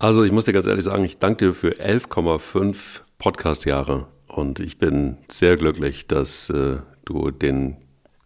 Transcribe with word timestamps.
Also 0.00 0.22
ich 0.22 0.30
muss 0.30 0.44
dir 0.44 0.52
ganz 0.52 0.66
ehrlich 0.66 0.84
sagen, 0.84 1.04
ich 1.04 1.18
danke 1.18 1.46
dir 1.46 1.52
für 1.52 1.72
11,5 1.72 3.00
Podcast-Jahre. 3.18 4.06
Und 4.28 4.60
ich 4.60 4.78
bin 4.78 5.18
sehr 5.26 5.56
glücklich, 5.56 6.06
dass 6.06 6.50
äh, 6.50 6.78
du 7.04 7.32
den 7.32 7.78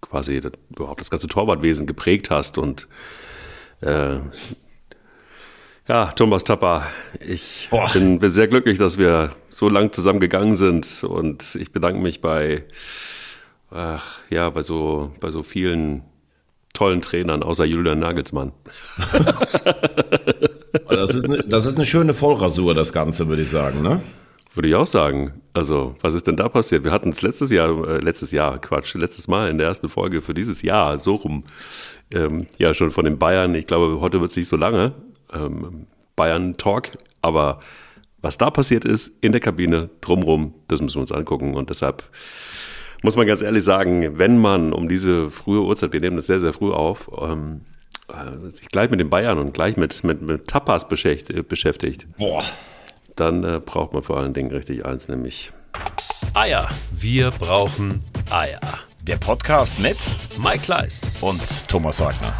quasi 0.02 0.42
überhaupt 0.68 1.00
das 1.00 1.10
ganze 1.10 1.28
Torwartwesen 1.28 1.86
geprägt 1.86 2.30
hast. 2.30 2.58
Und 2.58 2.88
äh, 3.80 4.18
ja, 5.88 6.06
Thomas 6.14 6.44
Tapper, 6.44 6.86
ich 7.26 7.70
bin, 7.94 8.18
bin, 8.18 8.30
sehr 8.30 8.48
glücklich, 8.48 8.76
dass 8.76 8.98
wir 8.98 9.30
so 9.48 9.70
lang 9.70 9.92
zusammen 9.92 10.20
gegangen 10.20 10.56
sind. 10.56 11.04
Und 11.04 11.54
ich 11.54 11.72
bedanke 11.72 12.00
mich 12.00 12.20
bei, 12.20 12.64
ach, 13.70 14.18
ja, 14.28 14.50
bei 14.50 14.60
so, 14.60 15.14
bei 15.20 15.30
so 15.30 15.42
vielen 15.42 16.02
tollen 16.72 17.02
Trainern, 17.02 17.42
außer 17.42 17.64
Julian 17.64 17.98
Nagelsmann. 17.98 18.52
das, 20.88 21.14
ist 21.14 21.30
eine, 21.30 21.42
das 21.44 21.66
ist 21.66 21.76
eine 21.76 21.86
schöne 21.86 22.14
Vollrasur, 22.14 22.74
das 22.74 22.92
Ganze, 22.92 23.28
würde 23.28 23.42
ich 23.42 23.50
sagen, 23.50 23.82
ne? 23.82 24.02
Würde 24.54 24.68
ich 24.68 24.74
auch 24.74 24.86
sagen. 24.86 25.40
Also, 25.54 25.96
was 26.02 26.14
ist 26.14 26.26
denn 26.26 26.36
da 26.36 26.48
passiert? 26.48 26.84
Wir 26.84 26.92
hatten 26.92 27.08
es 27.08 27.22
letztes 27.22 27.50
Jahr, 27.50 27.88
äh, 27.88 27.98
letztes 27.98 28.32
Jahr, 28.32 28.58
Quatsch, 28.58 28.94
letztes 28.94 29.28
Mal 29.28 29.48
in 29.48 29.58
der 29.58 29.66
ersten 29.66 29.88
Folge 29.88 30.20
für 30.20 30.34
dieses 30.34 30.62
Jahr, 30.62 30.98
so 30.98 31.14
rum, 31.14 31.44
ähm, 32.14 32.46
ja, 32.58 32.74
schon 32.74 32.90
von 32.90 33.04
den 33.04 33.18
Bayern. 33.18 33.54
Ich 33.54 33.66
glaube, 33.66 34.00
heute 34.00 34.20
wird 34.20 34.30
es 34.30 34.36
nicht 34.36 34.48
so 34.48 34.56
lange, 34.56 34.92
ähm, 35.32 35.86
Bayern-Talk, 36.16 36.90
aber 37.22 37.60
was 38.20 38.38
da 38.38 38.50
passiert 38.50 38.84
ist 38.84 39.16
in 39.20 39.32
der 39.32 39.40
Kabine, 39.40 39.90
drumrum, 40.00 40.54
das 40.68 40.80
müssen 40.80 40.96
wir 40.96 41.00
uns 41.02 41.12
angucken 41.12 41.54
und 41.54 41.70
deshalb 41.70 42.04
muss 43.02 43.16
man 43.16 43.26
ganz 43.26 43.42
ehrlich 43.42 43.64
sagen, 43.64 44.18
wenn 44.18 44.38
man 44.38 44.72
um 44.72 44.88
diese 44.88 45.30
frühe 45.30 45.60
Uhrzeit, 45.60 45.92
wir 45.92 46.00
nehmen 46.00 46.16
das 46.16 46.26
sehr, 46.26 46.40
sehr 46.40 46.52
früh 46.52 46.72
auf, 46.72 47.10
ähm, 47.20 47.60
äh, 48.08 48.50
sich 48.50 48.68
gleich 48.68 48.90
mit 48.90 49.00
den 49.00 49.10
Bayern 49.10 49.38
und 49.38 49.54
gleich 49.54 49.76
mit, 49.76 50.02
mit, 50.04 50.22
mit 50.22 50.46
Tapas 50.46 50.88
beschäftigt, 50.88 52.06
Boah 52.16 52.42
dann 53.16 53.44
äh, 53.44 53.60
braucht 53.64 53.92
man 53.92 54.02
vor 54.02 54.18
allen 54.18 54.34
Dingen 54.34 54.50
richtig 54.50 54.84
eins, 54.84 55.08
nämlich 55.08 55.52
Eier. 56.34 56.68
Wir 56.90 57.30
brauchen 57.30 58.02
Eier. 58.30 58.60
Der 59.02 59.16
Podcast 59.16 59.78
mit 59.80 59.96
Mike 60.38 60.60
Kleiss 60.60 61.06
und 61.20 61.40
Thomas 61.68 62.00
Wagner. 62.00 62.32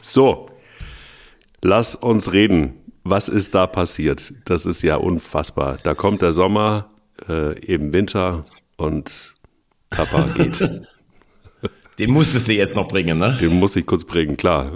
So, 0.00 0.46
lass 1.62 1.96
uns 1.96 2.32
reden. 2.32 2.74
Was 3.02 3.28
ist 3.28 3.54
da 3.54 3.66
passiert? 3.66 4.34
Das 4.44 4.66
ist 4.66 4.82
ja 4.82 4.96
unfassbar. 4.96 5.78
Da 5.82 5.94
kommt 5.94 6.22
der 6.22 6.32
Sommer, 6.32 6.90
äh, 7.28 7.58
eben 7.64 7.92
Winter 7.92 8.44
und 8.76 9.34
Kappa 9.90 10.28
geht. 10.36 10.68
Den 11.98 12.10
musstest 12.10 12.48
du 12.48 12.52
jetzt 12.52 12.76
noch 12.76 12.88
bringen, 12.88 13.18
ne? 13.18 13.38
Den 13.40 13.58
muss 13.58 13.74
ich 13.74 13.86
kurz 13.86 14.04
bringen, 14.04 14.36
klar. 14.36 14.70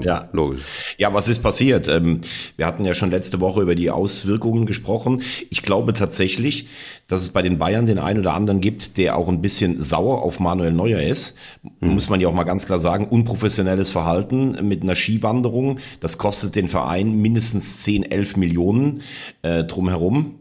Ja. 0.00 0.28
Logisch. 0.32 0.62
Ja, 0.98 1.14
was 1.14 1.28
ist 1.28 1.40
passiert? 1.40 1.86
Ähm, 1.86 2.22
wir 2.56 2.66
hatten 2.66 2.84
ja 2.84 2.94
schon 2.94 3.12
letzte 3.12 3.40
Woche 3.40 3.62
über 3.62 3.76
die 3.76 3.90
Auswirkungen 3.90 4.66
gesprochen. 4.66 5.22
Ich 5.48 5.62
glaube 5.62 5.92
tatsächlich, 5.92 6.66
dass 7.06 7.22
es 7.22 7.30
bei 7.30 7.42
den 7.42 7.58
Bayern 7.58 7.86
den 7.86 7.98
einen 7.98 8.18
oder 8.18 8.34
anderen 8.34 8.60
gibt, 8.60 8.96
der 8.96 9.16
auch 9.16 9.28
ein 9.28 9.42
bisschen 9.42 9.80
sauer 9.80 10.22
auf 10.22 10.40
Manuel 10.40 10.72
Neuer 10.72 11.00
ist. 11.00 11.36
Mhm. 11.80 11.90
Muss 11.94 12.08
man 12.08 12.20
ja 12.20 12.26
auch 12.26 12.34
mal 12.34 12.44
ganz 12.44 12.66
klar 12.66 12.80
sagen. 12.80 13.06
Unprofessionelles 13.06 13.90
Verhalten 13.90 14.66
mit 14.66 14.82
einer 14.82 14.96
Skiwanderung. 14.96 15.78
Das 16.00 16.18
kostet 16.18 16.56
den 16.56 16.66
Verein 16.66 17.12
mindestens 17.12 17.84
10, 17.84 18.10
11 18.10 18.36
Millionen 18.36 19.02
äh, 19.42 19.62
drumherum. 19.62 20.34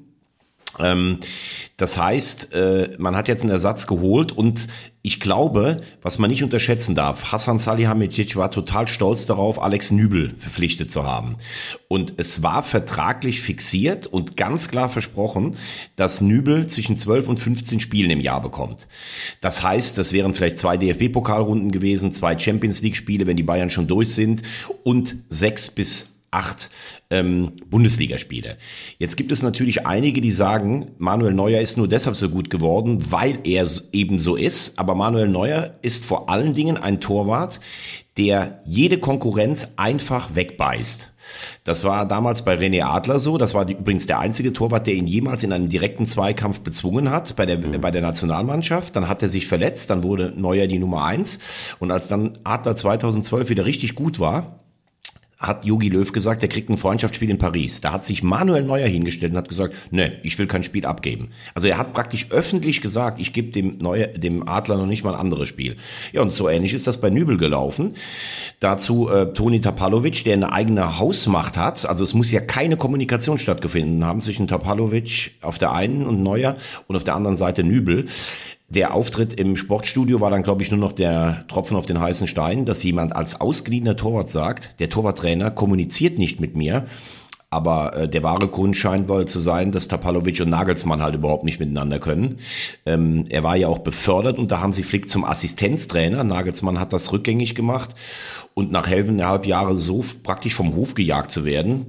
Ähm, 0.80 1.20
das 1.78 1.98
heißt, 1.98 2.54
äh, 2.54 2.96
man 2.98 3.16
hat 3.16 3.28
jetzt 3.28 3.42
einen 3.42 3.52
Ersatz 3.52 3.86
geholt 3.88 4.32
und 4.32 4.68
ich 5.02 5.20
glaube, 5.20 5.78
was 6.02 6.18
man 6.18 6.32
nicht 6.32 6.44
unterschätzen 6.44 6.96
darf, 6.96 7.32
Hassan 7.32 7.60
Salihamidzic 7.60 8.36
war 8.38 8.50
total 8.50 8.88
stolz 8.88 9.26
darauf, 9.28 9.62
Alex 9.62 9.92
Nübel 9.92 10.34
verpflichtet 10.40 10.90
zu 10.90 11.04
haben. 11.04 11.36
Und 11.88 12.14
es 12.18 12.42
war 12.42 12.64
vertraglich 12.64 13.42
fixiert 13.42 14.08
und 14.08 14.36
ganz 14.36 14.68
klar 14.68 14.90
versprochen, 14.90 15.58
dass 15.96 16.22
Nübel 16.22 16.66
zwischen 16.68 16.98
12 16.98 17.28
und 17.28 17.40
15 17.40 17.80
Spielen 17.80 18.10
im 18.10 18.20
Jahr 18.20 18.42
bekommt. 18.42 18.88
Das 19.42 19.62
heißt, 19.62 19.98
das 19.98 20.12
wären 20.12 20.34
vielleicht 20.34 20.58
zwei 20.58 20.78
DFB-Pokalrunden 20.78 21.72
gewesen, 21.72 22.12
zwei 22.12 22.40
Champions 22.40 22.82
League-Spiele, 22.82 23.28
wenn 23.28 23.38
die 23.38 23.44
Bayern 23.44 23.70
schon 23.70 23.88
durch 23.88 24.16
sind 24.16 24.42
und 24.84 25.18
sechs 25.30 25.70
bis 25.70 26.15
acht 26.36 26.70
ähm, 27.10 27.54
Bundesligaspiele. 27.70 28.58
Jetzt 29.00 29.16
gibt 29.16 29.32
es 29.32 29.42
natürlich 29.42 29.88
einige, 29.88 30.22
die 30.22 30.32
sagen, 30.32 30.92
Manuel 30.98 31.34
Neuer 31.34 31.62
ist 31.62 31.78
nur 31.78 31.88
deshalb 31.88 32.16
so 32.16 32.30
gut 32.30 32.50
geworden, 32.50 33.12
weil 33.12 33.40
er 33.46 33.66
eben 33.94 34.20
so 34.20 34.36
ist. 34.36 34.78
Aber 34.78 34.96
Manuel 34.96 35.30
Neuer 35.30 35.74
ist 35.82 36.06
vor 36.06 36.30
allen 36.30 36.54
Dingen 36.54 36.78
ein 36.78 37.00
Torwart, 37.00 37.60
der 38.18 38.62
jede 38.66 38.98
Konkurrenz 38.98 39.74
einfach 39.78 40.36
wegbeißt. 40.36 41.14
Das 41.64 41.84
war 41.84 42.08
damals 42.08 42.44
bei 42.44 42.56
René 42.56 42.84
Adler 42.84 43.20
so. 43.20 43.38
Das 43.38 43.54
war 43.54 43.66
die, 43.66 43.74
übrigens 43.74 44.06
der 44.06 44.20
einzige 44.20 44.54
Torwart, 44.54 44.88
der 44.88 44.94
ihn 44.94 45.08
jemals 45.08 45.44
in 45.44 45.52
einem 45.52 45.70
direkten 45.70 46.06
Zweikampf 46.06 46.62
bezwungen 46.62 47.10
hat 47.10 47.36
bei 47.36 47.46
der, 47.46 47.58
mhm. 47.58 47.82
bei 47.82 47.92
der 47.92 48.02
Nationalmannschaft. 48.02 48.96
Dann 48.96 49.08
hat 49.08 49.22
er 49.22 49.30
sich 49.30 49.48
verletzt, 49.48 49.90
dann 49.90 50.04
wurde 50.04 50.34
Neuer 50.36 50.68
die 50.68 50.80
Nummer 50.80 51.06
eins. 51.06 51.40
Und 51.80 51.92
als 51.92 52.08
dann 52.08 52.38
Adler 52.44 52.76
2012 52.76 53.50
wieder 53.50 53.66
richtig 53.66 53.96
gut 53.96 54.20
war, 54.20 54.65
hat 55.38 55.66
Jogi 55.66 55.90
Löw 55.90 56.12
gesagt, 56.12 56.42
er 56.44 56.48
kriegt 56.48 56.70
ein 56.70 56.78
Freundschaftsspiel 56.78 57.30
in 57.30 57.38
Paris. 57.38 57.82
Da 57.82 57.92
hat 57.92 58.06
sich 58.06 58.24
Manuel 58.24 58.64
Neuer 58.64 58.88
hingestellt 58.88 59.34
und 59.34 59.38
hat 59.38 59.50
gesagt, 59.50 59.76
ne, 59.92 60.14
ich 60.24 60.40
will 60.40 60.48
kein 60.48 60.64
Spiel 60.64 60.86
abgeben. 60.86 61.30
Also 61.54 61.68
er 61.68 61.78
hat 61.78 61.94
praktisch 61.94 62.28
öffentlich 62.30 62.82
gesagt, 62.82 63.20
ich 63.20 63.34
gebe 63.34 63.52
dem 63.52 63.78
Neuer, 63.80 64.08
dem 64.08 64.48
Adler 64.48 64.78
noch 64.78 64.86
nicht 64.86 65.04
mal 65.04 65.14
ein 65.14 65.20
anderes 65.20 65.50
Spiel. 65.50 65.76
Ja, 66.14 66.22
und 66.22 66.32
so 66.32 66.48
ähnlich 66.48 66.74
ist 66.74 66.88
das 66.88 67.02
bei 67.02 67.10
Nübel 67.10 67.38
gelaufen. 67.38 67.94
Dazu 68.60 69.10
äh, 69.10 69.34
Toni 69.34 69.60
Tapalovic, 69.60 70.24
der 70.24 70.34
eine 70.34 70.52
eigene 70.52 71.00
Hausmacht 71.00 71.58
hat. 71.58 71.86
Also 71.86 72.04
es 72.04 72.14
muss 72.14 72.32
ja 72.32 72.40
keine 72.40 72.78
Kommunikation 72.78 73.38
stattgefunden 73.38 74.06
haben 74.06 74.22
zwischen 74.22 74.48
Tapalovic 74.48 75.32
auf 75.42 75.58
der 75.58 75.74
einen 75.74 76.06
und 76.06 76.24
Neuer 76.24 76.56
und 76.88 76.96
auf 76.96 77.04
der 77.04 77.16
anderen 77.16 77.36
Seite 77.36 77.64
Nübel. 77.64 78.06
Der 78.68 78.96
Auftritt 78.96 79.36
im 79.36 79.58
Sportstudio 79.58 80.22
war 80.22 80.32
dann, 80.32 80.42
glaube 80.42 80.64
ich, 80.64 80.72
nur 80.72 80.80
noch 80.80 80.92
der 80.92 81.46
Tropfen 81.48 81.78
auf 81.78 81.86
den 81.86 82.00
heißen 82.00 82.28
Stein, 82.28 82.66
dass 82.66 82.84
jemand 82.84 83.16
als 83.16 83.40
ausgeliehener 83.40 83.96
Torwart 83.96 84.30
sagt, 84.30 84.80
der 84.80 84.90
Torwarttrainer 84.90 85.52
kommuniziert 85.52 86.18
nicht 86.18 86.40
mit 86.40 86.56
mir. 86.56 86.86
Aber 87.56 87.96
äh, 87.96 88.10
der 88.10 88.22
wahre 88.22 88.50
Grund 88.50 88.76
scheint 88.76 89.08
wohl 89.08 89.26
zu 89.30 89.40
sein, 89.40 89.72
dass 89.72 89.88
Tapalovic 89.88 90.42
und 90.42 90.50
Nagelsmann 90.50 91.02
halt 91.02 91.16
überhaupt 91.16 91.46
nicht 91.46 91.62
miteinander 91.62 92.00
können. 92.00 92.40
Ähm, 92.86 93.24
er 93.30 93.44
war 93.44 93.56
ja 93.56 93.70
auch 93.70 93.78
befördert 93.78 94.38
und 94.38 94.52
da 94.52 94.60
haben 94.60 94.74
sie 94.74 94.84
Flick 94.84 95.08
zum 95.08 95.24
Assistenztrainer. 95.24 96.26
Nagelsmann 96.26 96.82
hat 96.82 96.92
das 96.92 97.14
rückgängig 97.14 97.56
gemacht 97.56 97.92
und 98.56 98.74
nach 98.74 98.90
elfeinhalb 98.90 99.46
Jahre 99.46 99.78
so 99.78 100.04
praktisch 100.22 100.54
vom 100.54 100.76
Hof 100.76 100.96
gejagt 100.96 101.32
zu 101.32 101.46
werden. 101.46 101.86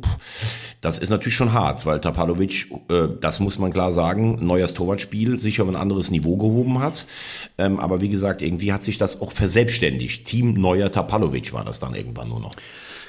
Das 0.82 0.99
ist 0.99 1.10
natürlich 1.10 1.34
schon 1.34 1.53
hart, 1.53 1.84
weil 1.84 2.00
Tapalovic, 2.00 2.71
äh, 2.88 3.09
das 3.21 3.41
muss 3.41 3.59
man 3.59 3.72
klar 3.72 3.91
sagen, 3.91 4.47
neues 4.47 4.72
Torwartspiel 4.72 5.41
sicher 5.41 5.65
auf 5.65 5.69
ein 5.69 5.75
anderes 5.75 6.12
Niveau 6.12 6.37
gehoben 6.37 6.78
hat. 6.78 7.09
Ähm, 7.59 7.81
aber 7.81 8.00
wie 8.00 8.09
gesagt, 8.09 8.41
irgendwie 8.41 8.72
hat 8.72 8.84
sich 8.84 8.98
das 8.98 9.21
auch 9.21 9.33
verselbstständigt. 9.33 10.27
Team 10.27 10.54
neuer 10.60 10.93
Tapalovic 10.93 11.53
war 11.53 11.65
das 11.65 11.81
dann 11.81 11.97
irgendwann 11.97 12.28
nur 12.28 12.38
noch. 12.38 12.54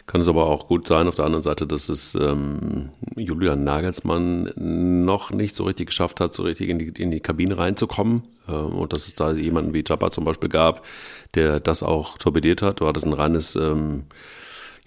Kann 0.07 0.21
es 0.21 0.29
aber 0.29 0.45
auch 0.45 0.69
gut 0.69 0.87
sein, 0.87 1.09
auf 1.09 1.15
der 1.15 1.25
anderen 1.25 1.43
Seite, 1.43 1.67
dass 1.67 1.89
es 1.89 2.15
ähm, 2.15 2.91
Julian 3.17 3.65
Nagelsmann 3.65 4.51
noch 4.55 5.31
nicht 5.31 5.53
so 5.53 5.65
richtig 5.65 5.87
geschafft 5.87 6.21
hat, 6.21 6.33
so 6.33 6.43
richtig 6.43 6.69
in 6.69 6.79
die, 6.79 7.01
in 7.01 7.11
die 7.11 7.19
Kabine 7.19 7.57
reinzukommen. 7.57 8.23
Äh, 8.47 8.53
und 8.53 8.93
dass 8.93 9.07
es 9.07 9.15
da 9.15 9.33
jemanden 9.33 9.73
wie 9.73 9.83
Chapa 9.83 10.09
zum 10.09 10.23
Beispiel 10.23 10.49
gab, 10.49 10.85
der 11.35 11.59
das 11.59 11.83
auch 11.83 12.17
torpediert 12.17 12.61
hat. 12.61 12.79
War 12.79 12.93
das 12.93 13.03
ein 13.03 13.11
reines 13.11 13.57
ähm, 13.57 14.05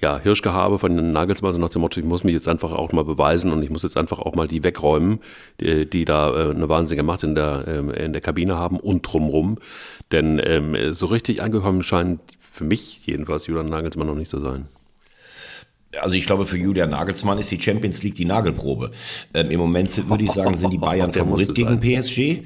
ja, 0.00 0.18
Hirschgehabe 0.18 0.78
von 0.78 0.96
den 0.96 1.12
Nagelsmann, 1.12 1.52
so 1.52 1.58
nach 1.58 1.68
dem 1.68 1.82
Motto, 1.82 2.00
ich 2.00 2.06
muss 2.06 2.24
mich 2.24 2.32
jetzt 2.32 2.48
einfach 2.48 2.72
auch 2.72 2.92
mal 2.92 3.04
beweisen 3.04 3.52
und 3.52 3.62
ich 3.62 3.68
muss 3.68 3.82
jetzt 3.82 3.98
einfach 3.98 4.20
auch 4.20 4.34
mal 4.34 4.48
die 4.48 4.64
wegräumen, 4.64 5.20
die, 5.60 5.84
die 5.84 6.06
da 6.06 6.30
äh, 6.30 6.50
eine 6.50 6.70
wahnsinnige 6.70 7.02
Macht 7.02 7.24
in 7.24 7.34
der, 7.34 7.68
äh, 7.68 8.04
in 8.04 8.14
der 8.14 8.22
Kabine 8.22 8.56
haben 8.56 8.80
und 8.80 9.02
drumrum. 9.02 9.58
Denn 10.12 10.40
ähm, 10.42 10.94
so 10.94 11.04
richtig 11.04 11.42
angekommen 11.42 11.82
scheint 11.82 12.20
für 12.38 12.64
mich 12.64 13.04
jedenfalls 13.04 13.46
Julian 13.46 13.68
Nagelsmann 13.68 14.06
noch 14.06 14.14
nicht 14.14 14.30
zu 14.30 14.40
sein. 14.40 14.68
Also 15.98 16.14
ich 16.14 16.24
glaube, 16.24 16.46
für 16.46 16.56
Julian 16.56 16.90
Nagelsmann 16.90 17.38
ist 17.38 17.50
die 17.50 17.60
Champions 17.60 18.04
League 18.04 18.14
die 18.14 18.24
Nagelprobe. 18.24 18.92
Ähm, 19.34 19.50
Im 19.50 19.58
Moment 19.58 20.08
würde 20.08 20.22
ich 20.22 20.30
sagen, 20.30 20.56
sind 20.56 20.72
die 20.72 20.78
Bayern 20.78 21.12
Favorit 21.12 21.52
gegen 21.52 21.80
PSG. 21.80 22.44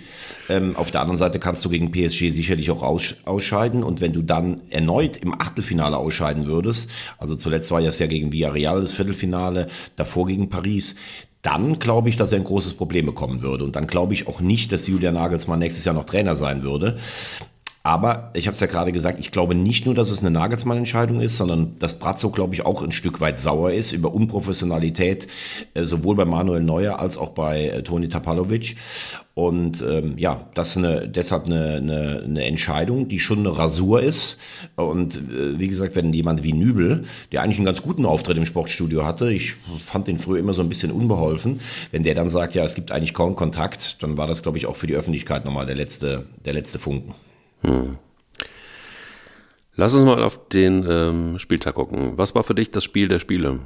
Ähm, 0.49 0.75
auf 0.76 0.91
der 0.91 1.02
anderen 1.02 1.19
Seite 1.19 1.38
kannst 1.38 1.62
du 1.64 1.69
gegen 1.69 1.91
PSG 1.91 2.31
sicherlich 2.31 2.70
auch 2.70 2.82
aus, 2.82 3.17
ausscheiden. 3.26 3.82
Und 3.82 4.00
wenn 4.00 4.14
du 4.14 4.23
dann 4.23 4.62
erneut 4.70 5.19
im 5.19 5.38
Achtelfinale 5.38 5.99
ausscheiden 5.99 6.46
würdest, 6.46 6.88
also 7.19 7.37
zuletzt 7.37 7.70
war 7.70 7.82
es 7.82 7.99
ja 7.99 8.06
gegen 8.06 8.32
Villarreal 8.32 8.81
das 8.81 8.94
Viertelfinale, 8.94 9.67
davor 9.96 10.26
gegen 10.26 10.49
Paris, 10.49 10.96
dann 11.43 11.79
glaube 11.79 12.08
ich, 12.08 12.17
dass 12.17 12.32
er 12.32 12.38
ein 12.38 12.44
großes 12.44 12.73
Problem 12.73 13.05
bekommen 13.05 13.43
würde. 13.43 13.64
Und 13.64 13.76
dann 13.76 13.87
glaube 13.87 14.14
ich 14.14 14.26
auch 14.26 14.41
nicht, 14.41 14.73
dass 14.73 14.87
Julian 14.87 15.14
Nagelsmann 15.14 15.58
nächstes 15.58 15.85
Jahr 15.85 15.94
noch 15.94 16.05
Trainer 16.05 16.35
sein 16.35 16.62
würde. 16.62 16.96
Aber 17.86 18.31
ich 18.32 18.46
habe 18.46 18.54
es 18.54 18.60
ja 18.60 18.66
gerade 18.66 18.92
gesagt, 18.92 19.20
ich 19.20 19.31
glaube 19.31 19.54
nicht 19.54 19.84
nur, 19.84 19.94
dass 19.94 20.10
es 20.10 20.20
eine 20.20 20.31
Nagelsmann-Entscheidung 20.31 21.20
ist, 21.20 21.36
sondern 21.36 21.78
dass 21.81 21.98
Brazzo, 21.98 22.31
glaube 22.31 22.54
ich, 22.54 22.64
auch 22.64 22.82
ein 22.82 22.92
Stück 22.92 23.20
weit 23.20 23.38
sauer 23.38 23.72
ist 23.72 23.92
über 23.92 24.14
Unprofessionalität, 24.14 25.28
äh, 25.75 25.84
sowohl 25.84 26.16
bei 26.16 26.25
Manuel 26.25 26.62
Neuer 26.62 26.98
als 26.98 27.19
auch 27.19 27.32
bei 27.32 27.66
äh, 27.66 27.82
Toni 27.82 28.08
Tapalovic. 28.08 28.76
Und 29.34 29.84
ähm, 29.86 30.16
ja, 30.16 30.48
das 30.54 30.70
ist 30.70 30.76
eine, 30.78 31.06
deshalb 31.08 31.44
eine, 31.44 31.75
eine, 31.75 32.22
eine 32.25 32.44
Entscheidung, 32.46 33.08
die 33.08 33.19
schon 33.19 33.40
eine 33.40 33.54
Rasur 33.54 34.02
ist. 34.02 34.38
Und 34.76 35.16
äh, 35.16 35.58
wie 35.58 35.69
gesagt, 35.69 35.94
wenn 35.94 36.10
jemand 36.14 36.42
wie 36.42 36.54
Nübel, 36.54 37.04
der 37.32 37.42
eigentlich 37.42 37.58
einen 37.58 37.66
ganz 37.66 37.82
guten 37.82 38.06
Auftritt 38.06 38.38
im 38.38 38.46
Sportstudio 38.46 39.04
hatte, 39.04 39.31
ich 39.31 39.56
fand 39.81 40.06
den 40.08 40.16
früher 40.16 40.38
immer 40.38 40.54
so 40.54 40.62
ein 40.62 40.70
bisschen 40.70 40.90
unbeholfen, 40.90 41.60
wenn 41.90 42.02
der 42.02 42.14
dann 42.14 42.31
sagt, 42.31 42.54
ja, 42.54 42.64
es 42.64 42.75
gibt 42.75 42.92
eigentlich 42.92 43.12
kaum 43.12 43.36
Kontakt, 43.36 44.02
dann 44.02 44.16
war 44.16 44.26
das, 44.26 44.42
glaube 44.42 44.56
ich, 44.56 44.64
auch 44.64 44.76
für 44.76 44.86
die 44.86 44.94
Öffentlichkeit 44.94 45.44
nochmal 45.44 45.66
der 45.66 45.76
letzte, 45.76 46.25
der 46.46 46.54
letzte 46.54 46.78
Funken. 46.78 47.12
Hm. 47.64 47.99
Lass 49.76 49.94
uns 49.94 50.05
mal 50.05 50.22
auf 50.22 50.49
den 50.49 50.87
ähm, 50.88 51.38
Spieltag 51.38 51.75
gucken. 51.75 52.16
Was 52.16 52.34
war 52.34 52.44
für 52.44 52.55
dich 52.55 52.70
das 52.70 52.84
Spiel 52.84 53.08
der 53.08 53.19
Spiele? 53.19 53.61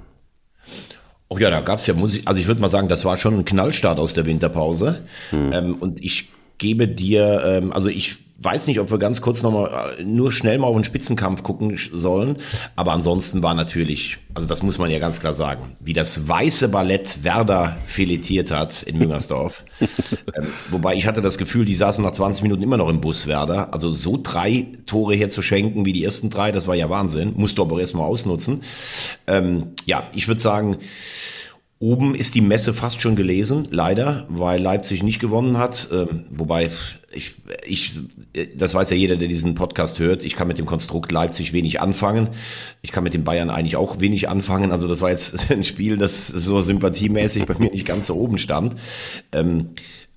Oh 1.28 1.36
ja, 1.36 1.50
da 1.50 1.60
gab's 1.60 1.86
ja 1.86 1.94
Musik. 1.94 2.22
Also 2.24 2.40
ich 2.40 2.46
würde 2.46 2.60
mal 2.60 2.70
sagen, 2.70 2.88
das 2.88 3.04
war 3.04 3.18
schon 3.18 3.34
ein 3.34 3.44
Knallstart 3.44 3.98
aus 3.98 4.14
der 4.14 4.24
Winterpause. 4.24 5.04
Hm. 5.30 5.52
Ähm, 5.52 5.74
und 5.76 6.02
ich 6.02 6.30
gebe 6.58 6.88
dir, 6.88 7.43
ähm, 7.44 7.72
also 7.72 7.88
ich 7.88 8.19
weiß 8.40 8.69
nicht, 8.69 8.78
ob 8.78 8.90
wir 8.90 8.99
ganz 8.99 9.20
kurz 9.20 9.43
nochmal 9.43 9.96
äh, 9.99 10.05
nur 10.05 10.31
schnell 10.31 10.58
mal 10.58 10.69
auf 10.69 10.76
den 10.76 10.84
Spitzenkampf 10.84 11.43
gucken 11.43 11.76
sollen. 11.76 12.37
Aber 12.76 12.93
ansonsten 12.93 13.43
war 13.43 13.55
natürlich, 13.55 14.19
also 14.34 14.46
das 14.46 14.62
muss 14.62 14.78
man 14.78 14.90
ja 14.90 15.00
ganz 15.00 15.19
klar 15.19 15.32
sagen, 15.32 15.76
wie 15.81 15.93
das 15.93 16.28
weiße 16.28 16.69
Ballett 16.69 17.25
Werder 17.25 17.76
filetiert 17.84 18.50
hat 18.52 18.82
in 18.84 18.99
Müngersdorf. 18.99 19.64
ähm, 19.81 20.46
wobei 20.70 20.94
ich 20.94 21.06
hatte 21.06 21.20
das 21.20 21.37
Gefühl, 21.37 21.64
die 21.64 21.75
saßen 21.75 22.02
nach 22.02 22.12
20 22.12 22.44
Minuten 22.44 22.62
immer 22.62 22.76
noch 22.76 22.88
im 22.88 23.00
Bus 23.00 23.26
Werder. 23.26 23.75
Also 23.75 23.93
so 23.93 24.19
drei 24.22 24.66
Tore 24.87 25.16
herzuschenken 25.16 25.84
wie 25.84 25.93
die 25.93 26.04
ersten 26.04 26.31
drei, 26.31 26.52
das 26.52 26.69
war 26.69 26.76
ja 26.76 26.88
Wahnsinn. 26.88 27.32
Musst 27.37 27.58
du 27.58 27.62
aber 27.62 27.81
erstmal 27.81 28.06
ausnutzen. 28.06 28.62
Ähm, 29.26 29.72
ja, 29.84 30.08
ich 30.14 30.28
würde 30.28 30.40
sagen, 30.40 30.76
Oben 31.80 32.16
ist 32.16 32.34
die 32.34 32.40
Messe 32.40 32.75
fast 32.75 33.00
schon 33.00 33.14
gelesen, 33.14 33.69
leider, 33.70 34.26
weil 34.28 34.60
Leipzig 34.60 35.04
nicht 35.04 35.20
gewonnen 35.20 35.58
hat. 35.58 35.88
Ähm, 35.92 36.25
wobei 36.30 36.70
ich, 37.12 37.36
ich, 37.64 38.00
das 38.56 38.75
weiß 38.75 38.90
ja 38.90 38.96
jeder, 38.96 39.14
der 39.14 39.28
diesen 39.28 39.54
Podcast 39.54 40.00
hört. 40.00 40.25
Ich 40.25 40.34
kann 40.34 40.48
mit 40.48 40.58
dem 40.58 40.66
Konstrukt 40.66 41.12
Leipzig 41.12 41.52
wenig 41.52 41.80
anfangen. 41.80 42.30
Ich 42.82 42.90
kann 42.90 43.04
mit 43.04 43.14
den 43.14 43.22
Bayern 43.22 43.48
eigentlich 43.48 43.76
auch 43.76 44.00
wenig 44.00 44.28
anfangen. 44.28 44.72
Also 44.72 44.88
das 44.88 45.02
war 45.02 45.10
jetzt 45.10 45.50
ein 45.52 45.62
Spiel, 45.62 45.96
das 45.98 46.26
so 46.26 46.60
sympathiemäßig 46.60 47.46
bei 47.46 47.54
mir 47.58 47.70
nicht 47.70 47.86
ganz 47.86 48.08
so 48.08 48.16
oben 48.16 48.38
stand. 48.38 48.75
Ähm, 49.30 49.70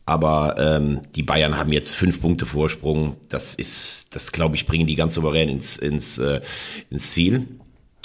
aber 0.08 0.56
ähm, 0.58 1.02
die 1.16 1.22
Bayern 1.22 1.58
haben 1.58 1.72
jetzt 1.72 1.96
fünf 1.96 2.22
Punkte 2.22 2.48
Vorsprung. 2.48 3.18
Das 3.30 3.54
ist, 3.54 4.16
das 4.16 4.31
glaube 4.31 4.56
ich, 4.56 4.66
bringen 4.66 4.88
die 4.88 4.96
ganz 4.96 5.13
souverän 5.13 5.48
ins, 5.48 5.78
ins, 5.78 6.18
äh, 6.18 6.42
ins 6.90 7.12
Ziel. 7.12 7.46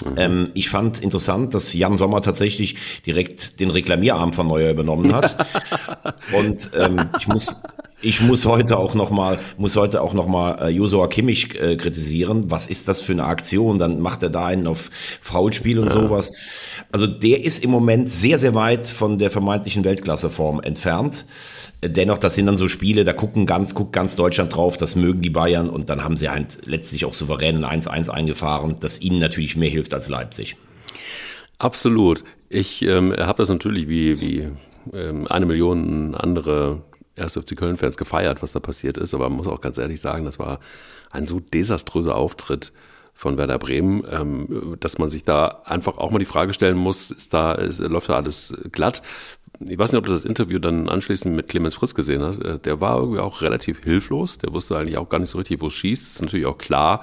Mhm. 0.05 0.15
Ähm, 0.19 0.51
ich 0.55 0.69
fand 0.69 1.01
interessant, 1.01 1.55
dass 1.55 1.73
Jan 1.73 1.97
Sommer 1.97 2.21
tatsächlich 2.21 2.77
direkt 3.07 3.61
den 3.61 3.71
Reklamierarm 3.71 4.33
von 4.33 4.47
Neuer 4.47 4.71
übernommen 4.71 5.15
hat. 5.15 5.47
Und 6.37 6.71
ähm, 6.79 7.09
ich 7.19 7.27
muss, 7.29 7.57
ich 8.03 8.21
muss 8.21 8.45
heute 8.45 8.77
auch 8.77 8.95
noch 8.95 9.11
mal, 9.11 9.39
muss 9.57 9.75
heute 9.77 10.03
auch 10.03 10.13
noch 10.13 10.27
mal 10.27 10.67
äh, 10.67 10.69
Josua 10.69 11.09
Kimmich 11.09 11.55
äh, 11.55 11.77
kritisieren. 11.77 12.51
Was 12.51 12.67
ist 12.67 12.89
das 12.89 13.01
für 13.01 13.13
eine 13.13 13.25
Aktion? 13.25 13.79
Dann 13.79 14.01
macht 14.01 14.23
er 14.23 14.29
da 14.29 14.45
einen 14.45 14.67
auf 14.67 14.91
Foulspiel 15.23 15.79
und 15.79 15.87
ja. 15.87 15.93
sowas. 15.93 16.33
Also 16.93 17.07
der 17.07 17.45
ist 17.45 17.65
im 17.65 17.71
Moment 17.71 18.09
sehr, 18.09 18.39
sehr 18.39 18.55
weit 18.55 18.87
von 18.87 19.19
der 19.19 19.31
vermeintlichen 19.31 19.85
Weltklasseform 19.85 20.61
entfernt. 20.61 21.27
Dennoch, 21.83 22.19
das 22.19 22.35
sind 22.35 22.47
dann 22.47 22.57
so 22.57 22.69
Spiele, 22.69 23.05
da 23.05 23.13
gucken 23.13 23.45
ganz, 23.45 23.75
guckt 23.75 23.93
ganz 23.93 24.15
Deutschland 24.15 24.55
drauf, 24.55 24.77
das 24.77 24.97
mögen 24.97 25.21
die 25.21 25.31
Bayern 25.31 25.69
und 25.69 25.91
dann 25.91 26.05
haben 26.05 26.17
sie 26.17 26.29
halt 26.29 26.59
letztlich 26.65 27.05
auch 27.05 27.13
souverän 27.13 27.65
ein 27.65 27.81
1-1 27.81 28.09
eingefahren, 28.09 28.77
das 28.81 29.01
ihnen 29.01 29.19
natürlich 29.19 29.57
mehr 29.57 29.69
hilft 29.69 29.93
als 29.95 30.09
Leipzig. 30.09 30.57
Absolut. 31.59 32.25
Ich 32.49 32.83
ähm, 32.83 33.13
habe 33.17 33.39
das 33.39 33.49
natürlich 33.49 33.89
wie, 33.89 34.21
wie 34.21 34.49
ähm, 34.93 35.27
eine 35.27 35.47
Million 35.47 36.15
andere 36.15 36.83
1. 37.17 37.35
FC 37.35 37.57
Köln-Fans 37.57 37.97
gefeiert, 37.97 38.43
was 38.43 38.53
da 38.53 38.61
passiert 38.61 38.99
ist, 38.99 39.15
aber 39.15 39.29
man 39.29 39.39
muss 39.39 39.49
auch 39.49 39.61
ganz 39.61 39.79
ehrlich 39.79 40.01
sagen, 40.01 40.25
das 40.25 40.39
war 40.39 40.61
ein 41.11 41.27
so 41.27 41.41
desaströser 41.41 42.15
Auftritt 42.15 42.73
von 43.17 43.39
Werder 43.39 43.59
Bremen, 43.59 44.05
ähm, 44.11 44.77
dass 44.79 44.99
man 44.99 45.09
sich 45.09 45.25
da 45.25 45.63
einfach 45.65 45.97
auch 45.97 46.11
mal 46.11 46.19
die 46.19 46.27
Frage 46.27 46.53
stellen 46.53 46.77
muss, 46.77 47.11
ist 47.11 47.33
da, 47.33 47.53
ist, 47.53 47.79
läuft 47.79 48.11
da 48.11 48.17
alles 48.17 48.55
glatt? 48.73 49.03
Ich 49.67 49.79
weiß 49.79 49.91
nicht, 49.91 49.99
ob 49.99 50.05
du 50.05 50.13
das 50.13 50.27
Interview 50.27 50.59
dann 50.59 50.91
anschließend 50.91 51.35
mit 51.35 51.49
Clemens 51.49 51.77
Fritz 51.77 51.95
gesehen 51.95 52.23
hast. 52.23 52.43
Äh, 52.43 52.59
der 52.59 52.83
war 52.83 52.99
irgendwie 52.99 53.21
auch 53.21 53.41
relativ 53.41 53.83
hilflos. 53.83 54.37
Der 54.37 54.53
wusste 54.53 54.77
eigentlich 54.77 54.99
auch 54.99 55.09
gar 55.09 55.19
nicht 55.19 55.31
so 55.31 55.39
richtig, 55.39 55.63
wo 55.63 55.69
es 55.69 55.73
schießt. 55.73 56.03
Ist 56.03 56.21
natürlich 56.21 56.45
auch 56.45 56.59
klar, 56.59 57.03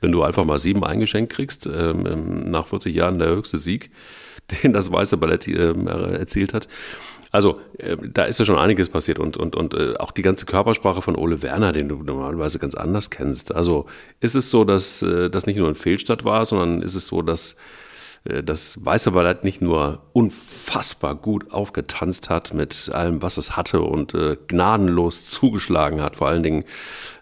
wenn 0.00 0.12
du 0.12 0.22
einfach 0.22 0.44
mal 0.44 0.60
sieben 0.60 0.84
eingeschenkt 0.84 1.32
kriegst, 1.32 1.66
ähm, 1.66 2.48
nach 2.48 2.68
40 2.68 2.94
Jahren 2.94 3.18
der 3.18 3.30
höchste 3.30 3.58
Sieg, 3.58 3.90
den 4.62 4.72
das 4.72 4.92
Weiße 4.92 5.16
Ballett 5.16 5.48
ähm, 5.48 5.88
erzielt 5.88 6.54
hat. 6.54 6.68
Also 7.30 7.60
äh, 7.78 7.96
da 7.96 8.24
ist 8.24 8.38
ja 8.38 8.44
schon 8.44 8.58
einiges 8.58 8.88
passiert 8.88 9.18
und, 9.18 9.36
und, 9.36 9.54
und 9.54 9.74
äh, 9.74 9.96
auch 9.98 10.10
die 10.10 10.22
ganze 10.22 10.46
Körpersprache 10.46 11.02
von 11.02 11.16
Ole 11.16 11.42
Werner, 11.42 11.72
den 11.72 11.88
du 11.88 12.02
normalerweise 12.02 12.58
ganz 12.58 12.74
anders 12.74 13.10
kennst. 13.10 13.54
Also 13.54 13.86
ist 14.20 14.34
es 14.34 14.50
so, 14.50 14.64
dass 14.64 15.02
äh, 15.02 15.30
das 15.30 15.46
nicht 15.46 15.56
nur 15.56 15.68
ein 15.68 15.74
Fehlstart 15.74 16.24
war, 16.24 16.44
sondern 16.44 16.82
ist 16.82 16.96
es 16.96 17.06
so, 17.06 17.22
dass 17.22 17.56
äh, 18.24 18.42
das 18.42 18.84
Weiße 18.84 19.12
Ballett 19.12 19.44
nicht 19.44 19.60
nur 19.60 20.02
unfassbar 20.12 21.14
gut 21.14 21.52
aufgetanzt 21.52 22.30
hat 22.30 22.52
mit 22.54 22.90
allem, 22.92 23.22
was 23.22 23.36
es 23.36 23.56
hatte 23.56 23.82
und 23.82 24.14
äh, 24.14 24.36
gnadenlos 24.48 25.26
zugeschlagen 25.26 26.02
hat. 26.02 26.16
Vor 26.16 26.28
allen 26.28 26.42
Dingen 26.42 26.64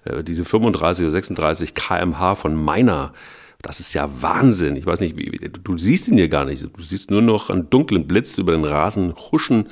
äh, 0.05 0.25
diese 0.25 0.45
35 0.45 1.05
oder 1.05 1.13
36 1.13 1.75
kmh 1.75 2.35
von 2.35 2.55
meiner 2.55 3.13
das 3.63 3.81
ist 3.81 3.93
ja 3.93 4.09
Wahnsinn. 4.23 4.77
Ich 4.77 4.87
weiß 4.87 5.01
nicht, 5.01 5.17
du 5.63 5.79
siehst 5.79 6.09
ihn 6.09 6.17
hier 6.17 6.29
gar 6.29 6.45
nicht. 6.45 6.63
Du 6.63 6.83
siehst 6.83 7.11
nur 7.11 7.23
noch 7.23 7.51
einen 7.51 7.69
dunklen 7.71 8.07
Blitz 8.07 8.39
über 8.39 8.53
den 8.53 8.65
Rasen 8.65 9.15
huschen 9.17 9.69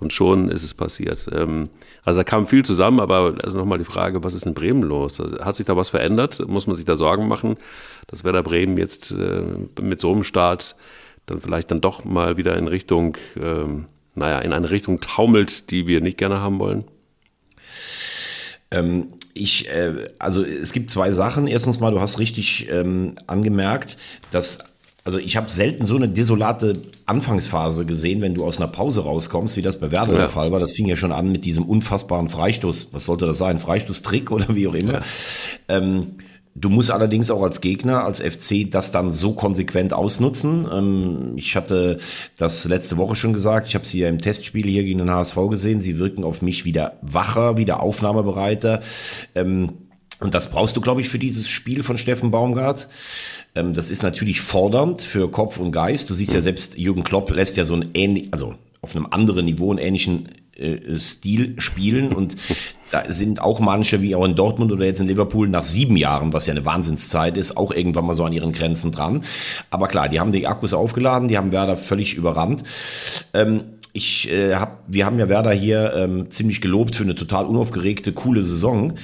und 0.00 0.12
schon 0.12 0.48
ist 0.48 0.64
es 0.64 0.74
passiert. 0.74 1.28
Ähm, 1.32 1.70
also 2.04 2.20
da 2.20 2.24
kam 2.24 2.48
viel 2.48 2.64
zusammen, 2.64 2.98
aber 2.98 3.36
also 3.42 3.56
nochmal 3.56 3.78
die 3.78 3.84
Frage, 3.84 4.24
was 4.24 4.34
ist 4.34 4.44
in 4.44 4.54
Bremen 4.54 4.82
los? 4.82 5.20
Also 5.20 5.38
hat 5.38 5.54
sich 5.54 5.66
da 5.66 5.76
was 5.76 5.90
verändert? 5.90 6.46
Muss 6.48 6.66
man 6.66 6.74
sich 6.74 6.84
da 6.84 6.96
Sorgen 6.96 7.28
machen, 7.28 7.56
dass 8.08 8.24
Werder 8.24 8.42
Bremen 8.42 8.76
jetzt 8.76 9.12
äh, 9.12 9.44
mit 9.80 10.00
so 10.00 10.12
einem 10.12 10.24
Start 10.24 10.74
dann 11.26 11.40
vielleicht 11.40 11.70
dann 11.70 11.80
doch 11.80 12.04
mal 12.04 12.36
wieder 12.36 12.56
in 12.56 12.66
Richtung, 12.66 13.16
ähm, 13.40 13.86
naja, 14.16 14.40
in 14.40 14.52
eine 14.52 14.70
Richtung 14.70 15.00
taumelt, 15.00 15.70
die 15.70 15.86
wir 15.86 16.00
nicht 16.00 16.18
gerne 16.18 16.40
haben 16.40 16.58
wollen? 16.58 16.84
Ähm, 18.72 19.12
ich, 19.34 19.68
äh, 19.70 20.08
also 20.18 20.44
es 20.44 20.72
gibt 20.72 20.90
zwei 20.90 21.12
Sachen. 21.12 21.46
Erstens 21.46 21.80
mal, 21.80 21.90
du 21.90 22.00
hast 22.00 22.18
richtig 22.18 22.68
ähm, 22.70 23.14
angemerkt, 23.26 23.96
dass 24.30 24.58
also 25.04 25.18
ich 25.18 25.36
habe 25.36 25.50
selten 25.50 25.84
so 25.84 25.96
eine 25.96 26.08
desolate 26.08 26.74
Anfangsphase 27.06 27.84
gesehen, 27.84 28.22
wenn 28.22 28.34
du 28.34 28.44
aus 28.44 28.58
einer 28.58 28.68
Pause 28.68 29.02
rauskommst, 29.02 29.56
wie 29.56 29.62
das 29.62 29.80
bei 29.80 29.90
Werder 29.90 30.12
ja. 30.12 30.18
der 30.18 30.28
Fall 30.28 30.52
war. 30.52 30.60
Das 30.60 30.72
fing 30.72 30.86
ja 30.86 30.94
schon 30.94 31.10
an 31.10 31.32
mit 31.32 31.44
diesem 31.44 31.64
unfassbaren 31.64 32.28
Freistoß. 32.28 32.90
Was 32.92 33.06
sollte 33.06 33.26
das 33.26 33.38
sein? 33.38 33.58
Freistoßtrick 33.58 34.30
oder 34.30 34.54
wie 34.54 34.68
auch 34.68 34.74
immer. 34.74 34.92
Ja. 34.92 35.02
Ähm, 35.68 36.18
Du 36.54 36.68
musst 36.68 36.90
allerdings 36.90 37.30
auch 37.30 37.42
als 37.42 37.62
Gegner, 37.62 38.04
als 38.04 38.20
FC, 38.20 38.70
das 38.70 38.92
dann 38.92 39.10
so 39.10 39.32
konsequent 39.32 39.94
ausnutzen. 39.94 40.68
Ähm, 40.70 41.32
ich 41.36 41.56
hatte 41.56 41.98
das 42.36 42.64
letzte 42.66 42.98
Woche 42.98 43.16
schon 43.16 43.32
gesagt. 43.32 43.68
Ich 43.68 43.74
habe 43.74 43.86
sie 43.86 44.00
ja 44.00 44.08
im 44.08 44.18
Testspiel 44.18 44.66
hier 44.66 44.84
gegen 44.84 44.98
den 44.98 45.10
HSV 45.10 45.36
gesehen. 45.48 45.80
Sie 45.80 45.98
wirken 45.98 46.24
auf 46.24 46.42
mich 46.42 46.64
wieder 46.64 46.98
wacher, 47.00 47.56
wieder 47.56 47.80
aufnahmebereiter. 47.80 48.80
Ähm, 49.34 49.70
und 50.20 50.34
das 50.34 50.50
brauchst 50.50 50.76
du, 50.76 50.80
glaube 50.80 51.00
ich, 51.00 51.08
für 51.08 51.18
dieses 51.18 51.48
Spiel 51.48 51.82
von 51.82 51.96
Steffen 51.96 52.30
Baumgart. 52.30 52.88
Ähm, 53.54 53.72
das 53.72 53.90
ist 53.90 54.02
natürlich 54.02 54.40
fordernd 54.40 55.00
für 55.00 55.30
Kopf 55.30 55.58
und 55.58 55.72
Geist. 55.72 56.10
Du 56.10 56.14
siehst 56.14 56.34
ja 56.34 56.40
selbst, 56.40 56.76
Jürgen 56.76 57.02
Klopp 57.02 57.30
lässt 57.30 57.56
ja 57.56 57.64
so 57.64 57.74
ein 57.74 57.88
ähnlich, 57.94 58.28
also 58.30 58.54
auf 58.82 58.94
einem 58.94 59.06
anderen 59.10 59.46
Niveau 59.46 59.70
einen 59.70 59.78
ähnlichen 59.78 60.28
äh, 60.56 60.98
Stil 60.98 61.54
spielen 61.60 62.12
und 62.12 62.36
da 62.92 63.04
sind 63.08 63.40
auch 63.40 63.58
manche, 63.58 64.02
wie 64.02 64.14
auch 64.14 64.24
in 64.24 64.34
Dortmund 64.34 64.70
oder 64.70 64.84
jetzt 64.84 65.00
in 65.00 65.08
Liverpool, 65.08 65.48
nach 65.48 65.62
sieben 65.62 65.96
Jahren, 65.96 66.32
was 66.32 66.46
ja 66.46 66.52
eine 66.52 66.66
Wahnsinnszeit 66.66 67.36
ist, 67.36 67.56
auch 67.56 67.72
irgendwann 67.72 68.04
mal 68.04 68.14
so 68.14 68.24
an 68.24 68.32
ihren 68.32 68.52
Grenzen 68.52 68.92
dran. 68.92 69.24
Aber 69.70 69.88
klar, 69.88 70.08
die 70.08 70.20
haben 70.20 70.32
die 70.32 70.46
Akkus 70.46 70.74
aufgeladen, 70.74 71.28
die 71.28 71.38
haben 71.38 71.52
Werder 71.52 71.76
völlig 71.76 72.14
überrannt. 72.14 72.64
Ähm, 73.32 73.64
ich 73.94 74.30
äh, 74.30 74.54
hab, 74.54 74.84
wir 74.88 75.04
haben 75.04 75.18
ja 75.18 75.28
Werder 75.28 75.52
hier 75.52 75.92
ähm, 75.94 76.30
ziemlich 76.30 76.62
gelobt 76.62 76.96
für 76.96 77.04
eine 77.04 77.14
total 77.14 77.44
unaufgeregte, 77.44 78.12
coole 78.12 78.42
Saison. 78.42 78.94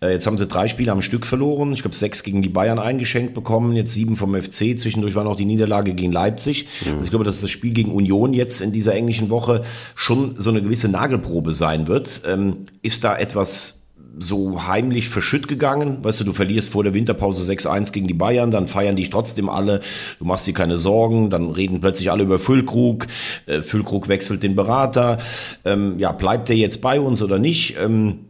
Äh, 0.00 0.12
jetzt 0.12 0.26
haben 0.26 0.38
sie 0.38 0.46
drei 0.46 0.68
Spiele 0.68 0.92
am 0.92 1.02
Stück 1.02 1.26
verloren. 1.26 1.72
Ich 1.72 1.82
glaube, 1.82 1.96
sechs 1.96 2.22
gegen 2.22 2.42
die 2.42 2.48
Bayern 2.48 2.78
eingeschenkt 2.78 3.34
bekommen, 3.34 3.74
jetzt 3.74 3.92
sieben 3.92 4.14
vom 4.14 4.40
FC. 4.40 4.78
Zwischendurch 4.78 5.16
war 5.16 5.24
noch 5.24 5.34
die 5.34 5.44
Niederlage 5.44 5.94
gegen 5.94 6.12
Leipzig. 6.12 6.66
Mhm. 6.84 6.92
Also 6.92 7.04
ich 7.04 7.10
glaube, 7.10 7.24
dass 7.24 7.40
das 7.40 7.50
Spiel 7.50 7.72
gegen 7.72 7.90
Union 7.90 8.34
jetzt 8.34 8.60
in 8.60 8.70
dieser 8.70 8.94
englischen 8.94 9.30
Woche 9.30 9.62
schon 9.96 10.36
so 10.36 10.50
eine 10.50 10.62
gewisse 10.62 10.88
Nagelprobe 10.88 11.52
sein 11.52 11.88
wird. 11.88 12.22
Ähm, 12.26 12.66
ist 12.82 13.02
da 13.02 13.18
etwas 13.18 13.80
so 14.18 14.66
heimlich 14.66 15.08
verschütt 15.08 15.48
gegangen. 15.48 16.04
Weißt 16.04 16.20
du, 16.20 16.24
du 16.24 16.32
verlierst 16.32 16.70
vor 16.70 16.84
der 16.84 16.94
Winterpause 16.94 17.50
6-1 17.50 17.92
gegen 17.92 18.06
die 18.06 18.14
Bayern, 18.14 18.50
dann 18.50 18.66
feiern 18.66 18.96
dich 18.96 19.10
trotzdem 19.10 19.48
alle, 19.48 19.80
du 20.18 20.24
machst 20.24 20.46
dir 20.46 20.54
keine 20.54 20.78
Sorgen, 20.78 21.30
dann 21.30 21.50
reden 21.50 21.80
plötzlich 21.80 22.10
alle 22.10 22.22
über 22.22 22.38
Füllkrug, 22.38 23.06
äh, 23.46 23.60
Füllkrug 23.60 24.08
wechselt 24.08 24.42
den 24.42 24.56
Berater, 24.56 25.18
ähm, 25.64 25.98
ja, 25.98 26.12
bleibt 26.12 26.48
der 26.48 26.56
jetzt 26.56 26.80
bei 26.80 27.00
uns 27.00 27.22
oder 27.22 27.38
nicht? 27.38 27.76
Ähm, 27.78 28.20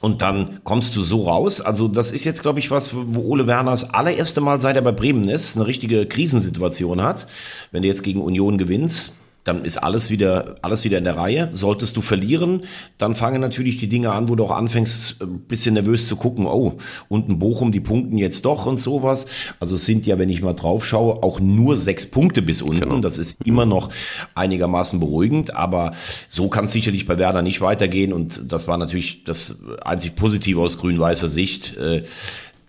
Und 0.00 0.22
dann 0.22 0.60
kommst 0.62 0.94
du 0.94 1.02
so 1.02 1.24
raus. 1.24 1.60
Also 1.60 1.88
das 1.88 2.12
ist 2.12 2.22
jetzt, 2.24 2.42
glaube 2.42 2.60
ich, 2.60 2.70
was, 2.70 2.94
wo 2.94 3.20
Ole 3.22 3.48
Werner 3.48 3.72
das 3.72 3.90
allererste 3.92 4.40
Mal, 4.40 4.60
seit 4.60 4.76
er 4.76 4.82
bei 4.82 4.92
Bremen 4.92 5.28
ist, 5.28 5.56
eine 5.56 5.66
richtige 5.66 6.06
Krisensituation 6.06 7.02
hat. 7.02 7.26
Wenn 7.72 7.82
du 7.82 7.88
jetzt 7.88 8.04
gegen 8.04 8.20
Union 8.20 8.58
gewinnst, 8.58 9.12
dann 9.48 9.64
ist 9.64 9.78
alles 9.78 10.10
wieder, 10.10 10.56
alles 10.60 10.84
wieder 10.84 10.98
in 10.98 11.04
der 11.04 11.16
Reihe. 11.16 11.48
Solltest 11.52 11.96
du 11.96 12.02
verlieren, 12.02 12.64
dann 12.98 13.14
fangen 13.14 13.40
natürlich 13.40 13.78
die 13.78 13.88
Dinge 13.88 14.12
an, 14.12 14.28
wo 14.28 14.34
du 14.34 14.44
auch 14.44 14.50
anfängst, 14.50 15.22
ein 15.22 15.40
bisschen 15.40 15.74
nervös 15.74 16.06
zu 16.06 16.16
gucken, 16.16 16.46
oh, 16.46 16.76
unten 17.08 17.38
Bochum, 17.38 17.72
die 17.72 17.80
punkten 17.80 18.18
jetzt 18.18 18.44
doch 18.44 18.66
und 18.66 18.76
sowas. 18.76 19.26
Also 19.58 19.76
es 19.76 19.86
sind 19.86 20.06
ja, 20.06 20.18
wenn 20.18 20.28
ich 20.28 20.42
mal 20.42 20.52
drauf 20.52 20.84
schaue, 20.84 21.22
auch 21.22 21.40
nur 21.40 21.78
sechs 21.78 22.06
Punkte 22.06 22.42
bis 22.42 22.60
unten. 22.60 22.80
Genau. 22.80 22.98
Das 23.00 23.16
ist 23.16 23.38
immer 23.44 23.64
noch 23.64 23.88
einigermaßen 24.34 25.00
beruhigend, 25.00 25.56
aber 25.56 25.92
so 26.28 26.48
kann 26.48 26.66
es 26.66 26.72
sicherlich 26.72 27.06
bei 27.06 27.16
Werder 27.16 27.40
nicht 27.40 27.62
weitergehen 27.62 28.12
und 28.12 28.52
das 28.52 28.68
war 28.68 28.76
natürlich 28.76 29.24
das 29.24 29.56
einzig 29.82 30.14
Positive 30.14 30.60
aus 30.60 30.76
grün-weißer 30.76 31.28
Sicht. 31.28 31.76
Äh, 31.78 32.04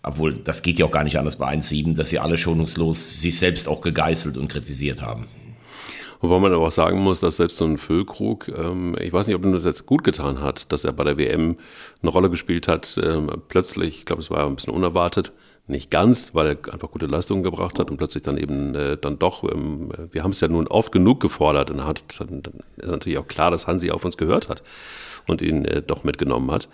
obwohl, 0.01 0.35
das 0.35 0.61
geht 0.61 0.79
ja 0.79 0.85
auch 0.85 0.91
gar 0.91 1.03
nicht 1.03 1.19
anders 1.19 1.35
bei 1.35 1.53
1-7, 1.53 1.93
dass 1.93 2.09
sie 2.09 2.19
alle 2.19 2.37
schonungslos 2.37 3.19
sich 3.19 3.37
selbst 3.37 3.67
auch 3.67 3.81
gegeißelt 3.81 4.37
und 4.37 4.47
kritisiert 4.47 5.01
haben. 5.01 5.27
Wobei 6.21 6.39
man 6.39 6.53
aber 6.53 6.67
auch 6.67 6.71
sagen 6.71 6.99
muss, 6.99 7.21
dass 7.21 7.37
selbst 7.37 7.57
so 7.57 7.65
ein 7.65 7.77
Füllkrug, 7.77 8.49
ähm, 8.49 8.95
ich 8.99 9.13
weiß 9.13 9.27
nicht, 9.27 9.35
ob 9.35 9.45
ihm 9.45 9.53
das 9.53 9.63
jetzt 9.63 9.85
gut 9.85 10.03
getan 10.03 10.41
hat, 10.41 10.71
dass 10.71 10.83
er 10.83 10.91
bei 10.91 11.05
der 11.05 11.17
WM 11.17 11.57
eine 12.01 12.11
Rolle 12.11 12.29
gespielt 12.29 12.67
hat, 12.67 12.99
ähm, 13.01 13.31
plötzlich, 13.47 13.99
ich 13.99 14.05
glaube, 14.05 14.21
es 14.21 14.29
war 14.29 14.45
ein 14.45 14.55
bisschen 14.55 14.73
unerwartet, 14.73 15.31
nicht 15.67 15.91
ganz, 15.91 16.33
weil 16.33 16.47
er 16.47 16.73
einfach 16.73 16.91
gute 16.91 17.05
Leistungen 17.05 17.43
gebracht 17.43 17.79
hat 17.79 17.89
und 17.89 17.97
plötzlich 17.97 18.23
dann 18.23 18.37
eben 18.37 18.75
äh, 18.75 18.97
dann 18.97 19.19
doch, 19.19 19.43
ähm, 19.43 19.91
wir 20.11 20.23
haben 20.23 20.31
es 20.31 20.41
ja 20.41 20.47
nun 20.47 20.67
oft 20.67 20.91
genug 20.91 21.21
gefordert 21.21 21.71
und 21.71 21.85
hat, 21.85 22.03
dann 22.19 22.41
ist 22.77 22.91
natürlich 22.91 23.19
auch 23.19 23.27
klar, 23.27 23.51
dass 23.51 23.67
Hansi 23.67 23.91
auf 23.91 24.03
uns 24.03 24.17
gehört 24.17 24.49
hat 24.49 24.63
und 25.27 25.41
ihn 25.41 25.63
äh, 25.65 25.81
doch 25.81 26.03
mitgenommen 26.03 26.51
hat. 26.51 26.67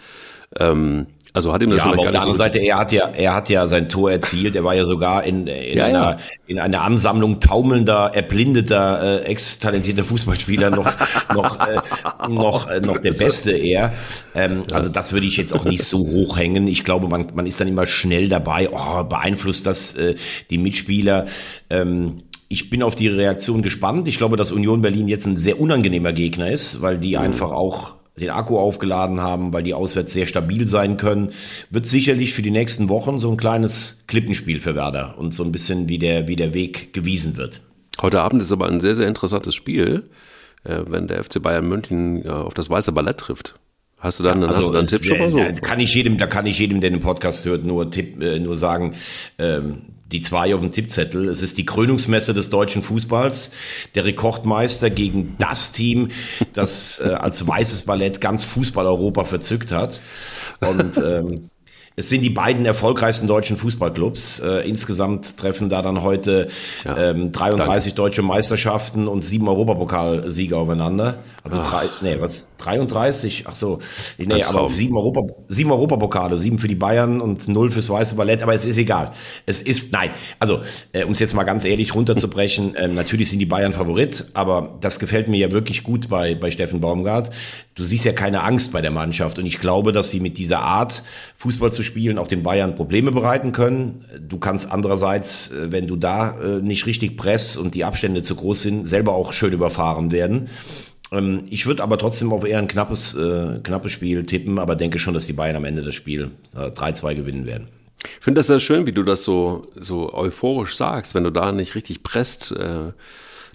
Ähm, 0.60 1.08
also 1.36 1.52
hat 1.52 1.62
ihm 1.62 1.70
das 1.70 1.80
ja, 1.80 1.88
aber 1.88 2.00
auf 2.00 2.12
der 2.12 2.22
anderen 2.22 2.38
Seite, 2.38 2.60
er 2.60 2.78
hat 2.78 2.94
ja, 2.94 3.10
er 3.10 3.34
hat 3.34 3.50
ja 3.50 3.68
sein 3.68 3.90
Tor 3.90 4.10
erzielt. 4.10 4.56
Er 4.56 4.64
war 4.64 4.74
ja 4.74 4.86
sogar 4.86 5.26
in, 5.26 5.48
in 5.48 5.78
ja, 5.78 5.86
einer, 5.86 6.12
ja. 6.12 6.18
in 6.48 6.60
einer 6.60 6.82
Ansammlung 6.82 7.42
taumelnder, 7.42 8.12
erblindeter, 8.14 9.22
äh, 9.22 9.26
ex-talentierter 9.26 10.06
Fußballspieler 10.06 10.70
noch, 10.70 10.86
noch, 11.36 11.60
äh, 11.60 12.30
noch, 12.30 12.70
äh, 12.70 12.80
noch 12.80 13.00
der 13.00 13.12
Beste 13.12 13.52
er. 13.52 13.92
Ähm, 14.34 14.64
ja. 14.70 14.78
Also 14.78 14.88
das 14.88 15.12
würde 15.12 15.28
ich 15.28 15.36
jetzt 15.36 15.54
auch 15.54 15.66
nicht 15.66 15.84
so 15.84 16.00
hoch 16.00 16.38
hängen. 16.38 16.68
Ich 16.68 16.86
glaube, 16.86 17.10
man, 17.10 17.28
man 17.34 17.46
ist 17.46 17.60
dann 17.60 17.68
immer 17.68 17.86
schnell 17.86 18.30
dabei. 18.30 18.70
Oh, 18.72 19.04
beeinflusst 19.04 19.66
das 19.66 19.94
äh, 19.96 20.16
die 20.50 20.58
Mitspieler? 20.58 21.26
Ähm, 21.70 22.24
ich 22.48 22.70
bin 22.70 22.82
auf 22.82 22.96
die 22.96 23.10
Reaktion 23.10 23.62
gespannt. 23.62 24.08
Ich 24.08 24.18
glaube, 24.18 24.38
dass 24.38 24.54
Union 24.54 24.80
Berlin 24.80 25.10
jetzt 25.10 25.26
ein 25.26 25.36
sehr 25.36 25.60
unangenehmer 25.60 26.14
Gegner 26.14 26.50
ist, 26.50 26.82
weil 26.82 26.98
die 26.98 27.18
mhm. 27.18 27.24
einfach 27.24 27.52
auch 27.52 27.95
den 28.20 28.30
Akku 28.30 28.58
aufgeladen 28.58 29.22
haben, 29.22 29.54
weil 29.54 29.64
die 29.64 29.74
auswärts 29.74 30.14
sehr 30.14 30.26
stabil 30.26 30.68
sein 30.68 30.98
können, 30.98 31.32
wird 31.70 31.86
sicherlich 31.86 32.34
für 32.34 32.42
die 32.42 32.52
nächsten 32.52 32.90
Wochen 32.90 33.20
so 33.20 33.30
ein 33.30 33.38
kleines 33.38 34.04
Klippenspiel 34.08 34.60
für 34.60 34.76
Werder 34.76 35.18
und 35.18 35.34
so 35.34 35.44
ein 35.44 35.52
bisschen 35.52 35.90
wie 35.90 36.00
der, 36.00 36.28
wie 36.28 36.36
der 36.36 36.54
Weg 36.54 36.94
gewiesen 36.94 37.38
wird. 37.38 37.62
Heute 38.02 38.22
Abend 38.22 38.42
ist 38.42 38.52
aber 38.52 38.68
ein 38.68 38.82
sehr, 38.82 38.96
sehr 38.96 39.08
interessantes 39.08 39.56
Spiel, 39.56 40.10
äh, 40.64 40.82
wenn 40.88 41.08
der 41.08 41.24
FC 41.24 41.42
Bayern 41.42 41.68
München 41.68 42.28
auf 42.30 42.54
das 42.54 42.70
weiße 42.70 42.92
Ballett 42.92 43.18
trifft. 43.18 43.56
Hast 44.06 44.20
du 44.20 44.24
dann, 44.24 44.40
ja, 44.44 44.48
also 44.48 44.58
hast 44.58 44.68
du 44.68 44.74
dann 44.74 44.86
Tipp 44.86 45.04
schon 45.04 45.18
mal 45.18 45.32
so? 45.32 45.38
Da 45.38 45.52
kann 45.54 45.80
ich 45.80 45.96
jedem, 45.96 46.20
da 46.20 46.28
kann 46.28 46.46
ich 46.46 46.60
jedem, 46.60 46.80
der 46.80 46.92
den 46.92 47.00
Podcast 47.00 47.44
hört, 47.46 47.64
nur 47.64 47.90
Tipp, 47.90 48.22
äh, 48.22 48.38
nur 48.38 48.56
sagen, 48.56 48.94
ähm, 49.40 49.82
die 50.12 50.22
zwei 50.22 50.54
auf 50.54 50.62
dem 50.62 50.70
Tippzettel. 50.70 51.28
Es 51.28 51.42
ist 51.42 51.58
die 51.58 51.66
Krönungsmesse 51.66 52.36
des 52.36 52.52
deutschen 52.52 52.84
Fußballs. 52.84 53.50
Der 53.96 54.06
Rekordmeister 54.06 54.92
gegen 54.92 55.36
das 55.40 55.72
Team, 55.72 56.10
das 56.54 57.02
äh, 57.04 57.14
als 57.14 57.48
weißes 57.48 57.84
Ballett 57.86 58.22
ganz 58.22 58.44
Fußball-Europa 58.44 59.26
verzückt 59.26 59.72
hat. 59.72 60.04
Und 60.60 60.98
ähm, 61.04 61.50
es 61.98 62.10
sind 62.10 62.22
die 62.22 62.30
beiden 62.30 62.66
erfolgreichsten 62.66 63.26
deutschen 63.26 63.56
Fußballclubs. 63.56 64.40
Äh, 64.40 64.68
insgesamt 64.68 65.38
treffen 65.38 65.70
da 65.70 65.82
dann 65.82 66.02
heute 66.02 66.48
ja, 66.84 67.12
ähm, 67.12 67.32
33 67.32 67.94
danke. 67.94 67.96
deutsche 67.96 68.22
Meisterschaften 68.22 69.08
und 69.08 69.24
sieben 69.24 69.48
Europapokalsieger 69.48 70.58
aufeinander. 70.58 71.20
Also 71.44 71.60
Ach. 71.62 71.70
drei, 71.70 71.86
nee, 72.02 72.18
was? 72.20 72.48
33? 72.58 73.46
Ach 73.48 73.56
so. 73.56 73.80
Nee, 74.18 74.44
aber 74.44 74.68
sieben, 74.70 74.98
Europa, 74.98 75.34
sieben 75.48 75.72
Europapokale, 75.72 76.38
sieben 76.38 76.60
für 76.60 76.68
die 76.68 76.76
Bayern 76.76 77.22
und 77.22 77.48
null 77.48 77.72
fürs 77.72 77.90
Weiße 77.90 78.16
Ballett, 78.16 78.42
aber 78.42 78.54
es 78.54 78.66
ist 78.66 78.78
egal. 78.78 79.12
Es 79.46 79.62
ist, 79.62 79.94
nein, 79.94 80.10
also, 80.40 80.62
äh, 80.92 81.04
um 81.04 81.12
es 81.12 81.20
jetzt 81.20 81.34
mal 81.34 81.44
ganz 81.44 81.64
ehrlich 81.64 81.94
runterzubrechen, 81.96 82.76
äh, 82.76 82.88
natürlich 82.88 83.30
sind 83.30 83.40
die 83.40 83.46
Bayern 83.46 83.74
Favorit, 83.74 84.26
aber 84.34 84.78
das 84.82 85.00
gefällt 85.00 85.28
mir 85.28 85.38
ja 85.38 85.52
wirklich 85.52 85.84
gut 85.84 86.10
bei, 86.10 86.36
bei 86.36 86.52
Steffen 86.52 86.82
Baumgart. 86.82 87.30
Du 87.76 87.84
siehst 87.84 88.06
ja 88.06 88.14
keine 88.14 88.44
Angst 88.44 88.72
bei 88.72 88.82
der 88.82 88.92
Mannschaft 88.92 89.38
und 89.38 89.46
ich 89.46 89.60
glaube, 89.60 89.92
dass 89.92 90.10
sie 90.10 90.20
mit 90.20 90.38
dieser 90.38 90.62
Art, 90.62 91.04
Fußball 91.36 91.72
zu 91.72 91.84
spielen, 91.86 92.18
auch 92.18 92.28
den 92.28 92.44
Bayern 92.44 92.76
Probleme 92.76 93.12
bereiten 93.12 93.52
können. 93.52 94.06
Du 94.20 94.38
kannst 94.38 94.72
andererseits, 94.72 95.52
äh, 95.52 95.72
wenn 95.72 95.88
du 95.88 95.96
da 95.96 96.40
äh, 96.40 96.62
nicht 96.62 96.86
richtig 96.86 97.18
presst 97.18 97.58
und 97.58 97.76
die 97.76 97.86
Abstände 97.86 98.22
zu 98.24 98.36
groß 98.36 98.64
sind, 98.64 98.86
selber 98.86 99.14
auch 99.14 99.34
schön 99.34 99.54
überfahren 99.54 100.12
werden. 100.12 100.50
Ähm, 101.12 101.44
ich 101.50 101.66
würde 101.66 101.84
aber 101.84 101.98
trotzdem 101.98 102.34
auf 102.34 102.46
eher 102.46 102.60
ein 102.60 102.68
knappes, 102.68 103.16
äh, 103.16 103.60
knappes 103.64 103.92
Spiel 103.92 104.26
tippen, 104.26 104.60
aber 104.60 104.76
denke 104.76 105.00
schon, 105.00 105.14
dass 105.14 105.28
die 105.28 105.34
Bayern 105.34 105.56
am 105.56 105.66
Ende 105.66 105.84
das 105.84 105.96
Spiel 105.96 106.32
3-2 106.54 107.16
gewinnen 107.16 107.46
werden. 107.46 107.68
Ich 108.04 108.24
finde 108.24 108.40
das 108.40 108.48
sehr 108.48 108.60
schön, 108.60 108.86
wie 108.86 108.92
du 108.92 109.04
das 109.04 109.24
so, 109.24 109.68
so 109.76 110.14
euphorisch 110.14 110.76
sagst. 110.76 111.16
Wenn 111.16 111.24
du 111.24 111.32
da 111.32 111.52
nicht 111.52 111.76
richtig 111.76 112.04
presst, 112.04 112.52
äh, 112.52 112.92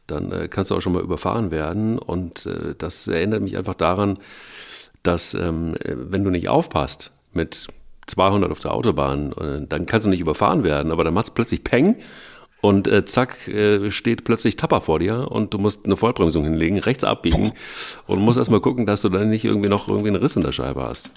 dann 0.07 0.33
äh, 0.33 0.49
kannst 0.49 0.71
du 0.71 0.77
auch 0.77 0.81
schon 0.81 0.93
mal 0.93 1.03
überfahren 1.03 1.51
werden. 1.51 1.99
Und 1.99 2.47
äh, 2.47 2.75
das 2.77 3.07
erinnert 3.09 3.43
mich 3.43 3.57
einfach 3.57 3.75
daran, 3.75 4.19
dass 5.03 5.35
ähm, 5.35 5.77
wenn 5.85 6.25
du 6.25 6.31
nicht 6.31 6.49
aufpasst 6.49 7.13
mit 7.33 7.69
200 8.07 8.51
auf 8.51 8.61
der 8.61 8.73
Autobahn, 8.73 9.33
äh, 9.33 9.67
dann 9.67 9.87
kannst 9.87 10.07
du 10.07 10.11
nicht 10.11 10.21
überfahren 10.21 10.65
werden, 10.65 10.93
aber 10.93 11.05
dann 11.05 11.15
macht 11.15 11.27
es 11.27 11.35
plötzlich 11.35 11.65
Peng 11.65 11.97
und 12.61 12.89
äh, 12.89 13.05
zack 13.05 13.49
äh, 13.49 13.91
steht 13.91 14.25
plötzlich 14.25 14.57
Tapper 14.57 14.81
vor 14.81 14.99
dir 14.99 15.31
und 15.31 15.55
du 15.55 15.59
musst 15.59 15.87
eine 15.87 15.97
Vollbremsung 15.97 16.45
hinlegen, 16.45 16.79
rechts 16.79 17.05
abbiegen 17.05 17.53
und 18.07 18.21
musst 18.21 18.39
erstmal 18.39 18.61
gucken, 18.61 18.87
dass 18.87 19.03
du 19.03 19.09
dann 19.09 19.31
nicht 19.31 19.45
irgendwie 19.45 19.69
noch 19.69 19.89
irgendwie 19.89 20.09
einen 20.09 20.23
Riss 20.23 20.37
in 20.37 20.43
der 20.43 20.53
Scheibe 20.53 20.83
hast. 20.83 21.11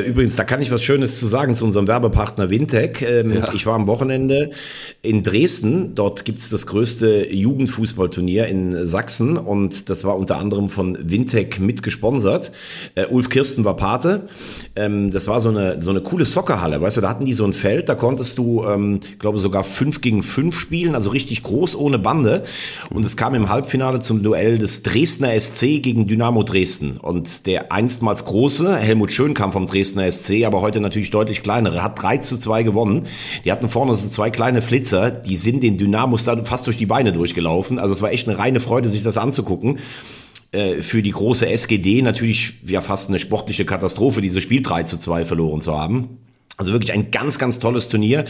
Übrigens, 0.00 0.36
da 0.36 0.44
kann 0.44 0.62
ich 0.62 0.70
was 0.70 0.82
Schönes 0.82 1.20
zu 1.20 1.26
sagen 1.26 1.54
zu 1.54 1.66
unserem 1.66 1.86
Werbepartner 1.86 2.48
Wintec. 2.48 3.02
Ähm, 3.02 3.34
ja. 3.34 3.52
Ich 3.52 3.66
war 3.66 3.74
am 3.74 3.86
Wochenende 3.86 4.48
in 5.02 5.22
Dresden. 5.22 5.94
Dort 5.94 6.24
gibt 6.24 6.38
es 6.38 6.48
das 6.48 6.66
größte 6.66 7.30
Jugendfußballturnier 7.30 8.46
in 8.46 8.86
Sachsen 8.86 9.36
und 9.36 9.90
das 9.90 10.04
war 10.04 10.16
unter 10.16 10.38
anderem 10.38 10.70
von 10.70 10.96
Wintec 10.98 11.60
mitgesponsert. 11.60 12.52
Äh, 12.94 13.04
Ulf 13.06 13.28
Kirsten 13.28 13.66
war 13.66 13.76
Pate. 13.76 14.28
Ähm, 14.76 15.10
das 15.10 15.26
war 15.26 15.42
so 15.42 15.50
eine, 15.50 15.82
so 15.82 15.90
eine 15.90 16.00
coole 16.00 16.24
Soccerhalle. 16.24 16.80
Weißt 16.80 16.96
du, 16.96 17.02
da 17.02 17.10
hatten 17.10 17.26
die 17.26 17.34
so 17.34 17.44
ein 17.44 17.52
Feld, 17.52 17.90
da 17.90 17.94
konntest 17.94 18.38
du, 18.38 18.64
ähm, 18.64 19.00
glaube 19.18 19.38
sogar 19.38 19.62
fünf 19.62 20.00
gegen 20.00 20.22
fünf 20.22 20.58
spielen, 20.58 20.94
also 20.94 21.10
richtig 21.10 21.42
groß 21.42 21.76
ohne 21.76 21.98
Bande. 21.98 22.44
Und 22.88 23.04
es 23.04 23.18
kam 23.18 23.34
im 23.34 23.50
Halbfinale 23.50 24.00
zum 24.00 24.22
Duell 24.22 24.56
des 24.56 24.82
Dresdner 24.82 25.38
SC 25.38 25.82
gegen 25.82 26.06
Dynamo 26.06 26.44
Dresden. 26.44 26.96
Und 26.96 27.44
der 27.44 27.72
einstmals 27.72 28.24
große 28.24 28.74
Helmut 28.74 29.12
Schön 29.12 29.34
kam 29.34 29.52
vom 29.52 29.66
Dresden 29.66 29.81
Dresdner 29.82 30.10
SC, 30.10 30.44
aber 30.44 30.60
heute 30.60 30.80
natürlich 30.80 31.10
deutlich 31.10 31.42
kleinere, 31.42 31.82
hat 31.82 32.00
3 32.00 32.18
zu 32.18 32.38
2 32.38 32.62
gewonnen. 32.62 33.06
Die 33.44 33.50
hatten 33.50 33.68
vorne 33.68 33.94
so 33.96 34.08
zwei 34.08 34.30
kleine 34.30 34.62
Flitzer, 34.62 35.10
die 35.10 35.36
sind 35.36 35.62
den 35.62 35.76
Dynamos 35.76 36.24
da 36.24 36.42
fast 36.44 36.66
durch 36.66 36.76
die 36.76 36.86
Beine 36.86 37.12
durchgelaufen. 37.12 37.78
Also 37.78 37.92
es 37.92 38.02
war 38.02 38.12
echt 38.12 38.28
eine 38.28 38.38
reine 38.38 38.60
Freude, 38.60 38.88
sich 38.88 39.02
das 39.02 39.18
anzugucken 39.18 39.78
äh, 40.52 40.82
für 40.82 41.02
die 41.02 41.10
große 41.10 41.48
SGD 41.48 42.02
natürlich 42.02 42.54
ja 42.66 42.80
fast 42.80 43.08
eine 43.08 43.18
sportliche 43.18 43.64
Katastrophe, 43.64 44.20
dieses 44.20 44.42
Spiel 44.42 44.62
3 44.62 44.84
zu 44.84 44.98
2 44.98 45.24
verloren 45.24 45.60
zu 45.60 45.76
haben. 45.76 46.18
Also 46.56 46.72
wirklich 46.72 46.92
ein 46.92 47.10
ganz, 47.10 47.38
ganz 47.38 47.58
tolles 47.58 47.88
Turnier. 47.88 48.24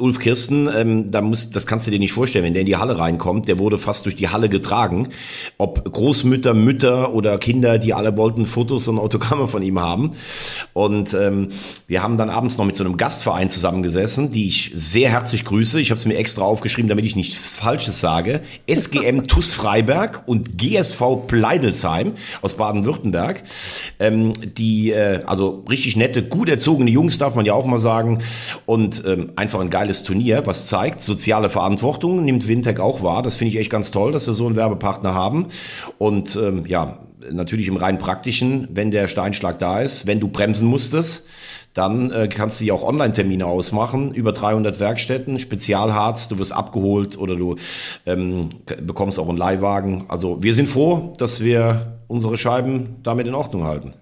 Ulf 0.00 0.18
Kirsten, 0.18 0.68
ähm, 0.74 1.12
da 1.12 1.20
muss, 1.20 1.50
das 1.50 1.68
kannst 1.68 1.86
du 1.86 1.92
dir 1.92 2.00
nicht 2.00 2.12
vorstellen, 2.12 2.44
wenn 2.44 2.52
der 2.52 2.62
in 2.62 2.66
die 2.66 2.76
Halle 2.76 2.98
reinkommt, 2.98 3.46
der 3.46 3.60
wurde 3.60 3.78
fast 3.78 4.06
durch 4.06 4.16
die 4.16 4.28
Halle 4.28 4.48
getragen. 4.48 5.10
Ob 5.56 5.84
Großmütter, 5.84 6.52
Mütter 6.52 7.14
oder 7.14 7.38
Kinder, 7.38 7.78
die 7.78 7.94
alle 7.94 8.16
wollten 8.16 8.44
Fotos 8.44 8.88
und 8.88 8.98
Autogramme 8.98 9.46
von 9.46 9.62
ihm 9.62 9.78
haben. 9.78 10.10
Und 10.72 11.14
ähm, 11.14 11.50
wir 11.86 12.02
haben 12.02 12.18
dann 12.18 12.28
abends 12.28 12.58
noch 12.58 12.64
mit 12.64 12.74
so 12.74 12.82
einem 12.82 12.96
Gastverein 12.96 13.50
zusammengesessen, 13.50 14.32
die 14.32 14.48
ich 14.48 14.72
sehr 14.74 15.10
herzlich 15.10 15.44
grüße. 15.44 15.80
Ich 15.80 15.92
habe 15.92 16.00
es 16.00 16.06
mir 16.06 16.16
extra 16.16 16.42
aufgeschrieben, 16.42 16.88
damit 16.88 17.04
ich 17.04 17.14
nichts 17.14 17.54
Falsches 17.54 18.00
sage. 18.00 18.40
SGM 18.66 19.22
TUS 19.28 19.54
Freiberg 19.54 20.24
und 20.26 20.58
GSV 20.58 21.28
Pleidelsheim 21.28 22.14
aus 22.42 22.54
Baden-Württemberg. 22.54 23.44
Ähm, 24.00 24.32
die, 24.58 24.90
äh, 24.90 25.22
also 25.24 25.62
richtig 25.70 25.94
nette, 25.94 26.24
gut 26.24 26.48
erzogene 26.48 26.90
Jungs, 26.90 27.18
darf 27.18 27.36
man 27.36 27.46
ja 27.46 27.54
auch 27.54 27.66
mal 27.66 27.78
sagen. 27.78 28.24
Und 28.66 29.04
ähm, 29.06 29.30
einfach 29.36 29.60
ein 29.60 29.70
geiles 29.70 29.83
geiles 29.84 30.02
Turnier, 30.02 30.46
was 30.46 30.66
zeigt, 30.66 31.02
soziale 31.02 31.50
Verantwortung 31.50 32.24
nimmt 32.24 32.48
Wintec 32.48 32.80
auch 32.80 33.02
wahr. 33.02 33.22
Das 33.22 33.36
finde 33.36 33.52
ich 33.52 33.60
echt 33.60 33.70
ganz 33.70 33.90
toll, 33.90 34.12
dass 34.12 34.26
wir 34.26 34.32
so 34.32 34.46
einen 34.46 34.56
Werbepartner 34.56 35.12
haben. 35.12 35.48
Und 35.98 36.36
ähm, 36.36 36.64
ja, 36.66 37.00
natürlich 37.30 37.68
im 37.68 37.76
rein 37.76 37.98
praktischen, 37.98 38.66
wenn 38.72 38.90
der 38.90 39.08
Steinschlag 39.08 39.58
da 39.58 39.82
ist, 39.82 40.06
wenn 40.06 40.20
du 40.20 40.28
bremsen 40.28 40.66
musstest, 40.66 41.24
dann 41.74 42.10
äh, 42.12 42.28
kannst 42.28 42.62
du 42.62 42.64
ja 42.64 42.72
auch 42.72 42.82
Online-Termine 42.82 43.44
ausmachen, 43.44 44.14
über 44.14 44.32
300 44.32 44.80
Werkstätten, 44.80 45.38
Spezialharz, 45.38 46.28
du 46.28 46.38
wirst 46.38 46.52
abgeholt 46.52 47.18
oder 47.18 47.36
du 47.36 47.56
ähm, 48.06 48.48
bekommst 48.80 49.18
auch 49.18 49.28
einen 49.28 49.36
Leihwagen. 49.36 50.04
Also 50.08 50.42
wir 50.42 50.54
sind 50.54 50.66
froh, 50.66 51.12
dass 51.18 51.40
wir 51.40 51.98
unsere 52.08 52.38
Scheiben 52.38 52.96
damit 53.02 53.26
in 53.26 53.34
Ordnung 53.34 53.64
halten. 53.64 53.92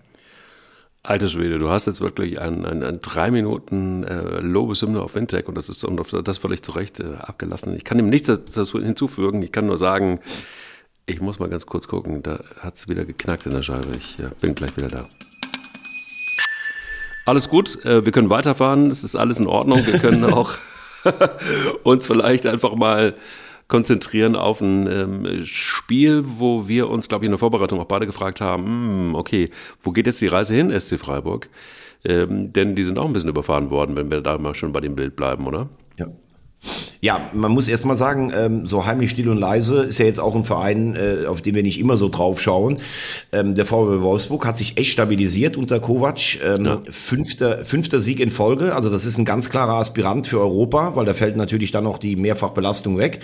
Alter 1.05 1.27
Schwede, 1.27 1.59
du 1.59 1.69
hast 1.69 1.87
jetzt 1.87 2.01
wirklich 2.01 2.41
ein, 2.41 2.65
ein, 2.65 2.85
ein 2.85 3.01
drei 3.01 3.33
Minuten 3.33 4.05
äh, 4.05 4.39
Lobeshymne 4.39 5.03
auf 5.03 5.17
Windtech 5.17 5.49
und 5.49 5.57
das 5.57 5.69
ist 5.69 5.85
und 5.85 6.01
das 6.29 6.39
völlig 6.39 6.63
zu 6.63 6.71
Recht 6.71 7.01
äh, 7.01 7.15
abgelassen. 7.17 7.75
Ich 7.75 7.83
kann 7.83 7.99
ihm 7.99 8.09
nichts 8.09 8.29
dazu 8.29 8.81
hinzufügen. 8.81 9.43
Ich 9.43 9.51
kann 9.51 9.67
nur 9.67 9.79
sagen, 9.79 10.21
ich 11.07 11.21
muss 11.21 11.41
mal 11.41 11.49
ganz 11.49 11.67
kurz 11.67 11.89
gucken. 11.89 12.23
Da 12.23 12.39
hat 12.61 12.77
es 12.77 12.87
wieder 12.87 13.05
geknackt 13.05 13.47
in 13.47 13.53
der 13.53 13.63
Scheibe. 13.63 13.89
Ich 13.97 14.19
ja, 14.19 14.29
bin 14.41 14.55
gleich 14.55 14.77
wieder 14.77 14.87
da. 14.87 15.05
Alles 17.27 17.49
gut, 17.49 17.85
äh, 17.85 18.05
wir 18.05 18.13
können 18.13 18.31
weiterfahren. 18.31 18.89
Es 18.89 19.03
ist 19.03 19.17
alles 19.17 19.41
in 19.41 19.49
Ordnung. 19.49 19.85
Wir 19.85 19.99
können 19.99 20.25
auch 20.33 20.55
uns 21.83 22.07
vielleicht 22.07 22.47
einfach 22.47 22.77
mal 22.77 23.17
konzentrieren 23.73 24.37
auf 24.37 24.61
ein 24.61 24.87
ähm, 24.87 25.47
Spiel, 25.47 26.25
wo 26.27 26.69
wir 26.69 26.91
uns, 26.91 27.09
glaube 27.09 27.25
ich, 27.25 27.27
in 27.29 27.33
der 27.33 27.39
Vorbereitung 27.39 27.81
auch 27.81 27.87
beide 27.87 28.05
gefragt 28.05 28.43
haben, 28.43 28.67
hm, 28.67 29.15
okay, 29.15 29.49
wo 29.81 29.93
geht 29.93 30.05
jetzt 30.05 30.21
die 30.21 30.27
Reise 30.27 30.55
hin, 30.55 30.79
SC 30.79 30.99
Freiburg? 30.99 31.49
Ähm, 32.05 32.53
denn 32.53 32.75
die 32.75 32.83
sind 32.83 32.99
auch 32.99 33.07
ein 33.07 33.15
bisschen 33.15 33.31
überfahren 33.31 33.71
worden, 33.71 33.97
wenn 33.97 34.11
wir 34.11 34.21
da 34.21 34.37
mal 34.37 34.55
schon 34.55 34.75
bei 34.75 34.81
dem 34.81 34.95
Bild 34.95 35.17
bleiben, 35.17 35.47
oder? 35.47 35.71
Ja. 35.97 36.09
Ja, 37.05 37.31
man 37.33 37.51
muss 37.51 37.67
erst 37.67 37.85
mal 37.85 37.97
sagen, 37.97 38.33
ähm, 38.33 38.65
so 38.65 38.87
heimlich 38.87 39.11
still 39.11 39.29
und 39.29 39.39
leise 39.39 39.83
ist 39.83 39.99
ja 39.99 40.07
jetzt 40.07 40.21
auch 40.21 40.37
ein 40.37 40.45
Verein, 40.45 40.95
äh, 40.95 41.27
auf 41.27 41.43
den 41.43 41.57
wir 41.57 41.65
nicht 41.65 41.81
immer 41.81 41.97
so 41.97 42.09
drauf 42.09 42.41
schauen. 42.41 42.79
Ähm, 43.33 43.57
der 43.57 43.67
VW 43.67 44.03
Wolfsburg 44.03 44.47
hat 44.47 44.57
sich 44.57 44.79
echt 44.79 44.93
stabilisiert 44.93 45.57
unter 45.57 45.81
Kovac. 45.81 46.39
Ähm, 46.41 46.65
ja. 46.65 46.81
fünfter, 46.89 47.65
fünfter 47.65 47.99
Sieg 47.99 48.21
in 48.21 48.31
Folge, 48.31 48.77
also 48.77 48.89
das 48.89 49.05
ist 49.05 49.19
ein 49.19 49.25
ganz 49.25 49.51
klarer 49.51 49.75
Aspirant 49.75 50.29
für 50.29 50.39
Europa, 50.39 50.95
weil 50.95 51.05
da 51.05 51.15
fällt 51.15 51.35
natürlich 51.35 51.73
dann 51.73 51.83
noch 51.83 51.99
die 51.99 52.15
Mehrfachbelastung 52.15 52.99
weg. 52.99 53.19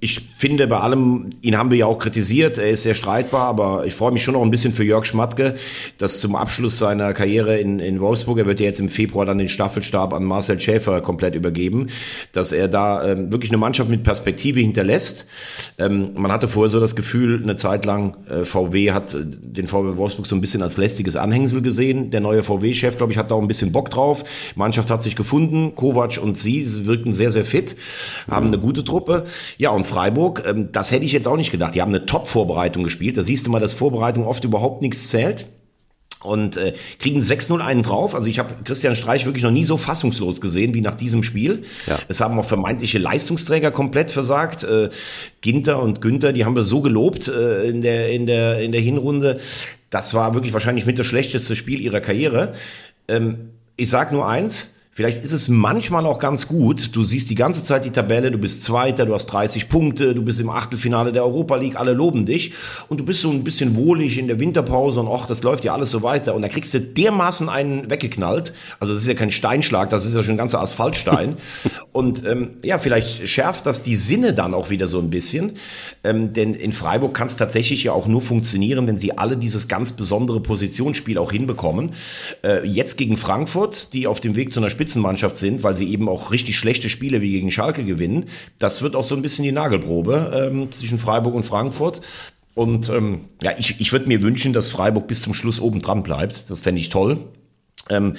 Ich 0.00 0.28
finde 0.30 0.68
bei 0.68 0.78
allem, 0.78 1.30
ihn 1.42 1.58
haben 1.58 1.70
wir 1.70 1.78
ja 1.78 1.86
auch 1.86 1.98
kritisiert, 1.98 2.58
er 2.58 2.70
ist 2.70 2.84
sehr 2.84 2.94
streitbar, 2.94 3.48
aber 3.48 3.86
ich 3.86 3.94
freue 3.94 4.12
mich 4.12 4.22
schon 4.22 4.34
noch 4.34 4.42
ein 4.42 4.50
bisschen 4.50 4.72
für 4.72 4.84
Jörg 4.84 5.04
Schmatke, 5.04 5.54
dass 5.98 6.20
zum 6.20 6.36
Abschluss 6.36 6.78
seiner 6.78 7.12
Karriere 7.12 7.58
in, 7.58 7.80
in 7.80 8.00
Wolfsburg, 8.00 8.38
er 8.38 8.46
wird 8.46 8.60
ja 8.60 8.66
jetzt 8.66 8.80
im 8.80 8.88
Februar 8.88 9.26
dann 9.26 9.38
den 9.38 9.48
Staffelstab 9.48 10.12
an 10.12 10.24
Marcel 10.24 10.60
Schäfer 10.60 11.00
komplett 11.00 11.34
übergeben, 11.34 11.88
dass 12.32 12.52
er 12.52 12.68
da 12.68 13.06
ähm, 13.06 13.32
wirklich 13.32 13.50
eine 13.50 13.58
Mannschaft 13.58 13.90
mit 13.90 14.02
Perspektive 14.02 14.60
hinterlässt. 14.60 15.26
Ähm, 15.78 16.10
man 16.14 16.32
hatte 16.32 16.48
vorher 16.48 16.68
so 16.68 16.80
das 16.80 16.96
Gefühl, 16.96 17.42
eine 17.42 17.56
Zeit 17.56 17.84
lang, 17.84 18.16
äh, 18.28 18.44
VW 18.44 18.92
hat 18.92 19.14
äh, 19.14 19.18
den 19.24 19.66
VW 19.66 19.96
Wolfsburg 19.96 20.26
so 20.26 20.34
ein 20.34 20.40
bisschen 20.40 20.62
als 20.62 20.76
lästiges 20.76 21.16
Anhängsel 21.16 21.62
gesehen. 21.62 22.10
Der 22.10 22.20
neue 22.20 22.42
VW-Chef, 22.42 22.96
glaube 22.96 23.12
ich, 23.12 23.18
hat 23.18 23.30
da 23.30 23.34
auch 23.34 23.42
ein 23.42 23.48
bisschen 23.48 23.72
Bock 23.72 23.90
drauf. 23.90 24.24
Mannschaft 24.54 24.90
hat 24.90 25.02
sich 25.02 25.16
gefunden. 25.16 25.74
Kovac 25.74 26.18
und 26.22 26.36
sie, 26.36 26.62
sie 26.62 26.86
wirken 26.86 27.12
sehr, 27.12 27.30
sehr 27.30 27.44
fit, 27.44 27.76
haben 28.28 28.48
eine 28.48 28.58
gute 28.58 28.84
Truppe. 28.84 29.24
Ja, 29.58 29.70
und 29.70 29.86
Freiburg, 29.86 30.44
ähm, 30.46 30.70
das 30.72 30.90
hätte 30.90 31.04
ich 31.04 31.12
jetzt 31.12 31.28
auch 31.28 31.36
nicht 31.36 31.50
gedacht. 31.50 31.74
Die 31.74 31.82
haben 31.82 31.94
eine 31.94 32.06
Top-Vorbereitung 32.06 32.84
gespielt. 32.84 33.16
Da 33.16 33.22
siehst 33.22 33.46
du 33.46 33.50
mal, 33.50 33.60
dass 33.60 33.72
Vorbereitung 33.72 34.26
oft 34.26 34.44
überhaupt 34.44 34.82
nichts 34.82 35.08
zählt 35.08 35.46
und 36.22 36.56
äh, 36.56 36.72
kriegen 36.98 37.20
6-0 37.20 37.60
einen 37.60 37.82
drauf. 37.82 38.14
Also 38.14 38.28
ich 38.28 38.38
habe 38.38 38.54
Christian 38.64 38.96
Streich 38.96 39.26
wirklich 39.26 39.44
noch 39.44 39.50
nie 39.50 39.64
so 39.64 39.76
fassungslos 39.76 40.40
gesehen 40.40 40.74
wie 40.74 40.80
nach 40.80 40.94
diesem 40.94 41.22
Spiel. 41.22 41.64
Ja. 41.86 41.98
Es 42.08 42.20
haben 42.20 42.38
auch 42.38 42.44
vermeintliche 42.44 42.98
Leistungsträger 42.98 43.70
komplett 43.70 44.10
versagt. 44.10 44.64
Äh, 44.64 44.90
Ginter 45.40 45.82
und 45.82 46.00
Günther, 46.00 46.32
die 46.32 46.44
haben 46.44 46.56
wir 46.56 46.62
so 46.62 46.80
gelobt 46.80 47.28
äh, 47.28 47.64
in, 47.64 47.82
der, 47.82 48.10
in, 48.10 48.26
der, 48.26 48.60
in 48.60 48.72
der 48.72 48.80
Hinrunde. 48.80 49.40
Das 49.90 50.14
war 50.14 50.34
wirklich 50.34 50.52
wahrscheinlich 50.52 50.86
mit 50.86 50.98
das 50.98 51.06
schlechteste 51.06 51.56
Spiel 51.56 51.80
ihrer 51.80 52.00
Karriere. 52.00 52.54
Ähm, 53.08 53.50
ich 53.76 53.90
sag 53.90 54.12
nur 54.12 54.28
eins, 54.28 54.70
Vielleicht 54.94 55.24
ist 55.24 55.32
es 55.32 55.48
manchmal 55.48 56.04
auch 56.04 56.18
ganz 56.18 56.48
gut. 56.48 56.94
Du 56.94 57.02
siehst 57.02 57.30
die 57.30 57.34
ganze 57.34 57.64
Zeit 57.64 57.86
die 57.86 57.92
Tabelle, 57.92 58.30
du 58.30 58.36
bist 58.36 58.62
Zweiter, 58.62 59.06
du 59.06 59.14
hast 59.14 59.24
30 59.24 59.70
Punkte, 59.70 60.14
du 60.14 60.20
bist 60.20 60.38
im 60.38 60.50
Achtelfinale 60.50 61.12
der 61.12 61.24
Europa 61.24 61.56
League, 61.56 61.80
alle 61.80 61.94
loben 61.94 62.26
dich 62.26 62.52
und 62.90 63.00
du 63.00 63.04
bist 63.06 63.22
so 63.22 63.30
ein 63.30 63.42
bisschen 63.42 63.74
wohlig 63.74 64.18
in 64.18 64.28
der 64.28 64.38
Winterpause 64.38 65.00
und 65.00 65.08
ach, 65.10 65.24
das 65.24 65.42
läuft 65.44 65.64
ja 65.64 65.72
alles 65.72 65.90
so 65.90 66.02
weiter 66.02 66.34
und 66.34 66.42
da 66.42 66.48
kriegst 66.48 66.74
du 66.74 66.80
dermaßen 66.80 67.48
einen 67.48 67.88
weggeknallt. 67.88 68.52
Also 68.80 68.92
das 68.92 69.00
ist 69.00 69.08
ja 69.08 69.14
kein 69.14 69.30
Steinschlag, 69.30 69.88
das 69.88 70.04
ist 70.04 70.12
ja 70.12 70.22
schon 70.22 70.34
ein 70.34 70.38
ganzer 70.38 70.60
Asphaltstein. 70.60 71.36
und 71.92 72.26
ähm, 72.26 72.50
ja, 72.62 72.78
vielleicht 72.78 73.26
schärft 73.26 73.64
das 73.64 73.82
die 73.82 73.96
Sinne 73.96 74.34
dann 74.34 74.52
auch 74.52 74.68
wieder 74.68 74.88
so 74.88 74.98
ein 74.98 75.08
bisschen, 75.08 75.52
ähm, 76.04 76.34
denn 76.34 76.52
in 76.52 76.74
Freiburg 76.74 77.14
kann 77.14 77.28
es 77.28 77.36
tatsächlich 77.36 77.82
ja 77.82 77.92
auch 77.92 78.08
nur 78.08 78.20
funktionieren, 78.20 78.86
wenn 78.86 78.96
sie 78.96 79.16
alle 79.16 79.38
dieses 79.38 79.68
ganz 79.68 79.92
besondere 79.92 80.40
Positionsspiel 80.40 81.16
auch 81.16 81.32
hinbekommen. 81.32 81.94
Äh, 82.44 82.66
jetzt 82.66 82.98
gegen 82.98 83.16
Frankfurt, 83.16 83.94
die 83.94 84.06
auf 84.06 84.20
dem 84.20 84.36
Weg 84.36 84.52
zu 84.52 84.60
einer 84.60 84.68
Spiel 84.68 84.81
Spitzenmannschaft 84.82 85.36
sind, 85.36 85.62
weil 85.62 85.76
sie 85.76 85.92
eben 85.92 86.08
auch 86.08 86.32
richtig 86.32 86.56
schlechte 86.56 86.88
Spiele 86.88 87.20
wie 87.20 87.30
gegen 87.30 87.52
Schalke 87.52 87.84
gewinnen. 87.84 88.24
Das 88.58 88.82
wird 88.82 88.96
auch 88.96 89.04
so 89.04 89.14
ein 89.14 89.22
bisschen 89.22 89.44
die 89.44 89.52
Nagelprobe 89.52 90.50
ähm, 90.50 90.72
zwischen 90.72 90.98
Freiburg 90.98 91.34
und 91.34 91.44
Frankfurt. 91.44 92.00
Und 92.54 92.88
ähm, 92.88 93.20
ja, 93.42 93.52
ich, 93.56 93.80
ich 93.80 93.92
würde 93.92 94.08
mir 94.08 94.22
wünschen, 94.22 94.52
dass 94.52 94.70
Freiburg 94.70 95.06
bis 95.06 95.22
zum 95.22 95.34
Schluss 95.34 95.60
oben 95.60 95.82
dran 95.82 96.02
bleibt. 96.02 96.50
Das 96.50 96.60
fände 96.60 96.80
ich 96.80 96.88
toll. 96.88 97.18
Ähm, 97.90 98.16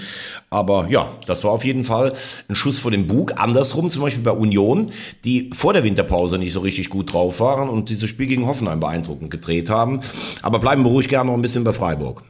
aber 0.49 0.87
ja, 0.89 1.11
das 1.27 1.43
war 1.43 1.51
auf 1.51 1.65
jeden 1.65 1.83
Fall 1.83 2.13
ein 2.47 2.55
Schuss 2.55 2.79
vor 2.79 2.91
dem 2.91 3.07
Bug. 3.07 3.33
Andersrum 3.35 3.89
zum 3.89 4.01
Beispiel 4.01 4.23
bei 4.23 4.31
Union, 4.31 4.91
die 5.25 5.49
vor 5.53 5.73
der 5.73 5.83
Winterpause 5.83 6.37
nicht 6.37 6.53
so 6.53 6.61
richtig 6.61 6.89
gut 6.89 7.11
drauf 7.11 7.41
waren 7.41 7.69
und 7.69 7.89
dieses 7.89 8.09
Spiel 8.09 8.27
gegen 8.27 8.47
Hoffenheim 8.47 8.79
beeindruckend 8.79 9.31
gedreht 9.31 9.69
haben. 9.69 9.99
Aber 10.41 10.59
bleiben 10.59 10.83
wir 10.83 10.89
ruhig 10.91 11.09
gerne 11.09 11.29
noch 11.29 11.37
ein 11.37 11.41
bisschen 11.41 11.65
bei 11.65 11.73
Freiburg. 11.73 12.23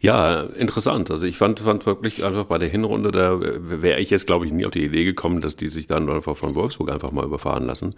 Ja, 0.00 0.42
interessant. 0.42 1.10
Also 1.10 1.26
ich 1.26 1.36
fand, 1.36 1.58
fand 1.60 1.84
wirklich 1.84 2.24
einfach 2.24 2.44
bei 2.44 2.58
der 2.58 2.68
Hinrunde, 2.68 3.10
da 3.10 3.40
wäre 3.40 3.98
ich 3.98 4.10
jetzt, 4.10 4.28
glaube 4.28 4.46
ich, 4.46 4.52
nie 4.52 4.64
auf 4.64 4.70
die 4.70 4.84
Idee 4.84 5.04
gekommen, 5.04 5.40
dass 5.40 5.56
die 5.56 5.66
sich 5.68 5.88
dann 5.88 6.08
einfach 6.08 6.36
von 6.36 6.54
Wolfsburg 6.54 6.90
einfach 6.90 7.10
mal 7.10 7.24
überfahren 7.24 7.66
lassen. 7.66 7.96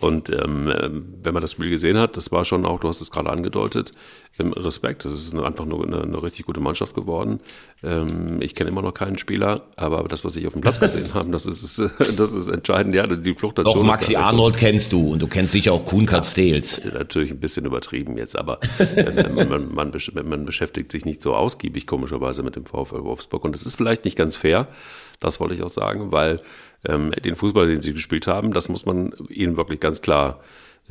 Und 0.00 0.28
ähm, 0.30 1.06
wenn 1.22 1.32
man 1.32 1.40
das 1.40 1.52
Spiel 1.52 1.70
gesehen 1.70 1.98
hat, 1.98 2.16
das 2.16 2.32
war 2.32 2.44
schon 2.44 2.66
auch, 2.66 2.80
du 2.80 2.88
hast 2.88 3.00
es 3.00 3.10
gerade 3.10 3.30
angedeutet, 3.30 3.92
Respekt. 4.38 5.04
Das 5.04 5.12
ist 5.12 5.34
einfach 5.34 5.66
nur 5.66 5.84
eine, 5.86 6.02
eine, 6.02 6.22
richtig 6.22 6.46
gute 6.46 6.60
Mannschaft 6.60 6.94
geworden. 6.94 7.40
Ähm, 7.82 8.40
ich 8.40 8.54
kenne 8.54 8.70
immer 8.70 8.80
noch 8.80 8.94
keinen 8.94 9.18
Spieler, 9.18 9.62
aber 9.76 10.04
das, 10.04 10.24
was 10.24 10.36
ich 10.36 10.46
auf 10.46 10.54
dem 10.54 10.62
Platz 10.62 10.80
gesehen 10.80 11.12
habe, 11.12 11.30
das 11.30 11.46
ist, 11.46 11.78
das 12.16 12.32
ist 12.32 12.48
entscheidend. 12.48 12.94
Ja, 12.94 13.06
die 13.06 13.34
Fluchtation. 13.34 13.74
Doch, 13.74 13.84
Maxi 13.84 14.16
Arnold 14.16 14.56
kennst 14.56 14.92
du 14.92 15.12
und 15.12 15.22
du 15.22 15.26
kennst 15.26 15.52
sicher 15.52 15.72
auch 15.72 15.84
Kuhn 15.84 16.06
Katstels. 16.06 16.82
Ja, 16.84 16.92
natürlich 16.92 17.30
ein 17.30 17.40
bisschen 17.40 17.66
übertrieben 17.66 18.16
jetzt, 18.16 18.36
aber 18.36 18.58
äh, 18.96 19.28
man, 19.28 19.48
man, 19.48 19.74
man, 19.74 19.92
man 20.24 20.44
beschäftigt 20.44 20.90
sich 20.92 21.04
nicht 21.04 21.20
so 21.20 21.34
ausgiebig, 21.34 21.86
komischerweise, 21.86 22.42
mit 22.42 22.56
dem 22.56 22.64
VfL 22.64 23.04
Wolfsburg. 23.04 23.44
Und 23.44 23.52
das 23.52 23.64
ist 23.64 23.76
vielleicht 23.76 24.04
nicht 24.04 24.16
ganz 24.16 24.36
fair, 24.36 24.68
das 25.20 25.40
wollte 25.40 25.54
ich 25.54 25.62
auch 25.62 25.68
sagen, 25.68 26.10
weil 26.10 26.40
ähm, 26.88 27.12
den 27.12 27.36
Fußball, 27.36 27.66
den 27.68 27.80
sie 27.80 27.92
gespielt 27.92 28.26
haben, 28.26 28.52
das 28.52 28.68
muss 28.68 28.86
man 28.86 29.12
ihnen 29.28 29.56
wirklich 29.56 29.78
ganz 29.78 30.00
klar 30.00 30.40
äh, 30.40 30.42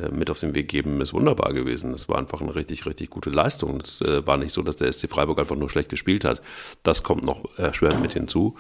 mit 0.10 0.30
auf 0.30 0.40
den 0.40 0.56
Weg 0.56 0.68
geben, 0.68 1.02
ist 1.02 1.14
wunderbar 1.14 1.54
gewesen. 1.54 1.94
Es 1.94 2.10
war 2.10 2.18
einfach 2.18 2.42
eine 2.42 2.56
richtig, 2.56 2.86
richtig 2.86 3.10
gute 3.10 3.30
Leistung. 3.30 3.80
Es 3.82 4.02
äh, 4.02 4.26
war 4.26 4.38
nicht 4.38 4.54
so, 4.54 4.62
dass 4.62 4.78
der 4.78 4.92
SC 4.92 5.10
Freiburg 5.10 5.40
einfach 5.40 5.56
nur 5.56 5.70
schlecht 5.70 5.90
gespielt 5.90 6.26
hat. 6.26 6.42
Das 6.84 7.04
kommt 7.04 7.26
noch 7.26 7.46
schwer 7.74 7.98
mit 8.00 8.12
hinzu. 8.12 8.56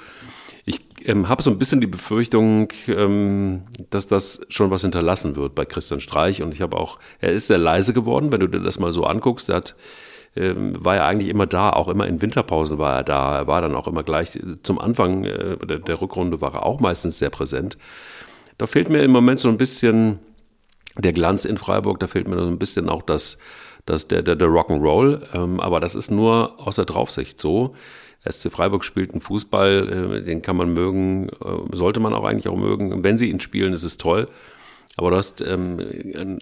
Ich 0.66 0.82
ähm, 1.06 1.28
habe 1.28 1.42
so 1.42 1.50
ein 1.50 1.58
bisschen 1.58 1.82
die 1.82 1.88
Befürchtung, 1.88 2.70
ähm, 2.88 3.64
dass 3.90 4.08
das 4.08 4.42
schon 4.50 4.70
was 4.70 4.84
hinterlassen 4.84 5.36
wird 5.36 5.56
bei 5.56 5.66
Christian 5.66 6.00
Streich. 6.00 6.42
Und 6.44 6.54
ich 6.54 6.62
habe 6.62 6.78
auch, 6.78 7.00
er 7.20 7.32
ist 7.32 7.48
sehr 7.48 7.58
leise 7.58 7.94
geworden, 7.94 8.32
wenn 8.32 8.42
du 8.42 8.48
dir 8.48 8.60
das 8.60 8.80
mal 8.80 8.94
so 8.94 9.04
anguckst. 9.06 9.50
Er 9.50 9.58
hat 9.58 9.76
ähm, 10.36 10.74
war 10.80 10.96
er 10.96 11.06
eigentlich 11.06 11.28
immer 11.28 11.46
da, 11.46 11.72
auch 11.72 11.90
immer 11.90 12.08
in 12.08 12.22
Winterpausen 12.22 12.78
war 12.78 12.96
er 12.96 13.04
da. 13.04 13.40
Er 13.40 13.48
war 13.48 13.62
dann 13.62 13.76
auch 13.76 13.88
immer 13.88 14.04
gleich 14.04 14.40
zum 14.64 14.80
Anfang 14.80 15.26
äh, 15.26 15.58
der, 15.58 15.80
der 15.80 16.02
Rückrunde 16.02 16.40
war 16.40 16.54
er 16.54 16.66
auch 16.66 16.80
meistens 16.80 17.20
sehr 17.20 17.30
präsent. 17.30 17.78
Da 18.58 18.68
fehlt 18.68 18.90
mir 18.90 19.04
im 19.04 19.12
Moment 19.12 19.40
so 19.40 19.50
ein 19.50 19.58
bisschen 19.58 20.20
der 20.98 21.14
Glanz 21.14 21.46
in 21.46 21.58
Freiburg, 21.58 22.00
da 22.00 22.08
fehlt 22.08 22.28
mir 22.28 22.38
so 22.40 22.48
ein 22.48 22.60
bisschen 22.60 22.90
auch 22.90 23.02
das, 23.02 23.38
das 23.86 24.08
der, 24.08 24.22
der, 24.22 24.36
der 24.36 24.48
Rock'n'Roll. 24.48 25.34
Ähm, 25.34 25.60
aber 25.60 25.80
das 25.80 25.96
ist 25.96 26.12
nur 26.12 26.60
aus 26.60 26.76
der 26.76 26.86
Draufsicht 26.86 27.40
so. 27.40 27.76
SC 28.30 28.52
Freiburg 28.52 28.84
spielt 28.84 29.12
einen 29.12 29.22
Fußball, 29.22 30.20
äh, 30.20 30.24
den 30.24 30.42
kann 30.42 30.56
man 30.56 30.74
mögen, 30.74 31.30
äh, 31.30 31.76
sollte 31.76 32.00
man 32.00 32.14
auch 32.14 32.24
eigentlich 32.24 32.48
auch 32.48 32.58
mögen. 32.58 33.04
Wenn 33.04 33.18
sie 33.18 33.30
ihn 33.30 33.40
spielen, 33.40 33.74
ist 33.74 33.84
es 33.84 33.98
toll. 33.98 34.28
Aber 34.98 35.12
du 35.12 35.16
hast 35.16 35.42
ähm, 35.42 35.80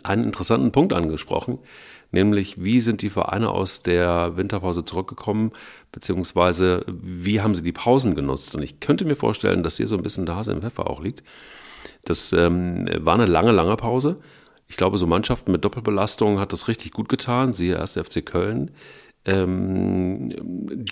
einen 0.04 0.24
interessanten 0.24 0.72
Punkt 0.72 0.92
angesprochen 0.92 1.60
nämlich 2.12 2.64
wie 2.64 2.82
sind 2.82 3.02
die 3.02 3.10
Vereine 3.10 3.50
aus 3.50 3.84
der 3.84 4.38
Winterpause 4.38 4.84
zurückgekommen, 4.84 5.52
beziehungsweise 5.92 6.86
wie 6.88 7.42
haben 7.42 7.56
sie 7.56 7.64
die 7.64 7.72
Pausen 7.72 8.16
genutzt. 8.16 8.56
Und 8.56 8.64
ich 8.64 8.80
könnte 8.80 9.06
mir 9.06 9.16
vorstellen, 9.16 9.64
dass 9.64 9.78
hier 9.78 9.88
so 9.88 9.96
ein 9.96 10.04
bisschen 10.04 10.26
der 10.26 10.36
Hase 10.36 10.52
im 10.52 10.62
Pfeffer 10.62 10.90
auch 10.90 11.02
liegt. 11.02 11.24
Das 12.04 12.34
ähm, 12.34 12.90
war 13.00 13.14
eine 13.14 13.26
lange, 13.26 13.52
lange 13.52 13.76
Pause. 13.76 14.18
Ich 14.70 14.78
glaube, 14.78 14.98
so 14.98 15.08
Mannschaften 15.08 15.52
mit 15.52 15.66
Doppelbelastung 15.66 16.40
hat 16.40 16.54
das 16.54 16.68
richtig 16.68 16.92
gut 16.92 17.10
getan. 17.10 17.54
Siehe 17.54 17.76
erst 17.76 18.00
FC 18.00 18.26
Köln. 18.26 18.72
Ähm, 19.26 20.30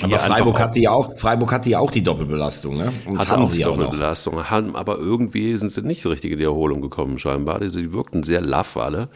aber 0.02 0.20
Freiburg 0.20 0.60
hat 0.60 0.74
sie 0.74 0.88
auch, 0.88 1.18
Freiburg 1.18 1.52
hat 1.52 1.64
sie 1.64 1.76
auch 1.76 1.92
die 1.92 2.04
Doppelbelastung, 2.04 2.78
ne? 2.78 2.92
Und 3.06 3.20
hatte 3.20 3.38
auch 3.38 3.52
die 3.52 3.62
Doppelbelastung, 3.62 4.50
haben, 4.50 4.76
aber 4.76 4.98
irgendwie 4.98 5.56
sind 5.58 5.72
sie 5.72 5.82
nicht 5.82 6.06
richtig 6.06 6.34
in 6.34 6.40
die 6.40 6.44
Erholung 6.44 6.82
gekommen, 6.82 7.20
scheinbar. 7.20 7.60
Die, 7.60 7.70
die 7.70 7.94
wirkten 7.94 8.24
sehr 8.24 8.42
laff 8.42 8.76
alle. 8.76 9.10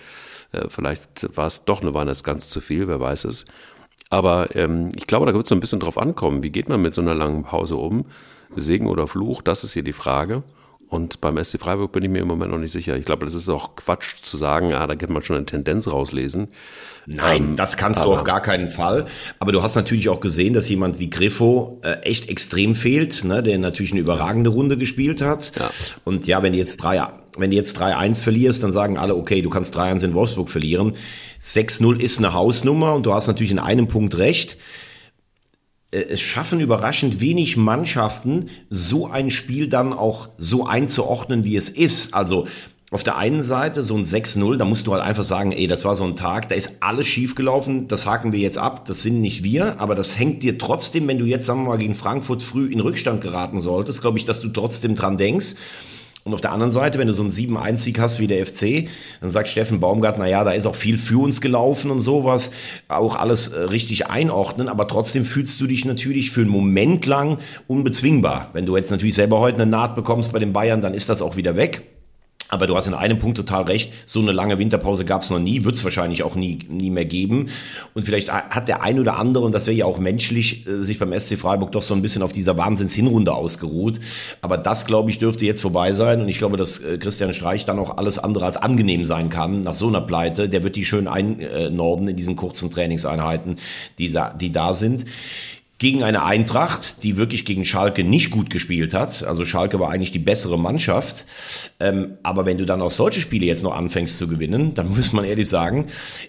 Äh, 0.54 0.70
vielleicht 0.70 1.36
war 1.36 1.48
es 1.48 1.66
doch 1.66 1.82
eine 1.82 1.94
Weihnachtsgans 1.94 2.50
zu 2.50 2.62
viel, 2.62 2.88
wer 2.88 3.00
weiß 3.00 3.26
es. 3.26 3.46
Aber 4.10 4.56
ähm, 4.56 4.90
ich 4.96 5.08
glaube, 5.08 5.26
da 5.26 5.34
wird 5.34 5.44
es 5.44 5.50
so 5.50 5.56
ein 5.56 5.60
bisschen 5.60 5.80
drauf 5.80 5.98
ankommen. 5.98 6.44
Wie 6.44 6.50
geht 6.50 6.70
man 6.70 6.82
mit 6.82 6.94
so 6.94 7.02
einer 7.02 7.16
langen 7.16 7.44
Pause 7.44 7.78
um? 7.78 8.06
Segen 8.56 8.88
oder 8.88 9.08
Fluch, 9.08 9.42
das 9.42 9.64
ist 9.64 9.74
hier 9.74 9.84
die 9.84 9.94
Frage. 9.94 10.44
Und 10.92 11.22
beim 11.22 11.42
SC 11.42 11.58
Freiburg 11.58 11.94
bin 11.94 12.04
ich 12.04 12.10
mir 12.10 12.20
im 12.20 12.28
Moment 12.28 12.52
noch 12.52 12.58
nicht 12.58 12.74
sicher. 12.74 12.98
Ich 12.98 13.06
glaube, 13.06 13.24
das 13.24 13.34
ist 13.34 13.48
auch 13.48 13.78
Quatsch 13.78 14.16
zu 14.22 14.36
sagen, 14.36 14.74
ah, 14.74 14.86
da 14.88 14.96
kann 14.96 15.14
man 15.14 15.22
schon 15.22 15.38
eine 15.38 15.46
Tendenz 15.46 15.88
rauslesen. 15.88 16.50
Nein, 17.06 17.44
ähm, 17.44 17.56
das 17.56 17.78
kannst 17.78 18.04
du 18.04 18.12
auf 18.12 18.26
gar 18.26 18.42
keinen 18.42 18.70
Fall. 18.70 19.06
Aber 19.40 19.54
du 19.54 19.64
hast 19.64 19.76
natürlich 19.76 20.10
auch 20.10 20.20
gesehen, 20.20 20.54
dass 20.54 20.68
jemand 20.68 21.00
wie 21.00 21.10
Griffo 21.10 21.80
äh, 21.84 21.94
echt 22.02 22.28
extrem 22.28 22.76
fehlt, 22.76 23.24
ne, 23.24 23.42
der 23.42 23.58
natürlich 23.58 23.94
eine 23.94 24.02
überragende 24.02 24.50
Runde 24.50 24.78
gespielt 24.78 25.22
hat. 25.22 25.54
Ja. 25.58 25.70
Und 26.04 26.28
ja, 26.28 26.44
wenn 26.44 26.52
du 26.52 26.60
jetzt 26.60 26.76
drei, 26.84 27.02
wenn 27.38 27.52
du 27.52 27.56
jetzt 27.56 27.82
3-1 27.82 28.22
verlierst, 28.22 28.62
dann 28.62 28.74
sagen 28.74 28.98
alle, 28.98 29.16
okay, 29.16 29.42
du 29.42 29.50
kannst 29.50 29.78
3-1 29.78 30.04
in 30.04 30.14
Wolfsburg 30.14 30.50
verlieren. 30.50 30.96
6-0 31.42 32.02
ist 32.02 32.18
eine 32.18 32.34
Hausnummer 32.34 32.96
und 32.96 33.06
du 33.06 33.14
hast 33.14 33.28
natürlich 33.28 33.52
in 33.52 33.60
einem 33.60 33.88
Punkt 33.88 34.18
recht. 34.18 34.58
Äh, 35.92 36.06
es 36.10 36.22
schaffen 36.22 36.60
überraschend 36.60 37.22
wenig 37.22 37.58
Mannschaften, 37.58 38.50
so 38.70 39.08
ein 39.08 39.30
Spiel 39.30 39.68
dann 39.68 39.94
auch 39.94 40.30
so 40.38 40.66
einzuordnen, 40.66 41.46
wie 41.46 41.56
es 41.56 41.70
ist. 41.70 42.14
Also 42.14 42.48
auf 42.92 43.04
der 43.04 43.16
einen 43.16 43.42
Seite 43.42 43.84
so 43.84 43.96
ein 43.96 44.04
6-0, 44.04 44.58
da 44.58 44.66
musst 44.66 44.86
du 44.86 44.94
halt 44.94 45.02
einfach 45.02 45.24
sagen, 45.24 45.54
ey, 45.54 45.66
das 45.66 45.86
war 45.86 45.96
so 45.96 46.04
ein 46.04 46.18
Tag, 46.18 46.50
da 46.50 46.56
ist 46.56 46.84
alles 46.84 47.08
schiefgelaufen, 47.08 47.88
das 47.88 48.06
haken 48.06 48.34
wir 48.34 48.40
jetzt 48.40 48.58
ab, 48.58 48.84
das 48.84 49.02
sind 49.02 49.22
nicht 49.22 49.46
wir, 49.46 49.80
aber 49.80 49.96
das 49.96 50.20
hängt 50.20 50.44
dir 50.44 50.58
trotzdem, 50.58 51.08
wenn 51.08 51.18
du 51.18 51.24
jetzt, 51.24 51.46
sagen 51.46 51.64
wir 51.64 51.70
mal, 51.70 51.78
gegen 51.78 51.96
Frankfurt 51.96 52.44
früh 52.44 52.68
in 52.68 52.82
Rückstand 52.82 53.22
geraten 53.22 53.62
solltest, 53.62 54.02
glaube 54.02 54.18
ich, 54.18 54.26
dass 54.26 54.42
du 54.42 54.50
trotzdem 54.50 54.96
dran 54.96 55.16
denkst. 55.16 55.56
Und 56.24 56.34
auf 56.34 56.42
der 56.42 56.52
anderen 56.52 56.72
Seite, 56.72 57.00
wenn 57.00 57.08
du 57.08 57.14
so 57.14 57.24
einen 57.24 57.32
7-1-Sieg 57.32 58.00
hast 58.00 58.20
wie 58.20 58.28
der 58.28 58.46
FC, 58.46 58.88
dann 59.22 59.32
sagt 59.32 59.48
Steffen 59.48 59.80
Baumgart, 59.80 60.18
na 60.20 60.28
ja, 60.28 60.44
da 60.44 60.52
ist 60.52 60.68
auch 60.68 60.76
viel 60.76 60.98
für 60.98 61.22
uns 61.22 61.42
gelaufen 61.42 61.90
und 61.90 62.00
sowas, 62.00 62.52
auch 62.88 63.16
alles 63.16 63.50
äh, 63.50 63.60
richtig 63.60 64.08
einordnen, 64.08 64.70
aber 64.70 64.88
trotzdem 64.88 65.24
fühlst 65.24 65.60
du 65.60 65.68
dich 65.68 65.86
natürlich 65.86 66.32
für 66.32 66.42
einen 66.42 66.50
Moment 66.50 67.06
lang 67.08 67.40
unbezwingbar. 67.68 68.50
Wenn 68.54 68.66
du 68.66 68.76
jetzt 68.76 68.92
natürlich 68.92 69.16
selber 69.16 69.40
heute 69.40 69.62
eine 69.62 69.70
Naht 69.70 69.96
bekommst 69.96 70.32
bei 70.32 70.40
den 70.40 70.54
Bayern, 70.54 70.82
dann 70.82 70.94
ist 70.94 71.10
das 71.10 71.22
auch 71.22 71.38
wieder 71.38 71.56
weg. 71.56 71.84
Aber 72.52 72.68
du 72.68 72.76
hast 72.76 72.86
in 72.86 72.94
einem 72.94 73.18
Punkt 73.18 73.38
total 73.38 73.64
recht. 73.64 73.94
So 74.06 74.20
eine 74.20 74.34
lange 74.34 74.60
Winterpause 74.60 75.06
gab 75.06 75.22
es 75.22 75.30
noch 75.30 75.40
nie, 75.40 75.64
wird 75.64 75.76
es 75.76 75.86
wahrscheinlich 75.86 76.24
auch 76.24 76.36
nie, 76.36 76.60
nie 76.68 76.90
mehr 76.90 77.06
geben. 77.06 77.48
Und 77.94 78.04
vielleicht 78.04 78.32
hat 78.32 78.68
der 78.68 78.84
ein 78.84 79.00
oder 79.00 79.18
andere, 79.18 79.46
und 79.46 79.56
das 79.56 79.68
wäre 79.68 79.78
ja 79.78 79.86
auch 79.86 80.00
menschlich, 80.00 80.68
äh, 80.68 80.84
sich 80.84 81.00
beim 81.00 81.18
SC 81.18 81.38
Freiburg 81.38 81.72
doch 81.72 81.82
so 81.82 81.94
ein 81.94 82.02
bisschen 82.02 82.24
auf 82.24 82.34
dieser 82.34 82.58
Wahnsinns-Hinrunde 82.58 83.34
ausgeruht. 83.34 84.02
Aber 84.42 84.58
das, 84.58 84.86
glaube 84.86 85.10
ich, 85.10 85.18
dürfte 85.18 85.46
jetzt 85.46 85.62
vorbei 85.62 85.94
sein. 85.94 86.20
Und 86.20 86.28
ich 86.28 86.40
glaube, 86.40 86.58
dass 86.58 86.80
äh, 86.80 86.98
Christian 86.98 87.34
Streich 87.34 87.64
dann 87.64 87.80
auch 87.80 87.96
alles 87.96 88.20
andere 88.20 88.44
als 88.46 88.58
angenehm 88.58 89.06
sein 89.06 89.30
kann 89.30 89.62
nach 89.62 89.74
so 89.74 89.88
einer 89.88 90.02
Pleite. 90.02 90.50
Der 90.50 90.62
wird 90.62 90.76
die 90.76 90.84
schön 90.84 91.08
einnorden 91.08 92.10
in 92.10 92.18
diesen 92.18 92.36
kurzen 92.36 92.70
Trainingseinheiten, 92.70 93.56
die 93.98 94.12
da 94.12 94.74
sind 94.74 95.06
gegen 95.82 96.04
eine 96.04 96.24
Eintracht, 96.24 97.02
die 97.02 97.18
wirklich 97.18 97.44
gegen 97.44 97.66
Schalke 97.66 98.04
nicht 98.04 98.30
gut 98.30 98.52
gespielt 98.52 98.94
hat. 98.94 99.24
Also 99.24 99.46
Schalke 99.46 99.80
war 99.80 99.90
eigentlich 99.90 100.12
die 100.12 100.20
bessere 100.20 100.60
Mannschaft. 100.60 101.26
Ähm, 101.80 102.20
aber 102.22 102.46
wenn 102.46 102.60
du 102.60 102.68
dann 102.68 102.84
auch 102.84 102.92
solche 102.92 103.20
Spiele 103.20 103.48
jetzt 103.48 103.64
noch 103.64 103.76
anfängst 103.76 104.16
zu 104.20 104.28
gewinnen, 104.28 104.76
dann 104.76 104.90
muss 104.96 105.12
man 105.12 105.26
ehrlich 105.26 105.50
sagen, 105.50 105.88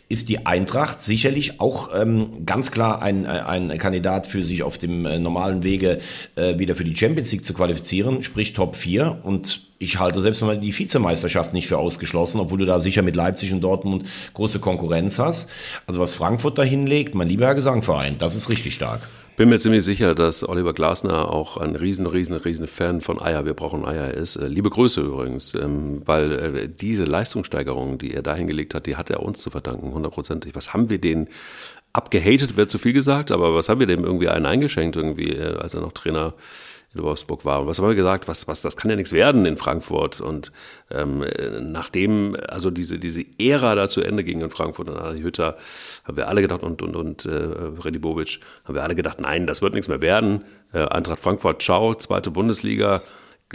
ist 0.08 0.30
die 0.30 0.46
Eintracht 0.46 1.02
sicherlich 1.02 1.60
auch 1.60 1.90
ähm, 1.94 2.46
ganz 2.46 2.70
klar 2.70 3.02
ein, 3.02 3.26
ein 3.26 3.76
Kandidat 3.76 4.26
für 4.26 4.42
sich 4.42 4.62
auf 4.62 4.78
dem 4.78 5.04
äh, 5.04 5.18
normalen 5.18 5.62
Wege 5.64 5.98
äh, 6.34 6.58
wieder 6.58 6.74
für 6.74 6.84
die 6.84 6.96
Champions 6.96 7.30
League 7.30 7.44
zu 7.44 7.52
qualifizieren, 7.52 8.22
sprich 8.22 8.54
Top 8.54 8.74
4. 8.74 9.18
Und 9.22 9.64
ich 9.78 9.98
halte 9.98 10.22
selbst 10.22 10.40
mal 10.40 10.58
die 10.58 10.78
Vizemeisterschaft 10.78 11.52
nicht 11.52 11.68
für 11.68 11.76
ausgeschlossen, 11.76 12.40
obwohl 12.40 12.56
du 12.56 12.64
da 12.64 12.80
sicher 12.80 13.02
mit 13.02 13.16
Leipzig 13.16 13.52
und 13.52 13.60
Dortmund 13.60 14.06
große 14.32 14.60
Konkurrenz 14.60 15.18
hast. 15.18 15.50
Also 15.86 16.00
was 16.00 16.14
Frankfurt 16.14 16.56
da 16.56 16.62
hinlegt, 16.62 17.14
mein 17.14 17.28
lieber 17.28 17.44
Herr 17.44 17.54
Gesangverein, 17.54 18.16
das 18.16 18.34
ist 18.34 18.48
richtig 18.48 18.72
stark. 18.72 19.02
Bin 19.42 19.48
mir 19.48 19.58
ziemlich 19.58 19.84
sicher, 19.84 20.14
dass 20.14 20.48
Oliver 20.48 20.72
Glasner 20.72 21.28
auch 21.28 21.56
ein 21.56 21.74
riesen, 21.74 22.06
riesen, 22.06 22.36
riesen 22.36 22.68
Fan 22.68 23.00
von 23.00 23.20
Eier, 23.20 23.44
wir 23.44 23.54
brauchen 23.54 23.84
Eier 23.84 24.14
ist. 24.14 24.36
Äh, 24.36 24.46
liebe 24.46 24.70
Grüße 24.70 25.00
übrigens, 25.00 25.52
ähm, 25.56 26.00
weil 26.04 26.32
äh, 26.32 26.68
diese 26.68 27.02
Leistungssteigerung, 27.02 27.98
die 27.98 28.14
er 28.14 28.22
da 28.22 28.36
hingelegt 28.36 28.72
hat, 28.72 28.86
die 28.86 28.94
hat 28.94 29.10
er 29.10 29.20
uns 29.20 29.40
zu 29.40 29.50
verdanken, 29.50 29.94
hundertprozentig. 29.94 30.54
Was 30.54 30.72
haben 30.74 30.90
wir 30.90 31.00
den 31.00 31.26
abgehatet, 31.92 32.56
wird 32.56 32.70
zu 32.70 32.78
viel 32.78 32.92
gesagt, 32.92 33.32
aber 33.32 33.52
was 33.52 33.68
haben 33.68 33.80
wir 33.80 33.88
dem 33.88 34.04
irgendwie 34.04 34.28
einen 34.28 34.46
eingeschenkt, 34.46 34.94
irgendwie, 34.94 35.30
äh, 35.30 35.56
als 35.56 35.74
er 35.74 35.80
noch 35.80 35.90
Trainer 35.90 36.34
in 36.94 37.02
Wolfsburg 37.02 37.44
war. 37.44 37.60
Und 37.60 37.66
was 37.66 37.78
haben 37.78 37.88
wir 37.88 37.94
gesagt? 37.94 38.28
Was, 38.28 38.48
was, 38.48 38.60
das 38.60 38.76
kann 38.76 38.90
ja 38.90 38.96
nichts 38.96 39.12
werden 39.12 39.46
in 39.46 39.56
Frankfurt. 39.56 40.20
Und 40.20 40.52
ähm, 40.90 41.24
nachdem 41.60 42.36
also 42.48 42.70
diese, 42.70 42.98
diese 42.98 43.24
Ära 43.38 43.74
da 43.74 43.88
zu 43.88 44.02
Ende 44.02 44.24
ging 44.24 44.40
in 44.40 44.50
Frankfurt 44.50 44.88
und 44.88 44.96
Adi 44.96 45.22
Hütter, 45.22 45.56
haben 46.04 46.16
wir 46.16 46.28
alle 46.28 46.42
gedacht, 46.42 46.62
und, 46.62 46.82
und, 46.82 46.96
und 46.96 47.24
äh, 47.24 47.72
Freddy 47.80 47.98
Bobic, 47.98 48.40
haben 48.64 48.74
wir 48.74 48.82
alle 48.82 48.94
gedacht, 48.94 49.20
nein, 49.20 49.46
das 49.46 49.62
wird 49.62 49.74
nichts 49.74 49.88
mehr 49.88 50.02
werden. 50.02 50.44
Äh, 50.72 50.84
Eintracht 50.84 51.20
Frankfurt, 51.20 51.62
ciao, 51.62 51.94
zweite 51.94 52.30
Bundesliga. 52.30 53.00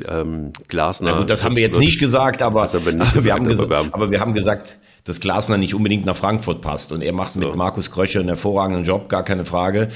Ähm, 0.07 0.53
Glasner. 0.67 1.11
Na 1.11 1.17
gut, 1.17 1.29
das 1.29 1.43
haben 1.43 1.55
wir 1.55 1.63
jetzt 1.63 1.79
nicht 1.79 1.99
gesagt, 1.99 2.43
aber, 2.43 2.71
wir, 2.71 2.93
nicht 2.93 3.13
gesagt, 3.13 3.25
wir 3.25 3.33
haben 3.33 3.45
gesagt, 3.45 3.93
aber 3.93 4.11
wir 4.11 4.19
haben 4.19 4.35
gesagt, 4.35 4.77
dass 5.07 5.19
Glasner 5.19 5.57
nicht 5.57 5.73
unbedingt 5.73 6.05
nach 6.05 6.15
Frankfurt 6.15 6.61
passt. 6.61 6.91
Und 6.91 7.01
er 7.01 7.13
macht 7.13 7.33
so. 7.33 7.39
mit 7.39 7.55
Markus 7.55 7.91
Kröcher 7.91 8.19
einen 8.19 8.29
hervorragenden 8.29 8.83
Job, 8.83 9.09
gar 9.09 9.23
keine 9.23 9.45
Frage. 9.45 9.87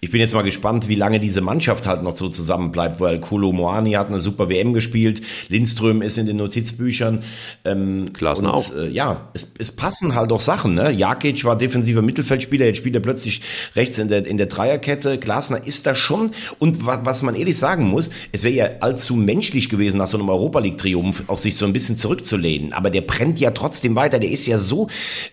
Ich 0.00 0.10
bin 0.10 0.20
jetzt 0.20 0.34
mal 0.34 0.42
gespannt, 0.42 0.88
wie 0.88 0.96
lange 0.96 1.20
diese 1.20 1.40
Mannschaft 1.40 1.86
halt 1.86 2.02
noch 2.02 2.16
so 2.16 2.28
zusammenbleibt, 2.28 3.00
weil 3.00 3.20
Kolo 3.20 3.52
Moani 3.52 3.92
hat 3.92 4.08
eine 4.08 4.20
super 4.20 4.48
WM 4.48 4.72
gespielt, 4.72 5.22
Lindström 5.48 6.02
ist 6.02 6.18
in 6.18 6.26
den 6.26 6.36
Notizbüchern. 6.36 7.22
Ähm, 7.64 8.12
Glasner 8.12 8.50
und, 8.50 8.54
auch. 8.54 8.74
Äh, 8.74 8.88
ja, 8.90 9.28
es, 9.34 9.52
es 9.58 9.70
passen 9.72 10.14
halt 10.14 10.32
auch 10.32 10.40
Sachen. 10.40 10.74
Ne? 10.74 10.90
Jakic 10.90 11.44
war 11.44 11.56
defensiver 11.56 12.02
Mittelfeldspieler, 12.02 12.66
jetzt 12.66 12.78
spielt 12.78 12.96
er 12.96 13.00
plötzlich 13.00 13.42
rechts 13.76 13.98
in 13.98 14.08
der, 14.08 14.26
in 14.26 14.36
der 14.36 14.46
Dreierkette. 14.46 15.18
Glasner 15.18 15.64
ist 15.64 15.86
da 15.86 15.94
schon. 15.94 16.32
Und 16.58 16.84
wa 16.84 17.00
was 17.04 17.22
man 17.22 17.36
ehrlich 17.36 17.58
sagen 17.58 17.88
muss, 17.88 18.10
es 18.32 18.42
wäre 18.42 18.54
ja 18.54 18.68
allzu 18.80 19.14
menschlich 19.14 19.68
gewesen, 19.68 19.98
nach 19.98 20.08
so 20.08 20.18
einem 20.18 20.28
Europa 20.28 20.58
League-Triumph 20.58 21.24
auch 21.28 21.38
sich 21.38 21.56
so 21.56 21.66
ein 21.66 21.72
bisschen 21.72 21.96
zurückzulehnen. 21.96 22.72
Aber 22.72 22.90
der 22.90 23.02
brennt 23.02 23.38
ja 23.38 23.52
trotzdem 23.52 23.94
weiter, 23.94 24.18
der 24.18 24.30
ist 24.30 24.46
ja 24.46 24.55
so 24.58 24.88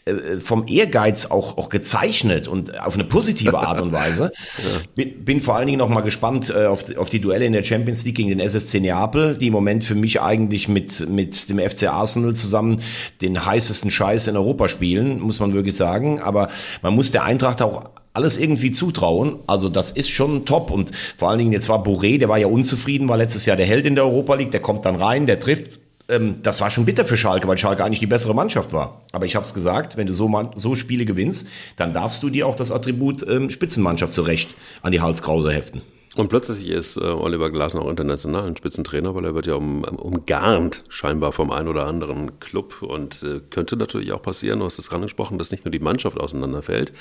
äh, 0.05 0.37
vom 0.37 0.65
Ehrgeiz 0.67 1.27
auch, 1.27 1.57
auch 1.57 1.69
gezeichnet 1.69 2.47
und 2.47 2.79
auf 2.79 2.95
eine 2.95 3.03
positive 3.03 3.57
Art 3.57 3.81
und 3.81 3.91
Weise. 3.91 4.31
ja. 4.57 4.63
bin, 4.95 5.25
bin 5.25 5.41
vor 5.41 5.55
allen 5.55 5.67
Dingen 5.67 5.79
noch 5.79 5.89
mal 5.89 6.01
gespannt 6.01 6.53
äh, 6.55 6.65
auf, 6.65 6.95
auf 6.97 7.09
die 7.09 7.21
Duelle 7.21 7.45
in 7.45 7.53
der 7.53 7.63
Champions 7.63 8.05
League 8.05 8.15
gegen 8.15 8.29
den 8.29 8.39
SSC 8.39 8.79
Neapel, 8.79 9.37
die 9.37 9.47
im 9.47 9.53
Moment 9.53 9.83
für 9.83 9.95
mich 9.95 10.21
eigentlich 10.21 10.67
mit, 10.67 11.07
mit 11.09 11.49
dem 11.49 11.59
FC 11.59 11.87
Arsenal 11.87 12.33
zusammen 12.35 12.81
den 13.21 13.45
heißesten 13.45 13.91
Scheiß 13.91 14.27
in 14.27 14.37
Europa 14.37 14.67
spielen, 14.67 15.19
muss 15.19 15.39
man 15.39 15.53
wirklich 15.53 15.75
sagen. 15.75 16.19
Aber 16.19 16.49
man 16.81 16.93
muss 16.95 17.11
der 17.11 17.23
Eintracht 17.23 17.61
auch 17.61 17.89
alles 18.13 18.37
irgendwie 18.37 18.71
zutrauen. 18.71 19.39
Also 19.47 19.69
das 19.69 19.91
ist 19.91 20.11
schon 20.11 20.45
top. 20.45 20.71
Und 20.71 20.91
vor 21.17 21.29
allen 21.29 21.39
Dingen, 21.39 21.51
jetzt 21.51 21.69
war 21.69 21.83
Boré, 21.83 22.19
der 22.19 22.29
war 22.29 22.37
ja 22.37 22.47
unzufrieden, 22.47 23.09
war 23.09 23.17
letztes 23.17 23.45
Jahr 23.45 23.57
der 23.57 23.65
Held 23.65 23.85
in 23.85 23.95
der 23.95 24.05
Europa 24.05 24.35
League, 24.35 24.51
der 24.51 24.61
kommt 24.61 24.85
dann 24.85 24.95
rein, 24.95 25.25
der 25.25 25.39
trifft 25.39 25.79
ähm, 26.13 26.37
das 26.41 26.61
war 26.61 26.69
schon 26.69 26.85
bitter 26.85 27.05
für 27.05 27.17
Schalke, 27.17 27.47
weil 27.47 27.57
Schalke 27.57 27.83
eigentlich 27.83 27.99
die 27.99 28.07
bessere 28.07 28.33
Mannschaft 28.33 28.73
war. 28.73 29.01
Aber 29.11 29.25
ich 29.25 29.35
habe 29.35 29.45
es 29.45 29.53
gesagt, 29.53 29.97
wenn 29.97 30.07
du 30.07 30.13
so, 30.13 30.29
so 30.55 30.75
Spiele 30.75 31.05
gewinnst, 31.05 31.47
dann 31.77 31.93
darfst 31.93 32.23
du 32.23 32.29
dir 32.29 32.47
auch 32.47 32.55
das 32.55 32.71
Attribut 32.71 33.27
ähm, 33.27 33.49
Spitzenmannschaft 33.49 34.13
zurecht 34.13 34.55
an 34.81 34.91
die 34.91 35.01
Halskrause 35.01 35.51
heften. 35.51 35.81
Und 36.15 36.27
plötzlich 36.27 36.69
ist 36.69 36.97
äh, 36.97 37.05
Oliver 37.05 37.49
Glasner 37.49 37.81
auch 37.81 37.89
international 37.89 38.45
ein 38.45 38.55
Spitzentrainer, 38.55 39.15
weil 39.15 39.25
er 39.25 39.33
wird 39.33 39.47
ja 39.47 39.55
um, 39.55 39.83
umgarnt 39.83 40.83
scheinbar 40.87 41.31
vom 41.31 41.49
einen 41.49 41.67
oder 41.67 41.87
anderen 41.87 42.39
Club 42.39 42.83
und 42.83 43.23
äh, 43.23 43.39
könnte 43.49 43.77
natürlich 43.77 44.11
auch 44.11 44.21
passieren, 44.21 44.59
du 44.59 44.65
hast 44.65 44.77
es 44.77 44.91
angesprochen, 44.91 45.39
dass 45.39 45.49
nicht 45.49 45.65
nur 45.65 45.71
die 45.71 45.79
Mannschaft 45.79 46.19
auseinanderfällt, 46.19 46.93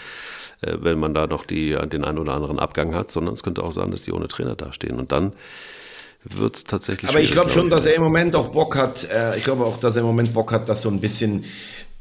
äh, 0.63 0.79
wenn 0.81 0.99
man 0.99 1.13
da 1.13 1.27
noch 1.27 1.45
die, 1.45 1.77
den 1.93 2.05
einen 2.05 2.19
oder 2.19 2.33
anderen 2.33 2.59
Abgang 2.59 2.95
hat, 2.95 3.11
sondern 3.11 3.35
es 3.35 3.43
könnte 3.43 3.63
auch 3.63 3.73
sein, 3.73 3.91
dass 3.91 4.01
die 4.01 4.13
ohne 4.13 4.29
Trainer 4.29 4.57
dastehen. 4.57 4.99
Und 4.99 5.13
dann 5.13 5.35
wird 6.25 6.57
es 6.57 6.65
tatsächlich. 6.65 7.11
Aber 7.11 7.21
ich 7.21 7.33
glaube 7.33 7.51
schon, 7.51 7.71
dass 7.71 7.87
er 7.87 7.95
im 7.95 8.03
Moment 8.03 8.37
auch 8.37 8.49
Bock 8.49 8.77
hat. 8.77 9.09
Äh, 9.11 9.37
ich 9.37 9.45
glaube 9.45 9.65
auch, 9.65 9.79
dass 9.79 9.97
er 9.97 10.01
im 10.01 10.07
Moment 10.07 10.33
Bock 10.33 10.53
hat, 10.53 10.69
das 10.69 10.83
so 10.83 10.89
ein 10.89 11.01
bisschen 11.01 11.45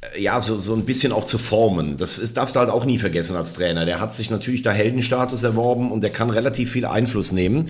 äh, 0.02 0.22
ja, 0.22 0.42
so, 0.42 0.58
so 0.58 0.74
ein 0.74 0.86
bisschen 0.86 1.12
auch 1.12 1.26
zu 1.26 1.38
formen. 1.38 1.98
Das 1.98 2.20
ist, 2.20 2.38
darfst 2.38 2.56
du 2.56 2.60
halt 2.60 2.70
auch 2.70 2.86
nie 2.86 2.98
vergessen 2.98 3.36
als 3.36 3.54
Trainer. 3.54 3.86
Der 3.86 4.00
hat 4.00 4.14
sich 4.14 4.30
natürlich 4.30 4.62
da 4.62 4.72
Heldenstatus 4.72 5.44
erworben 5.44 5.92
und 5.92 6.02
der 6.02 6.12
kann 6.12 6.30
relativ 6.30 6.72
viel 6.72 6.86
Einfluss 6.86 7.32
nehmen. 7.32 7.70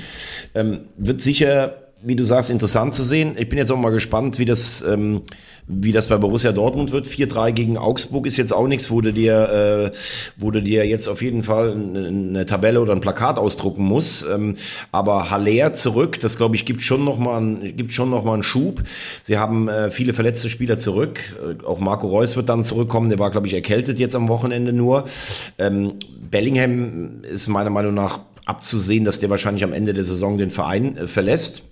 Ähm, 0.55 0.81
wird 0.97 1.21
sicher 1.21 1.80
wie 2.03 2.15
du 2.15 2.23
sagst, 2.23 2.49
interessant 2.49 2.93
zu 2.93 3.03
sehen. 3.03 3.35
Ich 3.37 3.47
bin 3.47 3.59
jetzt 3.59 3.71
auch 3.71 3.77
mal 3.77 3.91
gespannt, 3.91 4.39
wie 4.39 4.45
das, 4.45 4.83
ähm, 4.87 5.21
wie 5.67 5.91
das 5.91 6.07
bei 6.07 6.17
Borussia 6.17 6.51
Dortmund 6.51 6.91
wird. 6.91 7.07
4-3 7.07 7.51
gegen 7.51 7.77
Augsburg 7.77 8.25
ist 8.25 8.37
jetzt 8.37 8.53
auch 8.53 8.67
nichts, 8.67 8.89
wo 8.89 9.01
du 9.01 9.13
dir, 9.13 9.91
äh, 9.93 9.97
wo 10.37 10.49
du 10.51 10.61
dir 10.61 10.85
jetzt 10.87 11.07
auf 11.07 11.21
jeden 11.21 11.43
Fall 11.43 11.73
eine 11.73 12.45
Tabelle 12.45 12.81
oder 12.81 12.93
ein 12.93 13.01
Plakat 13.01 13.37
ausdrucken 13.37 13.83
musst. 13.83 14.25
Ähm, 14.31 14.55
aber 14.91 15.29
Haller 15.29 15.73
zurück, 15.73 16.19
das 16.19 16.37
glaube 16.37 16.55
ich 16.55 16.65
gibt 16.65 16.81
schon 16.81 17.05
noch 17.05 17.19
mal, 17.19 17.37
einen, 17.37 17.77
gibt 17.77 17.93
schon 17.93 18.09
noch 18.09 18.23
mal 18.23 18.33
einen 18.33 18.43
Schub. 18.43 18.81
Sie 19.21 19.37
haben 19.37 19.67
äh, 19.67 19.91
viele 19.91 20.13
verletzte 20.13 20.49
Spieler 20.49 20.77
zurück. 20.77 21.19
Äh, 21.39 21.63
auch 21.65 21.79
Marco 21.79 22.07
Reus 22.07 22.35
wird 22.35 22.49
dann 22.49 22.63
zurückkommen. 22.63 23.09
Der 23.09 23.19
war 23.19 23.29
glaube 23.29 23.45
ich 23.47 23.53
erkältet 23.53 23.99
jetzt 23.99 24.15
am 24.15 24.27
Wochenende 24.27 24.73
nur. 24.73 25.05
Ähm, 25.59 25.93
Bellingham 26.31 27.21
ist 27.23 27.47
meiner 27.47 27.69
Meinung 27.69 27.93
nach 27.93 28.21
abzusehen, 28.45 29.05
dass 29.05 29.19
der 29.19 29.29
wahrscheinlich 29.29 29.63
am 29.63 29.73
Ende 29.73 29.93
der 29.93 30.03
Saison 30.03 30.37
den 30.37 30.49
Verein 30.49 30.97
äh, 30.97 31.07
verlässt. 31.07 31.63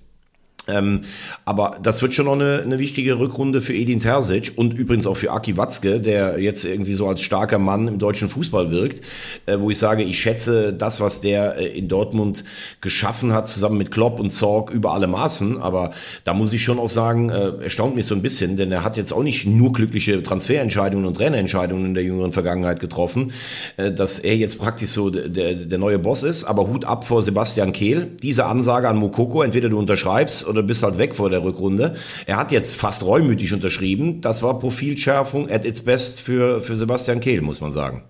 Ähm, 0.71 1.01
aber 1.45 1.77
das 1.82 2.01
wird 2.01 2.13
schon 2.13 2.25
noch 2.25 2.34
eine, 2.34 2.62
eine 2.62 2.79
wichtige 2.79 3.19
Rückrunde 3.19 3.62
für 3.62 3.73
Edin 3.73 3.99
Terzic 3.99 4.53
und 4.55 4.73
übrigens 4.73 5.08
auch 5.08 5.17
für 5.17 5.32
Aki 5.32 5.58
Watzke, 5.58 5.99
der 5.99 6.39
jetzt 6.39 6.65
irgendwie 6.65 6.93
so 6.93 7.08
als 7.08 7.21
starker 7.21 7.58
Mann 7.58 7.88
im 7.88 7.97
deutschen 7.97 8.29
Fußball 8.29 8.71
wirkt, 8.71 9.01
äh, 9.45 9.58
wo 9.60 9.69
ich 9.69 9.77
sage, 9.77 10.03
ich 10.03 10.19
schätze 10.19 10.73
das, 10.73 11.01
was 11.01 11.21
der 11.21 11.58
äh, 11.58 11.77
in 11.77 11.88
Dortmund 11.88 12.43
geschaffen 12.82 13.34
hat, 13.34 13.47
zusammen 13.47 13.77
mit 13.77 13.91
Klopp 13.91 14.19
und 14.19 14.32
Zorg 14.32 14.71
über 14.71 14.93
alle 14.93 15.08
Maßen. 15.08 15.62
Aber 15.62 15.91
da 16.23 16.34
muss 16.34 16.53
ich 16.53 16.63
schon 16.63 16.79
auch 16.79 16.89
sagen, 16.89 17.29
äh, 17.29 17.63
erstaunt 17.63 17.95
mich 17.95 18.05
so 18.05 18.15
ein 18.15 18.21
bisschen, 18.21 18.58
denn 18.58 18.71
er 18.71 18.84
hat 18.84 18.97
jetzt 18.97 19.12
auch 19.12 19.23
nicht 19.23 19.45
nur 19.45 19.73
glückliche 19.73 20.21
Transferentscheidungen 20.21 21.05
und 21.05 21.15
Trainerentscheidungen 21.15 21.86
in 21.86 21.93
der 21.93 22.03
jüngeren 22.03 22.32
Vergangenheit 22.32 22.79
getroffen, 22.79 23.32
äh, 23.77 23.91
dass 23.91 24.19
er 24.19 24.36
jetzt 24.36 24.60
praktisch 24.60 24.89
so 24.89 25.10
der, 25.10 25.55
der 25.55 25.77
neue 25.77 25.99
Boss 25.99 26.23
ist. 26.23 26.43
Aber 26.43 26.67
Hut 26.67 26.86
ab 26.86 27.05
vor 27.05 27.23
Sebastian 27.23 27.71
Kehl. 27.71 28.08
Diese 28.21 28.45
Ansage 28.45 28.88
an 28.88 28.97
Mokoko, 28.97 29.41
entweder 29.41 29.69
du 29.69 29.77
unterschreibst 29.77 30.47
oder 30.47 30.59
oder 30.60 30.67
bist 30.67 30.84
halt 30.84 30.98
weg 30.98 31.15
vor 31.15 31.30
der 31.30 31.43
Rückrunde. 31.43 31.95
Er 32.26 32.38
hat 32.38 32.52
jetzt 32.52 32.76
fast 32.76 33.04
reumütig 33.04 33.54
unterschrieben. 33.54 34.22
Das 34.22 34.43
war 34.43 34.60
Profilschärfung 34.60 35.50
at 35.50 35.65
its 35.65 35.82
best 35.82 36.22
für, 36.22 36.62
für 36.62 36.76
Sebastian 36.76 37.19
Kehl, 37.19 37.41
muss 37.41 37.62
man 37.62 37.72
sagen. 37.72 38.04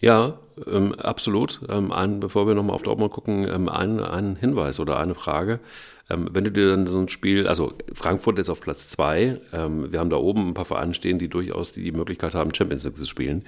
Ja, 0.00 0.38
ähm, 0.70 0.94
absolut. 0.94 1.60
Ähm, 1.68 1.90
ein, 1.90 2.20
bevor 2.20 2.46
wir 2.46 2.54
nochmal 2.54 2.76
auf 2.76 2.82
Dortmund 2.82 3.12
gucken, 3.12 3.48
ähm, 3.48 3.68
ein, 3.68 4.00
ein 4.00 4.36
Hinweis 4.36 4.78
oder 4.78 5.00
eine 5.00 5.14
Frage. 5.14 5.58
Ähm, 6.10 6.28
wenn 6.32 6.44
du 6.44 6.52
dir 6.52 6.68
dann 6.68 6.86
so 6.86 6.98
ein 6.98 7.08
Spiel, 7.08 7.48
also 7.48 7.68
Frankfurt 7.92 8.38
jetzt 8.38 8.50
auf 8.50 8.60
Platz 8.60 8.88
zwei, 8.88 9.40
ähm, 9.52 9.90
wir 9.90 9.98
haben 9.98 10.10
da 10.10 10.16
oben 10.16 10.48
ein 10.48 10.54
paar 10.54 10.64
Vereine 10.64 10.94
stehen, 10.94 11.18
die 11.18 11.28
durchaus 11.28 11.72
die 11.72 11.92
Möglichkeit 11.92 12.34
haben, 12.34 12.54
Champions 12.54 12.84
League 12.84 12.96
zu 12.96 13.06
spielen. 13.06 13.44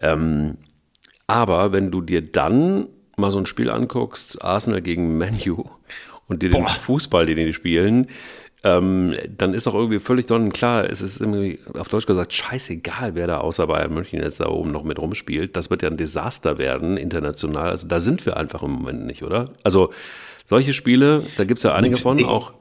Ähm, 0.00 0.56
aber 1.26 1.72
wenn 1.72 1.90
du 1.90 2.00
dir 2.00 2.24
dann 2.24 2.88
mal 3.16 3.30
so 3.30 3.38
ein 3.38 3.46
Spiel 3.46 3.70
anguckst, 3.70 4.42
Arsenal 4.42 4.82
gegen 4.82 5.18
Manu 5.18 5.64
und 6.26 6.42
die 6.42 6.50
den 6.50 6.66
Fußball, 6.66 7.26
den 7.26 7.36
die 7.36 7.52
spielen, 7.52 8.08
ähm, 8.64 9.14
dann 9.36 9.52
ist 9.52 9.66
auch 9.66 9.74
irgendwie 9.74 10.00
völlig 10.00 10.26
dann 10.26 10.50
klar, 10.50 10.88
es 10.88 11.02
ist 11.02 11.20
irgendwie 11.20 11.58
auf 11.78 11.88
Deutsch 11.88 12.06
gesagt 12.06 12.32
scheißegal, 12.32 13.14
wer 13.14 13.26
da 13.26 13.38
außer 13.38 13.66
Bayern 13.66 13.92
München 13.92 14.22
jetzt 14.22 14.40
da 14.40 14.48
oben 14.48 14.72
noch 14.72 14.84
mit 14.84 14.98
rumspielt. 14.98 15.54
Das 15.54 15.68
wird 15.68 15.82
ja 15.82 15.90
ein 15.90 15.98
Desaster 15.98 16.56
werden, 16.56 16.96
international. 16.96 17.68
Also 17.68 17.86
da 17.86 18.00
sind 18.00 18.24
wir 18.24 18.38
einfach 18.38 18.62
im 18.62 18.70
Moment 18.70 19.04
nicht, 19.04 19.22
oder? 19.22 19.50
Also 19.64 19.92
solche 20.46 20.72
Spiele, 20.72 21.22
da 21.36 21.44
gibt 21.44 21.58
es 21.58 21.64
ja 21.64 21.74
einige 21.74 21.96
von 21.98 22.24
auch. 22.24 22.54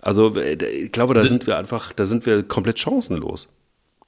Also 0.00 0.36
ich 0.36 0.90
glaube, 0.92 1.12
da 1.12 1.20
sind 1.20 1.46
wir 1.46 1.58
einfach, 1.58 1.92
da 1.92 2.06
sind 2.06 2.24
wir 2.24 2.42
komplett 2.42 2.78
chancenlos 2.78 3.48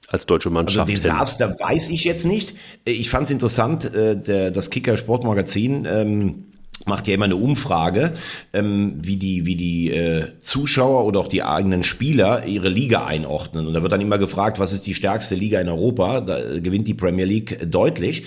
als 0.07 0.25
deutsche 0.25 0.49
Mannschaft. 0.49 0.89
Also 0.89 1.01
Desaster 1.01 1.55
weiß 1.59 1.89
ich 1.89 2.05
jetzt 2.05 2.25
nicht. 2.25 2.55
Ich 2.85 3.09
fand 3.09 3.25
es 3.25 3.31
interessant, 3.31 3.85
äh, 3.93 4.15
der, 4.19 4.49
das 4.49 4.71
Kicker 4.71 4.97
Sportmagazin 4.97 5.85
ähm, 5.85 6.45
macht 6.85 7.07
ja 7.07 7.13
immer 7.13 7.25
eine 7.25 7.35
Umfrage, 7.35 8.13
ähm, 8.53 8.95
wie 9.01 9.17
die, 9.17 9.45
wie 9.45 9.55
die 9.55 9.91
äh, 9.91 10.39
Zuschauer 10.39 11.05
oder 11.05 11.19
auch 11.19 11.27
die 11.27 11.43
eigenen 11.43 11.83
Spieler 11.83 12.45
ihre 12.45 12.69
Liga 12.69 13.05
einordnen. 13.05 13.67
Und 13.67 13.73
da 13.73 13.81
wird 13.81 13.91
dann 13.91 14.01
immer 14.01 14.17
gefragt, 14.17 14.59
was 14.59 14.73
ist 14.73 14.85
die 14.85 14.93
stärkste 14.93 15.35
Liga 15.35 15.59
in 15.59 15.69
Europa? 15.69 16.21
Da 16.21 16.39
äh, 16.39 16.61
gewinnt 16.61 16.87
die 16.87 16.93
Premier 16.93 17.25
League 17.25 17.59
deutlich. 17.69 18.23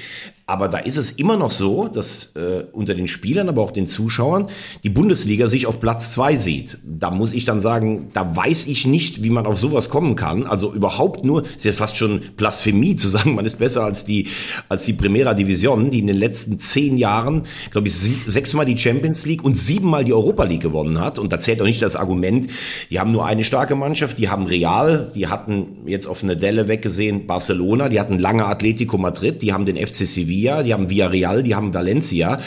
Aber 0.46 0.68
da 0.68 0.78
ist 0.78 0.96
es 0.96 1.12
immer 1.12 1.36
noch 1.36 1.52
so, 1.52 1.86
dass 1.86 2.32
äh, 2.34 2.64
unter 2.72 2.94
den 2.94 3.06
Spielern, 3.06 3.48
aber 3.48 3.62
auch 3.62 3.70
den 3.70 3.86
Zuschauern 3.86 4.48
die 4.82 4.90
Bundesliga 4.90 5.46
sich 5.46 5.66
auf 5.66 5.78
Platz 5.78 6.12
zwei 6.12 6.34
sieht. 6.34 6.78
Da 6.84 7.12
muss 7.12 7.32
ich 7.32 7.44
dann 7.44 7.60
sagen, 7.60 8.08
da 8.12 8.34
weiß 8.34 8.66
ich 8.66 8.84
nicht, 8.84 9.22
wie 9.22 9.30
man 9.30 9.46
auf 9.46 9.56
sowas 9.56 9.88
kommen 9.88 10.16
kann. 10.16 10.44
Also 10.44 10.74
überhaupt 10.74 11.24
nur, 11.24 11.44
ist 11.44 11.64
ja 11.64 11.72
fast 11.72 11.96
schon 11.96 12.22
Blasphemie 12.36 12.96
zu 12.96 13.06
sagen, 13.06 13.36
man 13.36 13.46
ist 13.46 13.58
besser 13.58 13.84
als 13.84 14.04
die, 14.04 14.26
als 14.68 14.84
die 14.84 14.94
Primera 14.94 15.34
Division, 15.34 15.90
die 15.90 16.00
in 16.00 16.08
den 16.08 16.16
letzten 16.16 16.58
zehn 16.58 16.98
Jahren, 16.98 17.44
glaube 17.70 17.86
ich, 17.86 17.94
sechsmal 17.94 18.66
die 18.66 18.76
Champions 18.76 19.24
League 19.24 19.44
und 19.44 19.56
siebenmal 19.56 20.04
die 20.04 20.12
Europa 20.12 20.42
League 20.42 20.62
gewonnen 20.62 20.98
hat. 20.98 21.20
Und 21.20 21.32
da 21.32 21.38
zählt 21.38 21.62
auch 21.62 21.66
nicht 21.66 21.82
das 21.82 21.94
Argument, 21.94 22.48
die 22.90 22.98
haben 22.98 23.12
nur 23.12 23.26
eine 23.26 23.44
starke 23.44 23.76
Mannschaft, 23.76 24.18
die 24.18 24.28
haben 24.28 24.46
Real, 24.46 25.12
die 25.14 25.28
hatten 25.28 25.86
jetzt 25.86 26.08
auf 26.08 26.24
eine 26.24 26.36
Delle 26.36 26.66
weggesehen 26.66 27.28
Barcelona, 27.28 27.88
die 27.88 28.00
hatten 28.00 28.18
lange 28.18 28.44
Atletico 28.44 28.98
Madrid, 28.98 29.40
die 29.40 29.52
haben 29.52 29.66
den 29.66 29.76
FC 29.76 30.04
Sevilla 30.04 30.31
Sevilla, 30.32 30.62
die 30.62 30.72
haben 30.72 30.88
Villarreal, 30.90 31.42
die 31.42 31.54
haben 31.54 31.74
Valencia. 31.74 32.40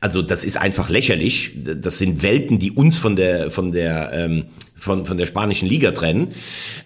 Also 0.00 0.22
das 0.22 0.44
ist 0.44 0.56
einfach 0.56 0.88
lächerlich. 0.88 1.52
Das 1.54 1.98
sind 1.98 2.22
Welten, 2.22 2.58
die 2.58 2.72
uns 2.72 2.98
von 2.98 3.16
der 3.16 3.50
von 3.50 3.72
der 3.72 4.12
ähm, 4.12 4.44
von, 4.74 5.04
von 5.04 5.16
der 5.16 5.26
spanischen 5.26 5.68
Liga 5.68 5.90
trennen. 5.92 6.28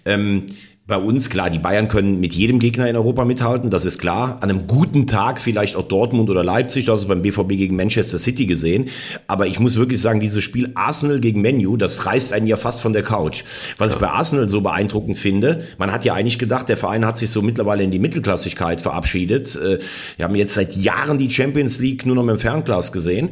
Ähm, 0.04 0.46
bei 0.90 0.98
uns, 0.98 1.31
klar, 1.31 1.48
die 1.48 1.61
Bayern 1.61 1.88
können 1.88 2.18
mit 2.18 2.35
jedem 2.35 2.59
Gegner 2.59 2.88
in 2.88 2.96
Europa 2.96 3.24
mithalten, 3.24 3.70
das 3.70 3.85
ist 3.85 3.98
klar. 3.98 4.38
An 4.40 4.50
einem 4.50 4.66
guten 4.66 5.07
Tag 5.07 5.40
vielleicht 5.40 5.76
auch 5.76 5.85
Dortmund 5.85 6.29
oder 6.29 6.42
Leipzig, 6.42 6.85
das 6.85 7.00
ist 7.00 7.09
beim 7.09 7.22
BVB 7.22 7.50
gegen 7.50 7.76
Manchester 7.76 8.18
City 8.18 8.44
gesehen. 8.44 8.87
Aber 9.29 9.46
ich 9.46 9.61
muss 9.61 9.76
wirklich 9.76 10.00
sagen, 10.00 10.18
dieses 10.18 10.42
Spiel 10.42 10.72
Arsenal 10.74 11.20
gegen 11.20 11.40
Menu, 11.40 11.76
das 11.76 12.07
reißt 12.07 12.33
einen 12.33 12.48
ja 12.48 12.57
fast 12.57 12.83
von 12.83 12.92
der 12.92 13.05
Couch. 13.05 13.44
Was 13.79 13.92
ich 13.92 13.98
bei 14.00 14.09
Arsenal 14.09 14.48
so 14.48 14.61
beeindruckend 14.61 15.16
finde, 15.16 15.64
man 15.79 15.92
hat 15.92 16.05
ja 16.05 16.14
eigentlich 16.14 16.40
gedacht, 16.40 16.68
der 16.68 16.76
Verein 16.76 17.07
hat 17.07 17.16
sich 17.16 17.31
so 17.31 17.40
mittlerweile 17.40 17.85
in 17.85 17.92
die 17.92 18.00
Mittelklassigkeit 18.00 18.81
verabschiedet. 18.81 19.55
Äh, 19.57 19.79
wir 20.16 20.24
haben 20.24 20.35
jetzt 20.35 20.55
seit 20.55 20.74
Jahren 20.76 21.18
die 21.18 21.31
Champions 21.31 21.79
League 21.79 22.05
nur 22.05 22.16
noch 22.16 22.26
dem 22.26 22.40
Fernglas 22.40 22.90
gesehen. 22.90 23.31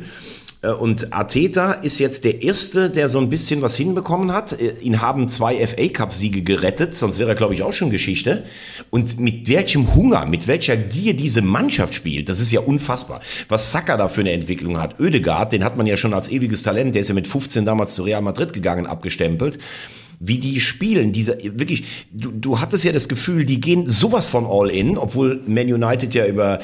Äh, 0.62 0.70
und 0.70 1.12
Arteta 1.12 1.72
ist 1.72 1.98
jetzt 1.98 2.24
der 2.24 2.42
Erste, 2.42 2.90
der 2.90 3.08
so 3.08 3.18
ein 3.18 3.30
bisschen 3.30 3.62
was 3.62 3.76
hinbekommen 3.76 4.32
hat. 4.32 4.60
Äh, 4.60 4.74
ihn 4.80 5.00
haben 5.00 5.28
zwei 5.28 5.66
FA 5.66 5.88
Cup-Siege 5.88 6.42
gerettet, 6.42 6.94
sonst 6.94 7.18
wäre 7.18 7.30
er, 7.30 7.34
glaube 7.34 7.54
ich, 7.54 7.62
auch 7.62 7.72
schon 7.72 7.90
Geschichte. 7.90 8.44
Und 8.90 9.18
mit 9.20 9.48
welchem 9.48 9.94
Hunger, 9.94 10.26
mit 10.26 10.46
welcher 10.46 10.76
Gier 10.76 11.14
diese 11.14 11.42
Mannschaft 11.42 11.94
spielt, 11.94 12.28
das 12.28 12.40
ist 12.40 12.52
ja 12.52 12.60
unfassbar. 12.60 13.20
Was 13.48 13.70
Saka 13.70 13.96
da 13.96 14.08
für 14.08 14.20
eine 14.20 14.32
Entwicklung 14.32 14.80
hat. 14.80 15.00
Oedegaard, 15.00 15.52
den 15.52 15.64
hat 15.64 15.76
man 15.76 15.86
ja 15.86 15.96
schon 15.96 16.14
als 16.14 16.28
ewiges 16.28 16.62
Talent, 16.62 16.94
der 16.94 17.02
ist 17.02 17.08
ja 17.08 17.14
mit 17.14 17.28
15 17.28 17.64
damals 17.64 17.94
zu 17.94 18.02
Real 18.02 18.22
Madrid 18.22 18.52
gegangen, 18.52 18.86
abgestempelt 18.86 19.58
wie 20.20 20.38
die 20.38 20.60
spielen. 20.60 21.12
Diese, 21.12 21.38
wirklich, 21.42 21.84
du, 22.12 22.30
du 22.30 22.60
hattest 22.60 22.84
ja 22.84 22.92
das 22.92 23.08
Gefühl, 23.08 23.44
die 23.46 23.60
gehen 23.60 23.86
sowas 23.86 24.28
von 24.28 24.46
all 24.46 24.70
in, 24.70 24.98
obwohl 24.98 25.40
Man 25.46 25.72
United 25.72 26.14
ja 26.14 26.26
über, 26.26 26.58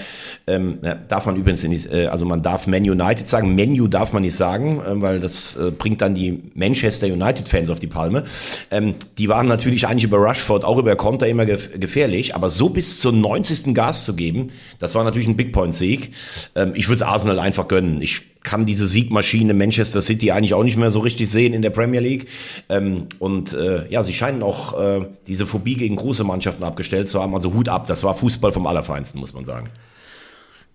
ähm, 0.47 0.79
darf 1.09 1.27
man 1.27 1.37
übrigens 1.37 1.63
nicht, 1.65 1.93
äh, 1.93 2.07
also 2.07 2.27
man 2.27 2.43
darf 2.43 2.67
Man 2.67 2.83
United 2.83 3.27
sagen, 3.27 3.55
Menu 3.55 3.87
darf 3.87 4.13
man 4.13 4.23
nicht 4.23 4.35
sagen, 4.35 4.81
äh, 4.81 5.01
weil 5.01 5.21
das 5.21 5.57
äh, 5.57 5.71
bringt 5.71 6.01
dann 6.01 6.15
die 6.15 6.43
Manchester 6.55 7.07
United 7.07 7.49
Fans 7.49 7.71
auf 7.71 7.81
die 7.81 7.87
Palme. 7.87 8.25
Ähm, 8.71 8.95
die 9.19 9.29
waren 9.29 9.47
natürlich 9.47 9.87
eigentlich 9.87 10.05
über 10.05 10.19
Rushford, 10.19 10.65
auch 10.65 10.79
über 10.79 10.97
Konter 10.97 11.29
immer 11.29 11.47
gef 11.47 11.71
gefährlich, 11.79 12.35
aber 12.35 12.51
so 12.51 12.69
bis 12.69 13.01
zur 13.01 13.13
90. 13.13 13.75
Gas 13.75 14.05
zu 14.05 14.15
geben, 14.15 14.51
das 14.79 14.95
war 14.95 15.05
natürlich 15.05 15.29
ein 15.29 15.37
Big 15.37 15.53
Point 15.53 15.75
Sieg. 15.75 16.13
Ähm, 16.55 16.73
ich 16.75 16.89
würde 16.89 16.97
es 16.97 17.03
Arsenal 17.03 17.39
einfach 17.39 17.69
gönnen. 17.69 18.01
Ich 18.01 18.23
kann 18.45 18.65
diese 18.67 18.87
Siegmaschine 18.87 19.55
Manchester 19.55 20.01
City 20.01 20.31
eigentlich 20.31 20.55
auch 20.55 20.63
nicht 20.63 20.77
mehr 20.77 20.93
so 20.93 21.01
richtig 21.01 21.29
sehen 21.29 21.53
in 21.55 21.63
der 21.63 21.71
Premier 21.71 22.01
League. 22.01 22.29
Ähm, 22.69 23.07
und 23.19 23.53
äh, 23.55 23.89
ja, 23.91 24.05
sie 24.05 24.15
scheinen 24.15 24.43
auch 24.43 24.79
äh, 24.79 25.09
diese 25.27 25.47
Phobie 25.47 25.77
gegen 25.77 25.97
große 25.97 26.23
Mannschaften 26.23 26.63
abgestellt 26.63 27.09
zu 27.09 27.21
haben. 27.21 27.35
Also 27.35 27.53
Hut 27.53 27.69
ab, 27.69 27.87
das 27.89 28.05
war 28.05 28.15
Fußball 28.15 28.53
vom 28.53 28.67
Allerfeinsten, 28.67 29.19
muss 29.19 29.35
man 29.35 29.45
sagen. 29.45 29.71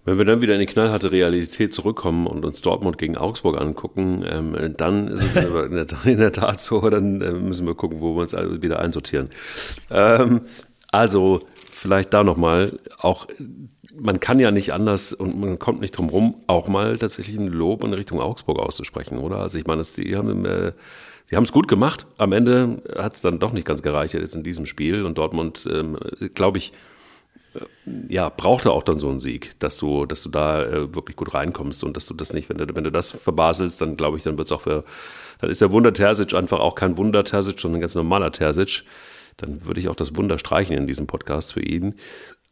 Wenn 0.06 0.18
wir 0.18 0.26
dann 0.26 0.42
wieder 0.42 0.56
in 0.56 0.60
die 0.60 0.66
knallharte 0.66 1.12
Realität 1.12 1.74
zurückkommen 1.74 2.26
und 2.26 2.44
uns 2.44 2.62
Dortmund 2.62 2.98
gegen 2.98 3.16
Augsburg 3.16 3.62
angucken, 3.62 4.26
ähm, 4.28 4.74
dann 4.76 5.08
ist 5.08 5.24
es 5.24 5.36
in 5.44 5.76
der, 5.76 5.86
in 6.06 6.18
der 6.18 6.34
Tat 6.34 6.60
so, 6.60 6.90
dann 6.90 7.22
äh, 7.22 7.32
müssen 7.34 7.68
wir 7.68 7.76
gucken, 7.76 8.02
wo 8.02 8.16
wir 8.16 8.22
uns 8.22 8.34
wieder 8.34 8.80
einsortieren. 8.80 9.30
Ähm, 9.92 10.42
also 10.92 11.42
vielleicht 11.80 12.14
da 12.14 12.24
nochmal, 12.24 12.78
auch 12.98 13.28
man 13.96 14.20
kann 14.20 14.40
ja 14.40 14.52
nicht 14.52 14.74
anders 14.74 15.14
und 15.14 15.40
man 15.40 15.60
kommt 15.60 15.82
nicht 15.82 15.98
drum 15.98 16.10
rum, 16.10 16.36
auch 16.48 16.68
mal 16.68 16.98
tatsächlich 16.98 17.38
ein 17.38 17.48
Lob 17.48 17.84
in 17.84 17.94
Richtung 17.94 18.20
Augsburg 18.20 18.60
auszusprechen, 18.60 19.18
oder? 19.18 19.38
Also 19.38 19.58
ich 19.58 19.66
meine, 19.66 19.82
die 19.84 20.16
haben, 20.16 20.46
äh, 20.46 20.74
sie 21.26 21.36
haben 21.36 21.46
es 21.46 21.52
gut 21.52 21.68
gemacht. 21.68 22.06
Am 22.18 22.34
Ende 22.34 22.82
hat 22.98 23.14
es 23.14 23.22
dann 23.22 23.40
doch 23.40 23.54
nicht 23.54 23.66
ganz 23.66 23.82
gereicht 23.82 24.14
jetzt 24.14 24.36
in 24.36 24.44
diesem 24.44 24.66
Spiel 24.66 25.06
und 25.06 25.18
Dortmund, 25.18 25.68
ähm, 25.72 25.98
glaube 26.36 26.58
ich, 26.58 26.74
äh, 27.56 28.14
ja, 28.14 28.30
brauchte 28.30 28.72
auch 28.72 28.84
dann 28.84 29.00
so 29.00 29.10
einen 29.10 29.22
Sieg, 29.22 29.58
dass 29.60 29.78
du, 29.78 30.06
dass 30.06 30.22
du 30.22 30.30
da 30.30 30.64
äh, 30.64 30.94
wirklich 30.94 31.16
gut 31.16 31.34
reinkommst 31.34 31.84
und 31.86 31.96
dass 31.96 32.06
du 32.08 32.14
das 32.14 32.34
nicht, 32.34 32.50
wenn 32.50 32.58
du, 32.58 32.76
wenn 32.76 32.84
du 32.84 32.92
das 32.92 33.12
verbaselst, 33.12 33.82
dann 33.82 33.96
glaube 33.96 34.18
ich, 34.18 34.24
dann 34.24 34.38
wird 34.38 34.48
es 34.48 34.52
auch 34.52 34.62
für, 34.62 34.84
dann 35.40 35.50
ist 35.50 35.62
der 35.62 35.72
Wunder 35.72 35.94
Terzic 35.94 36.34
einfach 36.34 36.60
auch 36.60 36.76
kein 36.76 36.98
Wunder 36.98 37.24
Terzic, 37.24 37.60
sondern 37.60 37.80
ein 37.80 37.82
ganz 37.82 37.96
normaler 37.96 38.32
Terzic. 38.32 38.84
Dann 39.42 39.66
würde 39.66 39.80
ich 39.80 39.90
auch 39.90 39.96
das 39.96 40.16
Wunder 40.16 40.38
streichen 40.38 40.78
in 40.78 40.88
diesem 40.88 41.08
Podcast 41.08 41.54
für 41.54 41.62
ihn. 41.62 41.96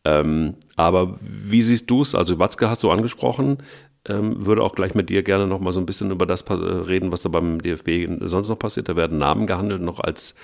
Ähm, 0.05 0.55
aber 0.75 1.17
wie 1.21 1.61
siehst 1.61 1.89
du 1.89 2.01
es? 2.01 2.15
Also 2.15 2.39
Watzke 2.39 2.69
hast 2.69 2.83
du 2.83 2.91
angesprochen. 2.91 3.57
Ähm, 4.05 4.45
würde 4.45 4.63
auch 4.63 4.73
gleich 4.73 4.95
mit 4.95 5.09
dir 5.09 5.21
gerne 5.23 5.47
noch 5.47 5.59
mal 5.59 5.73
so 5.73 5.79
ein 5.79 5.85
bisschen 5.85 6.11
über 6.11 6.25
das 6.25 6.49
reden, 6.49 7.11
was 7.11 7.21
da 7.21 7.29
beim 7.29 7.61
DFB 7.61 8.07
sonst 8.21 8.47
noch 8.47 8.59
passiert. 8.59 8.87
Da 8.87 8.95
werden 8.95 9.17
Namen 9.17 9.47
gehandelt, 9.47 9.81
noch 9.81 9.99
als 9.99 10.35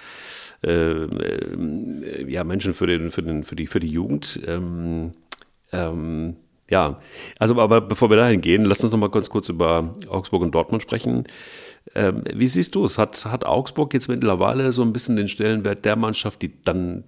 äh, 0.64 1.04
äh, 1.04 2.32
ja, 2.32 2.44
Menschen 2.44 2.74
für, 2.74 2.88
den, 2.88 3.12
für, 3.12 3.24
den, 3.24 3.44
für, 3.44 3.56
die, 3.56 3.68
für 3.68 3.80
die 3.80 3.88
Jugend. 3.88 4.42
Ähm, 4.46 5.12
ähm, 5.72 6.36
ja, 6.70 7.00
also 7.40 7.60
aber 7.60 7.82
bevor 7.82 8.10
wir 8.10 8.18
dahin 8.18 8.42
gehen, 8.42 8.66
lass 8.66 8.84
uns 8.84 8.92
noch 8.92 9.00
mal 9.00 9.10
ganz 9.10 9.30
kurz 9.30 9.50
über 9.50 9.94
Augsburg 10.10 10.42
und 10.42 10.56
Dortmund 10.56 10.82
sprechen. 10.82 11.26
Ähm, 11.96 12.24
wie 12.34 12.48
siehst 12.48 12.76
du 12.76 12.86
es? 12.86 12.98
Hat, 12.98 13.26
hat 13.26 13.46
Augsburg 13.46 13.94
jetzt 13.94 14.08
mittlerweile 14.08 14.72
so 14.72 14.82
ein 14.82 14.94
bisschen 14.94 15.16
den 15.16 15.28
Stellenwert 15.28 15.86
der 15.86 15.96
Mannschaft, 15.96 16.42
die 16.42 16.54
dann 16.64 17.04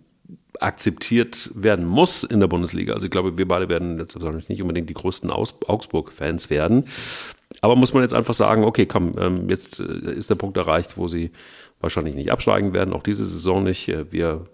akzeptiert 0.60 1.52
werden 1.56 1.86
muss 1.86 2.24
in 2.24 2.39
der 2.39 2.48
Bundesliga. 2.48 2.94
Also 2.94 3.06
ich 3.06 3.12
glaube, 3.12 3.38
wir 3.38 3.48
beide 3.48 3.70
werden 3.70 4.00
jetzt 4.00 4.18
nicht 4.50 4.62
unbedingt 4.62 4.89
die 4.89 4.94
größten 4.94 5.30
Augsburg-Fans 5.30 6.50
werden. 6.50 6.86
Aber 7.62 7.76
muss 7.76 7.94
man 7.94 8.04
jetzt 8.04 8.13
einfach 8.13 8.34
sagen, 8.34 8.63
okay, 8.63 8.86
komm, 8.86 9.15
ähm, 9.18 9.50
jetzt 9.50 9.80
äh, 9.80 10.13
ist 10.13 10.30
der 10.30 10.36
Punkt 10.36 10.58
erreicht, 10.58 10.98
wo 10.98 11.08
sie 11.08 11.32
wahrscheinlich 11.80 12.15
nicht 12.15 12.32
absteigen 12.32 12.74
werden, 12.74 12.94
auch 12.94 13.04
diese 13.04 13.26
Saison 13.26 13.63
nicht. 13.63 13.88
Äh, 13.88 14.12
wir 14.12 14.46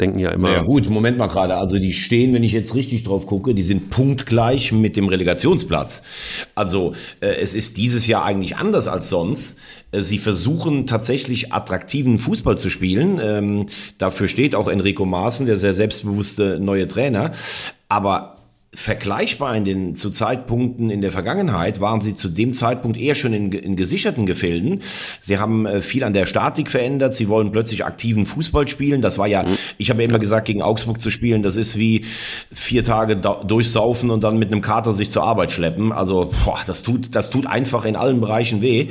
denken 0.00 0.18
ja 0.18 0.30
immer. 0.30 0.52
Ja 0.52 0.62
gut, 0.62 0.88
Moment 0.88 1.18
mal 1.18 1.26
gerade. 1.26 1.56
Also 1.56 1.78
die 1.78 1.92
stehen, 1.92 2.32
wenn 2.32 2.42
ich 2.42 2.52
jetzt 2.52 2.74
richtig 2.74 3.02
drauf 3.02 3.26
gucke, 3.26 3.54
die 3.54 3.62
sind 3.62 3.90
punktgleich 3.90 4.72
mit 4.72 4.96
dem 4.96 5.08
Relegationsplatz. 5.08 6.02
Also 6.54 6.94
äh, 7.20 7.34
es 7.40 7.54
ist 7.54 7.76
dieses 7.76 8.06
Jahr 8.06 8.24
eigentlich 8.24 8.56
anders 8.56 8.88
als 8.88 9.08
sonst. 9.08 9.58
Äh, 9.90 10.00
sie 10.00 10.18
versuchen 10.18 10.86
tatsächlich 10.86 11.52
attraktiven 11.52 12.18
Fußball 12.18 12.56
zu 12.56 12.70
spielen. 12.70 13.20
Ähm, 13.22 13.66
dafür 13.98 14.28
steht 14.28 14.54
auch 14.54 14.68
Enrico 14.68 15.04
Maaßen, 15.04 15.46
der 15.46 15.56
sehr 15.56 15.74
selbstbewusste 15.74 16.58
neue 16.60 16.86
Trainer. 16.86 17.32
Aber 17.88 18.37
vergleichbar 18.74 19.56
in 19.56 19.64
den 19.64 19.94
zu 19.94 20.10
Zeitpunkten 20.10 20.90
in 20.90 21.00
der 21.00 21.10
Vergangenheit 21.10 21.80
waren 21.80 22.02
sie 22.02 22.14
zu 22.14 22.28
dem 22.28 22.52
Zeitpunkt 22.52 22.98
eher 22.98 23.14
schon 23.14 23.32
in, 23.32 23.50
in 23.50 23.76
gesicherten 23.76 24.26
Gefilden. 24.26 24.82
Sie 25.20 25.38
haben 25.38 25.64
äh, 25.64 25.80
viel 25.80 26.04
an 26.04 26.12
der 26.12 26.26
Statik 26.26 26.70
verändert. 26.70 27.14
Sie 27.14 27.30
wollen 27.30 27.50
plötzlich 27.50 27.86
aktiven 27.86 28.26
Fußball 28.26 28.68
spielen. 28.68 29.00
Das 29.00 29.16
war 29.16 29.26
ja, 29.26 29.42
mhm. 29.42 29.56
ich 29.78 29.88
habe 29.88 30.02
ja 30.02 30.08
immer 30.08 30.18
gesagt, 30.18 30.46
gegen 30.46 30.60
Augsburg 30.60 31.00
zu 31.00 31.10
spielen, 31.10 31.42
das 31.42 31.56
ist 31.56 31.78
wie 31.78 32.04
vier 32.52 32.84
Tage 32.84 33.16
durchsaufen 33.16 34.10
und 34.10 34.22
dann 34.22 34.38
mit 34.38 34.52
einem 34.52 34.60
Kater 34.60 34.92
sich 34.92 35.10
zur 35.10 35.22
Arbeit 35.22 35.50
schleppen. 35.50 35.90
Also 35.90 36.30
boah, 36.44 36.60
das 36.66 36.82
tut, 36.82 37.14
das 37.14 37.30
tut 37.30 37.46
einfach 37.46 37.86
in 37.86 37.96
allen 37.96 38.20
Bereichen 38.20 38.60
weh. 38.60 38.88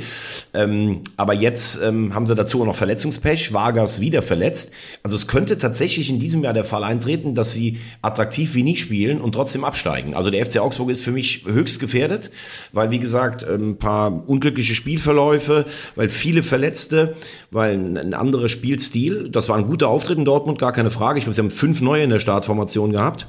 Ähm, 0.54 1.02
aber 1.16 1.34
jetzt 1.34 1.78
ähm, 1.84 2.14
haben 2.16 2.26
sie 2.26 2.34
dazu 2.34 2.64
noch 2.64 2.74
Verletzungspech. 2.74 3.52
Vargas 3.52 4.00
wieder 4.00 4.22
verletzt. 4.22 4.72
Also 5.04 5.14
es 5.14 5.28
könnte 5.28 5.56
tatsächlich 5.56 6.10
in 6.10 6.18
diesem 6.18 6.42
Jahr 6.42 6.52
der 6.52 6.64
Fall 6.64 6.82
eintreten, 6.82 7.36
dass 7.36 7.52
sie 7.52 7.78
attraktiv 8.02 8.56
wie 8.56 8.64
nie 8.64 8.76
spielen 8.76 9.20
und 9.20 9.32
trotzdem 9.32 9.67
absteigen. 9.68 10.14
Also 10.14 10.30
der 10.30 10.44
FC 10.44 10.58
Augsburg 10.58 10.90
ist 10.90 11.04
für 11.04 11.12
mich 11.12 11.44
höchst 11.46 11.78
gefährdet, 11.78 12.32
weil 12.72 12.90
wie 12.90 12.98
gesagt 12.98 13.44
ein 13.44 13.78
paar 13.78 14.28
unglückliche 14.28 14.74
Spielverläufe, 14.74 15.66
weil 15.94 16.08
viele 16.08 16.42
Verletzte, 16.42 17.14
weil 17.52 17.74
ein 17.74 18.14
anderer 18.14 18.48
Spielstil. 18.48 19.28
Das 19.30 19.48
war 19.48 19.56
ein 19.56 19.66
guter 19.66 19.88
Auftritt 19.88 20.18
in 20.18 20.24
Dortmund, 20.24 20.58
gar 20.58 20.72
keine 20.72 20.90
Frage. 20.90 21.18
Ich 21.18 21.24
glaube, 21.24 21.34
sie 21.34 21.42
haben 21.42 21.50
fünf 21.50 21.80
neue 21.80 22.02
in 22.02 22.10
der 22.10 22.18
Startformation 22.18 22.90
gehabt. 22.90 23.28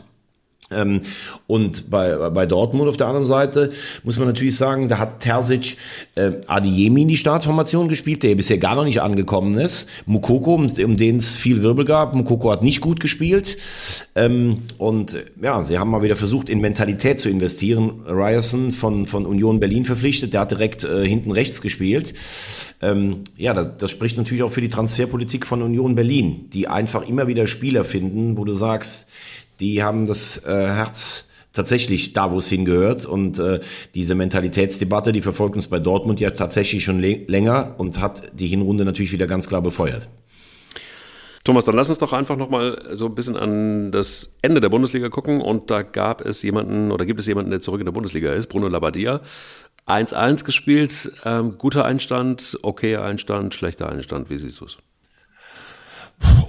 Ähm, 0.72 1.02
und 1.48 1.90
bei, 1.90 2.30
bei 2.30 2.46
Dortmund 2.46 2.90
auf 2.90 2.98
der 2.98 3.08
anderen 3.08 3.26
Seite 3.26 3.72
muss 4.04 4.18
man 4.18 4.28
natürlich 4.28 4.56
sagen, 4.56 4.88
da 4.88 5.00
hat 5.00 5.20
Terzic 5.20 5.78
äh, 6.16 6.32
Adiemi 6.48 7.04
in 7.04 7.08
die 7.08 7.18
Startformation 7.18 7.88
gespielt, 7.88 8.24
der 8.24 8.36
bisher 8.36 8.58
gar 8.58 8.76
noch 8.76 8.84
nicht 8.84 9.02
angekommen 9.02 9.56
ist. 9.56 9.90
Mukoko, 10.06 10.56
um, 10.56 10.68
um 10.68 10.96
den 10.96 11.18
es 11.18 11.36
viel 11.36 11.64
Wirbel 11.64 11.86
gab. 11.86 12.16
Mukoko 12.16 12.52
hat 12.52 12.64
nicht 12.64 12.82
gut 12.82 13.00
gespielt. 13.00 13.58
Ähm, 14.16 14.60
und 14.78 15.18
ja, 15.42 15.64
sie 15.64 15.80
haben 15.80 15.90
mal 15.90 16.04
wieder 16.04 16.16
versucht, 16.16 16.50
in 16.50 16.60
Mentalität 16.62 17.20
zu 17.20 17.30
investieren. 17.30 18.02
Ryerson 18.08 18.72
von, 18.72 19.06
von 19.06 19.26
Union 19.26 19.60
Berlin 19.60 19.86
verpflichtet, 19.86 20.34
der 20.34 20.42
hat 20.42 20.52
direkt 20.52 20.84
äh, 20.84 21.08
hinten 21.08 21.32
rechts 21.32 21.62
gespielt. 21.62 22.14
Ähm, 22.82 23.24
ja, 23.38 23.54
das, 23.54 23.78
das 23.78 23.92
spricht 23.92 24.18
natürlich 24.18 24.44
auch 24.44 24.52
für 24.52 24.62
die 24.62 24.70
Transferpolitik 24.70 25.46
von 25.46 25.62
Union 25.62 25.96
Berlin, 25.96 26.50
die 26.54 26.68
einfach 26.68 27.08
immer 27.08 27.28
wieder 27.28 27.48
Spieler 27.48 27.84
finden, 27.84 28.38
wo 28.38 28.46
du 28.46 28.54
sagst, 28.54 29.08
die 29.60 29.84
haben 29.84 30.06
das 30.06 30.44
äh, 30.46 30.50
Herz 30.50 31.26
tatsächlich 31.54 32.14
da, 32.14 32.32
wo 32.32 32.38
es 32.38 32.50
hingehört. 32.50 33.06
Und 33.06 33.40
äh, 33.40 33.60
diese 33.96 34.16
Mentalitätsdebatte, 34.16 35.12
die 35.12 35.22
verfolgt 35.22 35.56
uns 35.56 35.68
bei 35.68 35.80
Dortmund 35.80 36.20
ja 36.20 36.32
tatsächlich 36.32 36.84
schon 36.84 37.00
länger 37.00 37.76
und 37.78 38.00
hat 38.00 38.32
die 38.34 38.48
Hinrunde 38.48 38.86
natürlich 38.86 39.12
wieder 39.12 39.28
ganz 39.28 39.48
klar 39.48 39.62
befeuert. 39.62 40.08
Thomas, 41.44 41.66
dann 41.66 41.76
lass 41.76 41.90
uns 41.90 42.00
doch 42.00 42.14
einfach 42.14 42.36
nochmal 42.36 42.90
so 42.94 43.08
ein 43.08 43.16
bisschen 43.16 43.38
an 43.38 43.92
das 43.92 44.38
Ende 44.42 44.60
der 44.60 44.70
Bundesliga 44.70 45.10
gucken. 45.10 45.42
Und 45.42 45.72
da 45.72 45.82
gab 45.82 46.22
es 46.22 46.44
jemanden 46.44 46.92
oder 46.92 47.06
gibt 47.06 47.20
es 47.20 47.28
jemanden, 47.28 47.52
der 47.52 47.62
zurück 47.62 47.80
in 47.80 47.86
der 47.86 47.94
Bundesliga 47.94 48.34
ist, 48.34 48.48
Bruno 48.48 48.68
Labbadia. 48.68 49.22
1-1 49.88 50.44
gespielt, 50.44 51.12
ähm, 51.26 51.58
guter 51.58 51.84
Einstand, 51.84 52.60
okayer 52.62 53.04
Einstand, 53.04 53.56
schlechter 53.56 53.90
Einstand. 53.90 54.30
Wie 54.30 54.38
siehst 54.38 54.62
du 54.62 54.66
es? 54.66 54.78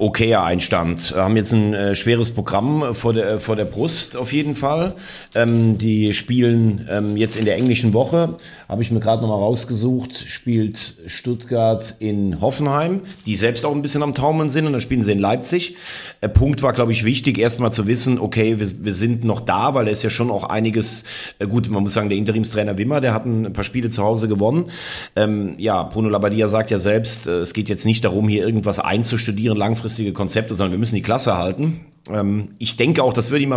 Okayer 0.00 0.42
Einstand. 0.42 1.14
Wir 1.14 1.22
haben 1.22 1.36
jetzt 1.36 1.52
ein 1.52 1.74
äh, 1.74 1.94
schweres 1.94 2.30
Programm 2.30 2.94
vor 2.94 3.12
der, 3.12 3.38
vor 3.38 3.54
der 3.54 3.66
Brust 3.66 4.16
auf 4.16 4.32
jeden 4.32 4.54
Fall. 4.54 4.94
Ähm, 5.34 5.76
die 5.76 6.14
spielen 6.14 6.88
ähm, 6.90 7.18
jetzt 7.18 7.36
in 7.36 7.44
der 7.44 7.56
englischen 7.56 7.92
Woche, 7.92 8.36
habe 8.66 8.82
ich 8.82 8.90
mir 8.90 9.00
gerade 9.00 9.20
nochmal 9.20 9.38
rausgesucht, 9.38 10.24
spielt 10.26 10.94
Stuttgart 11.06 11.96
in 11.98 12.40
Hoffenheim, 12.40 13.02
die 13.26 13.36
selbst 13.36 13.66
auch 13.66 13.74
ein 13.74 13.82
bisschen 13.82 14.02
am 14.02 14.14
Taumeln 14.14 14.48
sind 14.48 14.66
und 14.66 14.72
dann 14.72 14.80
spielen 14.80 15.02
sie 15.02 15.12
in 15.12 15.18
Leipzig. 15.18 15.76
Äh, 16.22 16.30
Punkt 16.30 16.62
war, 16.62 16.72
glaube 16.72 16.92
ich, 16.92 17.04
wichtig, 17.04 17.38
erstmal 17.38 17.72
zu 17.72 17.86
wissen, 17.86 18.18
okay, 18.18 18.58
wir, 18.58 18.68
wir 18.84 18.94
sind 18.94 19.24
noch 19.24 19.40
da, 19.40 19.74
weil 19.74 19.84
da 19.84 19.90
ist 19.90 20.02
ja 20.02 20.10
schon 20.10 20.30
auch 20.30 20.44
einiges, 20.44 21.04
äh, 21.38 21.46
gut, 21.46 21.68
man 21.68 21.82
muss 21.82 21.92
sagen, 21.92 22.08
der 22.08 22.16
Interimstrainer 22.16 22.78
Wimmer, 22.78 23.02
der 23.02 23.12
hat 23.12 23.26
ein 23.26 23.52
paar 23.52 23.64
Spiele 23.64 23.90
zu 23.90 24.02
Hause 24.02 24.28
gewonnen. 24.28 24.70
Ähm, 25.14 25.56
ja, 25.58 25.82
Bruno 25.82 26.08
Labbadia 26.08 26.48
sagt 26.48 26.70
ja 26.70 26.78
selbst, 26.78 27.26
äh, 27.26 27.40
es 27.40 27.52
geht 27.52 27.68
jetzt 27.68 27.84
nicht 27.84 28.02
darum, 28.04 28.28
hier 28.28 28.46
irgendwas 28.46 28.78
einzustudieren, 28.78 29.59
langfristige 29.60 30.12
Konzepte, 30.12 30.54
sondern 30.54 30.72
wir 30.72 30.78
müssen 30.78 30.96
die 30.96 31.02
Klasse 31.02 31.36
halten. 31.36 31.82
Ähm, 32.08 32.56
ich 32.58 32.76
denke 32.76 33.04
auch, 33.04 33.12
das 33.12 33.30
würde 33.30 33.44
ihm 33.44 33.52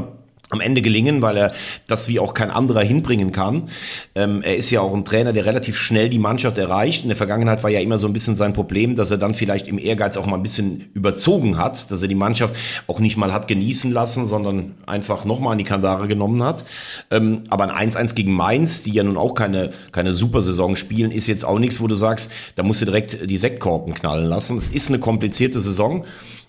am 0.54 0.62
Ende 0.62 0.82
gelingen, 0.82 1.22
weil 1.22 1.36
er 1.36 1.52
das 1.88 2.08
wie 2.08 2.20
auch 2.20 2.34
kein 2.34 2.52
anderer 2.52 2.82
hinbringen 2.82 3.32
kann. 3.32 3.70
Ähm, 4.16 4.42
er 4.44 4.56
ist 4.56 4.70
ja 4.70 4.82
auch 4.82 4.94
ein 4.94 5.04
Trainer, 5.04 5.34
der 5.34 5.46
relativ 5.46 5.76
schnell 5.76 6.10
die 6.10 6.20
Mannschaft 6.20 6.58
erreicht. 6.58 7.04
In 7.04 7.10
der 7.10 7.18
Vergangenheit 7.18 7.64
war 7.64 7.70
ja 7.70 7.80
immer 7.80 7.98
so 7.98 8.08
ein 8.08 8.14
bisschen 8.14 8.36
sein 8.36 8.54
Problem, 8.54 8.96
dass 8.96 9.12
er 9.12 9.18
dann 9.18 9.34
vielleicht 9.34 9.68
im 9.68 9.80
Ehrgeiz 9.80 10.16
auch 10.16 10.28
mal 10.28 10.38
ein 10.38 10.44
bisschen 10.44 10.90
überzogen 10.94 11.58
hat, 11.58 11.92
dass 11.92 12.02
er 12.02 12.08
die 12.08 12.16
Mannschaft 12.16 12.56
auch 12.88 13.00
nicht 13.00 13.18
mal 13.18 13.34
hat 13.34 13.48
genießen 13.48 13.92
lassen, 13.92 14.28
sondern 14.28 14.76
einfach 14.86 15.26
nochmal 15.26 15.54
an 15.54 15.58
die 15.58 15.64
Kandare 15.64 16.08
genommen 16.08 16.44
hat. 16.44 16.64
Ähm, 17.10 17.44
aber 17.50 17.76
ein 17.76 17.92
1-1 17.92 18.14
gegen 18.14 18.34
Mainz, 18.34 18.84
die 18.84 18.92
ja 18.92 19.04
nun 19.04 19.18
auch 19.18 19.34
keine, 19.34 19.72
keine 19.92 20.14
Supersaison 20.14 20.76
spielen, 20.76 21.12
ist 21.12 21.28
jetzt 21.28 21.46
auch 21.46 21.58
nichts, 21.58 21.82
wo 21.82 21.88
du 21.88 21.96
sagst, 21.96 22.32
da 22.56 22.64
musst 22.64 22.82
du 22.82 22.86
direkt 22.86 23.30
die 23.30 23.38
Sektkorken 23.38 23.96
knallen 23.96 24.28
lassen. 24.28 24.58
Es 24.58 24.70
ist 24.70 24.90
eine 24.90 25.00
komplizierte 25.00 25.60
Saison. 25.60 26.06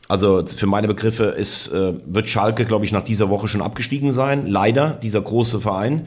Also 0.08 0.44
für 0.44 0.66
meine 0.66 0.88
Begriffe 0.88 1.24
ist, 1.24 1.68
äh, 1.68 1.94
wird 2.06 2.28
Schalke, 2.28 2.64
glaube 2.64 2.84
ich, 2.84 2.92
nach 2.92 3.02
dieser 3.02 3.30
Woche 3.30 3.48
schon 3.48 3.62
abgestiegen 3.62 4.12
sein. 4.12 4.46
Leider, 4.46 4.98
dieser 5.02 5.22
große 5.22 5.60
Verein. 5.60 6.06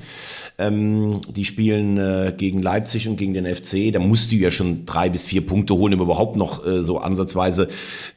Ähm, 0.57 1.21
die 1.35 1.45
spielen 1.45 1.97
äh, 1.97 2.33
gegen 2.35 2.61
Leipzig 2.61 3.07
und 3.07 3.17
gegen 3.17 3.33
den 3.33 3.45
FC. 3.45 3.91
Da 3.91 3.99
musst 3.99 4.31
du 4.31 4.35
ja 4.35 4.51
schon 4.51 4.85
drei 4.85 5.09
bis 5.09 5.25
vier 5.25 5.45
Punkte 5.45 5.73
holen, 5.73 5.93
um 5.95 6.01
überhaupt 6.01 6.35
noch 6.35 6.65
äh, 6.65 6.83
so 6.83 6.99
ansatzweise 6.99 7.67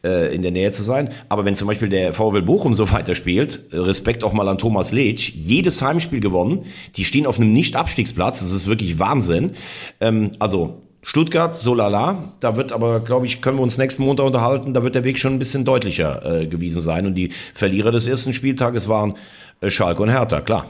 äh, 0.05 0.35
in 0.35 0.43
der 0.43 0.51
Nähe 0.51 0.71
zu 0.71 0.83
sein. 0.83 1.09
Aber 1.29 1.45
wenn 1.45 1.55
zum 1.55 1.69
Beispiel 1.69 1.89
der 1.89 2.13
VfL 2.13 2.43
Bochum 2.43 2.75
so 2.81 2.91
weiterspielt, 2.93 3.65
Respekt 3.73 4.25
auch 4.25 4.33
mal 4.33 4.49
an 4.49 4.59
Thomas 4.59 4.93
Leitsch, 4.93 5.33
jedes 5.35 5.81
Heimspiel 5.83 6.21
gewonnen. 6.21 6.65
Die 6.97 7.05
stehen 7.05 7.27
auf 7.27 7.39
einem 7.39 7.53
Nicht-Abstiegsplatz. 7.53 8.41
Das 8.41 8.53
ist 8.53 8.67
wirklich 8.67 8.99
Wahnsinn. 8.99 9.53
Ähm, 10.01 10.33
also 10.39 10.83
Stuttgart, 11.03 11.57
so 11.57 11.75
lala. 11.75 12.33
Da 12.41 12.57
wird 12.57 12.73
aber, 12.73 13.01
glaube 13.01 13.27
ich, 13.27 13.41
können 13.41 13.59
wir 13.59 13.63
uns 13.63 13.79
nächsten 13.79 14.03
Montag 14.03 14.27
unterhalten, 14.27 14.75
da 14.75 14.83
wird 14.83 14.95
der 14.95 15.05
Weg 15.05 15.19
schon 15.19 15.35
ein 15.35 15.39
bisschen 15.39 15.65
deutlicher 15.65 16.43
äh, 16.43 16.47
gewesen 16.47 16.83
sein. 16.83 17.07
Und 17.07 17.15
die 17.15 17.33
Verlierer 17.55 17.91
des 17.91 18.07
ersten 18.07 18.35
Spieltages 18.35 18.89
waren 18.89 19.15
äh, 19.61 19.71
Schalke 19.71 20.03
und 20.03 20.11
Hertha, 20.11 20.41
klar. 20.41 20.67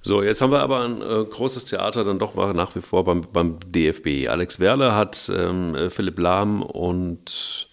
So, 0.00 0.22
jetzt 0.22 0.40
haben 0.40 0.52
wir 0.52 0.60
aber 0.60 0.84
ein 0.84 1.02
äh, 1.02 1.24
großes 1.24 1.66
Theater 1.66 2.04
dann 2.04 2.18
doch 2.18 2.34
nach 2.54 2.74
wie 2.76 2.80
vor 2.80 3.04
beim, 3.04 3.22
beim 3.32 3.58
DFB. 3.66 4.28
Alex 4.28 4.60
Werle 4.60 4.94
hat 4.94 5.30
ähm, 5.34 5.76
Philipp 5.90 6.18
Lahm 6.18 6.62
und 6.62 7.68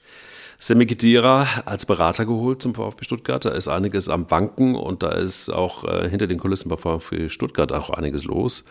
Semi 0.58 0.88
Khedira 0.88 1.48
als 1.66 1.86
Berater 1.86 2.26
geholt 2.26 2.62
zum 2.62 2.74
VfB 2.74 3.06
Stuttgart. 3.06 3.46
Da 3.46 3.52
ist 3.52 3.68
einiges 3.68 4.10
am 4.10 4.32
Wanken 4.32 4.74
und 4.74 5.04
da 5.04 5.10
ist 5.12 5.50
auch 5.50 5.84
äh, 5.84 6.10
hinter 6.10 6.26
den 6.26 6.40
Kulissen 6.40 6.70
bei 6.70 6.78
VfB 6.78 7.30
Stuttgart 7.30 7.72
auch 7.72 7.92
einiges 7.92 8.24
los. 8.24 8.66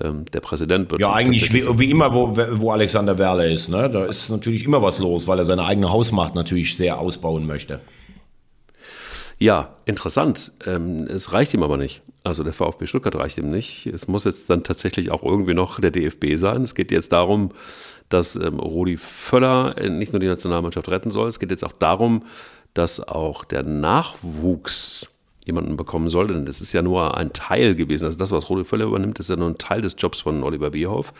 Ähm, 0.00 0.24
der 0.32 0.40
Präsident 0.40 0.90
wird. 0.90 1.00
Ja, 1.00 1.12
eigentlich 1.12 1.52
wie, 1.52 1.78
wie, 1.78 1.90
immer, 1.90 2.12
wo, 2.14 2.36
wo 2.36 2.70
Alexander 2.70 3.18
Werle 3.18 3.50
ist. 3.50 3.68
Ne? 3.68 3.90
Da 3.90 4.04
ist 4.04 4.28
natürlich 4.30 4.64
immer 4.64 4.82
was 4.82 4.98
los, 4.98 5.26
weil 5.26 5.38
er 5.38 5.44
seine 5.44 5.64
eigene 5.64 5.90
Hausmacht 5.90 6.34
natürlich 6.34 6.76
sehr 6.76 6.98
ausbauen 6.98 7.46
möchte. 7.46 7.80
Ja, 9.38 9.76
interessant. 9.84 10.52
Ähm, 10.66 11.06
es 11.08 11.32
reicht 11.32 11.54
ihm 11.54 11.62
aber 11.62 11.76
nicht. 11.76 12.02
Also 12.24 12.42
der 12.42 12.52
VfB 12.52 12.86
Stuttgart 12.86 13.14
reicht 13.14 13.38
ihm 13.38 13.50
nicht. 13.50 13.86
Es 13.86 14.08
muss 14.08 14.24
jetzt 14.24 14.50
dann 14.50 14.64
tatsächlich 14.64 15.12
auch 15.12 15.22
irgendwie 15.22 15.54
noch 15.54 15.80
der 15.80 15.92
DFB 15.92 16.36
sein. 16.36 16.62
Es 16.62 16.74
geht 16.74 16.90
jetzt 16.90 17.12
darum, 17.12 17.50
dass 18.08 18.34
ähm, 18.36 18.58
Rudi 18.58 18.96
Völler 18.96 19.76
äh, 19.78 19.90
nicht 19.90 20.12
nur 20.12 20.20
die 20.20 20.26
Nationalmannschaft 20.26 20.88
retten 20.88 21.10
soll. 21.10 21.28
Es 21.28 21.38
geht 21.38 21.50
jetzt 21.50 21.64
auch 21.64 21.72
darum, 21.72 22.24
dass 22.74 23.00
auch 23.00 23.44
der 23.44 23.62
Nachwuchs 23.62 25.08
jemanden 25.48 25.76
bekommen 25.76 26.08
soll, 26.08 26.28
denn 26.28 26.46
das 26.46 26.60
ist 26.60 26.72
ja 26.72 26.82
nur 26.82 27.16
ein 27.16 27.32
Teil 27.32 27.74
gewesen. 27.74 28.04
Also 28.04 28.18
das, 28.18 28.30
was 28.30 28.48
Rudi 28.48 28.64
Völler 28.64 28.84
übernimmt, 28.84 29.18
ist 29.18 29.30
ja 29.30 29.36
nur 29.36 29.48
ein 29.48 29.58
Teil 29.58 29.80
des 29.80 29.96
Jobs 29.98 30.20
von 30.20 30.44
Oliver 30.44 30.70
Bierhoff. 30.70 31.12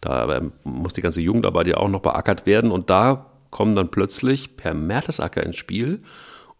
Da 0.00 0.40
muss 0.64 0.94
die 0.94 1.02
ganze 1.02 1.20
Jugendarbeit 1.20 1.66
ja 1.66 1.76
auch 1.76 1.88
noch 1.88 2.00
beackert 2.00 2.46
werden 2.46 2.70
und 2.70 2.88
da 2.88 3.26
kommen 3.50 3.76
dann 3.76 3.90
plötzlich 3.90 4.56
per 4.56 4.74
Mertesacker 4.74 5.42
ins 5.42 5.56
Spiel 5.56 6.00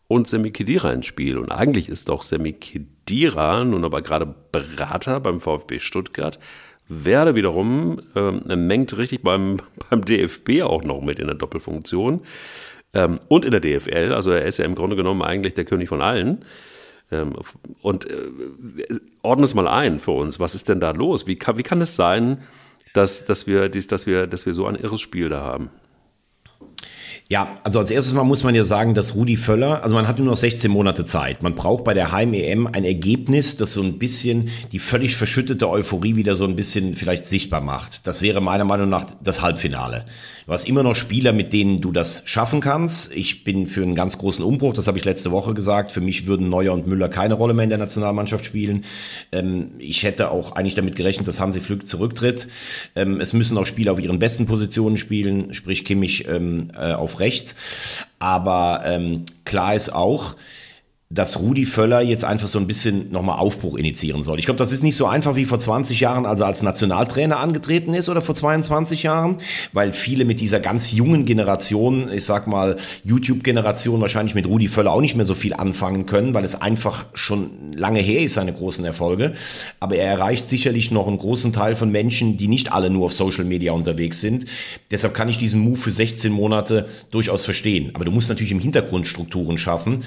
und 0.09 0.29
Semi 0.29 0.51
Khedira 0.51 0.92
ins 0.92 1.07
Spiel. 1.07 1.38
Und 1.38 1.53
eigentlich 1.53 1.88
ist 1.88 2.09
doch 2.09 2.23
Semi 2.23 2.53
Khedira 2.53 3.64
nun 3.64 3.85
aber 3.85 4.03
gerade 4.03 4.35
Berater 4.53 5.21
beim 5.21 5.40
VfB 5.40 5.79
Stuttgart. 5.79 6.38
Werde 6.88 7.35
wiederum 7.35 8.01
äh, 8.14 8.57
mengt 8.57 8.97
richtig 8.97 9.23
beim, 9.23 9.59
beim 9.90 10.05
DFB 10.05 10.62
auch 10.62 10.85
noch 10.85 11.01
mit 11.01 11.19
in 11.19 11.27
der 11.27 11.35
Doppelfunktion 11.35 12.23
ähm, 12.95 13.19
und 13.29 13.45
in 13.45 13.51
der 13.51 13.61
DFL. 13.61 14.12
Also 14.12 14.31
er 14.31 14.45
ist 14.45 14.59
ja 14.59 14.64
im 14.64 14.75
Grunde 14.75 14.97
genommen 14.97 15.23
eigentlich 15.23 15.55
der 15.55 15.64
König 15.64 15.88
von 15.88 16.01
allen. 16.01 16.45
Ähm, 17.11 17.35
und 17.83 18.07
äh, 18.07 18.29
ordne 19.23 19.45
es 19.45 19.55
mal 19.55 19.69
ein 19.69 19.99
für 19.99 20.12
uns. 20.12 20.40
Was 20.40 20.55
ist 20.55 20.69
denn 20.69 20.81
da 20.81 20.90
los? 20.90 21.27
Wie 21.27 21.37
kann, 21.37 21.59
wie 21.59 21.63
kann 21.63 21.81
es 21.81 21.96
sein, 21.96 22.42
dass, 22.94 23.25
dass, 23.25 23.46
wir, 23.46 23.69
dass, 23.69 24.07
wir, 24.07 24.27
dass 24.27 24.46
wir 24.46 24.54
so 24.54 24.67
ein 24.67 24.75
irres 24.75 25.00
Spiel 25.00 25.29
da 25.29 25.42
haben? 25.42 25.71
Ja, 27.29 27.56
also 27.64 27.81
als 27.81 27.90
erstes 27.90 28.14
Mal 28.14 28.22
muss 28.22 28.44
man 28.44 28.54
ja 28.54 28.64
sagen, 28.64 28.94
dass 28.94 29.16
Rudi 29.16 29.37
Völler, 29.37 29.83
also 29.83 29.96
man 29.96 30.06
hat 30.06 30.18
nur 30.18 30.29
noch 30.29 30.37
16 30.37 30.70
Monate 30.70 31.02
Zeit. 31.02 31.42
Man 31.42 31.56
braucht 31.56 31.83
bei 31.83 31.92
der 31.92 32.12
Heim-EM 32.12 32.68
ein 32.68 32.85
Ergebnis, 32.85 33.56
das 33.56 33.72
so 33.72 33.83
ein 33.83 33.98
bisschen 33.98 34.48
die 34.70 34.79
völlig 34.79 35.16
verschüttete 35.16 35.68
Euphorie 35.68 36.14
wieder 36.14 36.37
so 36.37 36.44
ein 36.44 36.54
bisschen 36.54 36.94
vielleicht 36.94 37.24
sichtbar 37.24 37.62
macht. 37.62 38.06
Das 38.06 38.22
wäre 38.22 38.40
meiner 38.40 38.64
Meinung 38.64 38.88
nach 38.90 39.06
das 39.20 39.42
Halbfinale. 39.42 40.04
Du 40.46 40.52
hast 40.52 40.68
immer 40.68 40.85
noch 40.85 40.94
Spieler, 40.94 41.33
mit 41.33 41.52
denen 41.52 41.81
du 41.81 41.90
das 41.90 42.22
schaffen 42.27 42.60
kannst. 42.60 43.12
Ich 43.12 43.42
bin 43.42 43.66
für 43.66 43.83
einen 43.83 43.96
ganz 43.96 44.16
großen 44.18 44.44
Umbruch, 44.44 44.74
das 44.74 44.87
habe 44.87 44.96
ich 44.96 45.04
letzte 45.04 45.33
Woche 45.33 45.54
gesagt. 45.54 45.90
Für 45.90 46.00
mich 46.00 46.29
würden 46.29 46.48
Neuer 46.48 46.72
und 46.72 46.87
Müller 46.87 47.08
keine 47.08 47.35
Rolle 47.35 47.52
mehr 47.52 47.64
in 47.64 47.70
der 47.70 47.81
Nationalmannschaft 47.81 48.44
spielen. 48.44 48.85
Ähm, 49.33 49.72
ich 49.79 50.04
hätte 50.04 50.31
auch 50.31 50.52
eigentlich 50.52 50.77
damit 50.77 50.94
gerechnet, 50.94 51.27
dass 51.27 51.40
Hansi 51.40 51.60
Flück 51.60 51.88
zurücktritt. 51.88 52.46
Ähm, 52.94 53.20
es 53.20 53.33
müssen 53.33 53.58
auch 53.58 53.66
Spieler 53.66 53.90
auf 53.90 54.00
ihren 54.00 54.20
besten 54.20 54.46
Positionen 54.46 54.98
spielen, 54.98 55.52
sprich 55.52 55.85
Kimmich 55.85 56.29
ähm, 56.29 56.68
äh, 56.79 56.92
rechts. 57.21 58.04
Aber 58.19 58.83
ähm, 58.85 59.27
klar 59.44 59.75
ist 59.75 59.92
auch, 59.92 60.37
dass 61.09 61.38
Rudi 61.38 61.67
Völler 61.67 62.02
jetzt 62.02 62.25
einfach 62.25 62.48
so 62.48 62.59
ein 62.59 62.67
bisschen 62.67 63.13
nochmal 63.13 63.38
Aufbruch 63.38 63.77
initiieren 63.77 64.25
soll. 64.25 64.40
Ich 64.40 64.44
glaube, 64.44 64.59
das 64.59 64.73
ist 64.73 64.83
nicht 64.83 64.96
so 64.96 65.07
einfach 65.07 65.37
wie 65.37 65.44
vor 65.44 65.61
20 65.61 66.00
Jahren, 66.00 66.27
als 66.27 66.40
er 66.40 66.48
als 66.48 66.63
Nationaltrainer 66.63 67.38
angetreten 67.38 67.94
ist 67.94 68.09
oder 68.09 68.21
vor 68.21 68.35
22 68.35 69.04
Jahren, 69.04 69.38
weil 69.73 69.92
viele 69.92 70.25
mit 70.25 70.40
dieser 70.40 70.59
ganz 70.59 70.90
jungen 70.90 71.25
Generation, 71.25 72.11
ich 72.13 72.25
sag 72.25 72.48
mal 72.48 72.75
YouTube-Generation, 73.04 74.00
wahrscheinlich 74.00 74.35
mit 74.35 74.46
Rudi 74.46 74.67
Völler 74.67 74.90
auch 74.90 75.00
nicht 75.00 75.15
mehr 75.15 75.25
so 75.25 75.37
viel 75.37 75.54
anfangen 75.54 76.07
können, 76.07 76.35
weil 76.35 76.44
es 76.44 76.61
einfach 76.61 77.07
schon 77.15 77.73
lange 77.77 78.00
her 78.00 78.23
ist, 78.23 78.35
seine 78.35 78.52
großen 78.52 78.85
Erfolge. 78.85 79.35
Aber 79.79 79.94
er 79.94 80.11
erreicht 80.11 80.48
sicherlich 80.48 80.90
noch 80.90 81.07
einen 81.07 81.19
großen 81.19 81.52
Teil 81.52 81.77
von 81.77 81.92
Menschen, 81.92 82.37
die 82.37 82.48
nicht 82.48 82.73
alle 82.73 82.90
nur 82.90 83.07
auf 83.07 83.13
Social 83.13 83.44
Media 83.44 83.73
unterwegs 83.73 84.21
sind. 84.21 84.46
Deshalb 84.90 85.15
kann 85.15 85.29
ich 85.29 85.38
diesen 85.38 85.61
Move 85.61 85.77
für 85.77 85.92
16 85.92 86.33
Monate 86.33 86.88
durchaus 87.13 87.44
verstehen. 87.44 87.92
Aber 87.94 88.04
du 88.04 88.11
musst 88.11 88.29
natürlich 88.29 88.52
im 88.52 88.59
Hintergrund 88.59 89.07
Strukturen 89.07 89.57
schaffen 89.57 90.02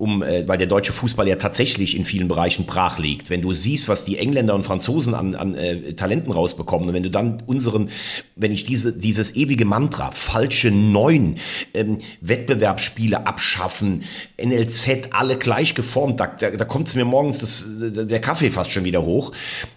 um, 0.00 0.22
äh, 0.22 0.48
weil 0.48 0.56
der 0.56 0.66
deutsche 0.66 0.92
Fußball 0.92 1.28
ja 1.28 1.36
tatsächlich 1.36 1.94
in 1.94 2.06
vielen 2.06 2.26
Bereichen 2.26 2.64
brach 2.64 2.98
liegt. 2.98 3.28
Wenn 3.28 3.42
du 3.42 3.52
siehst, 3.52 3.86
was 3.88 4.06
die 4.06 4.16
Engländer 4.16 4.54
und 4.54 4.64
Franzosen 4.64 5.14
an, 5.14 5.34
an 5.34 5.54
äh, 5.54 5.92
Talenten 5.92 6.32
rausbekommen, 6.32 6.88
und 6.88 6.94
wenn 6.94 7.02
du 7.02 7.10
dann 7.10 7.36
unseren, 7.44 7.90
wenn 8.34 8.50
ich 8.50 8.64
diese, 8.64 8.96
dieses 8.96 9.36
ewige 9.36 9.66
Mantra, 9.66 10.10
falsche 10.10 10.70
Neun, 10.70 11.36
ähm, 11.74 11.98
Wettbewerbsspiele 12.22 13.26
abschaffen, 13.26 14.04
NLZ, 14.42 15.10
alle 15.10 15.36
gleich 15.36 15.74
geformt, 15.74 16.18
da, 16.18 16.28
da, 16.28 16.50
da 16.50 16.64
kommt 16.64 16.88
es 16.88 16.94
mir 16.94 17.04
morgens 17.04 17.40
das, 17.40 17.66
der 17.68 18.20
Kaffee 18.22 18.50
fast 18.50 18.70
schon 18.70 18.84
wieder 18.84 19.02
hoch 19.04 19.32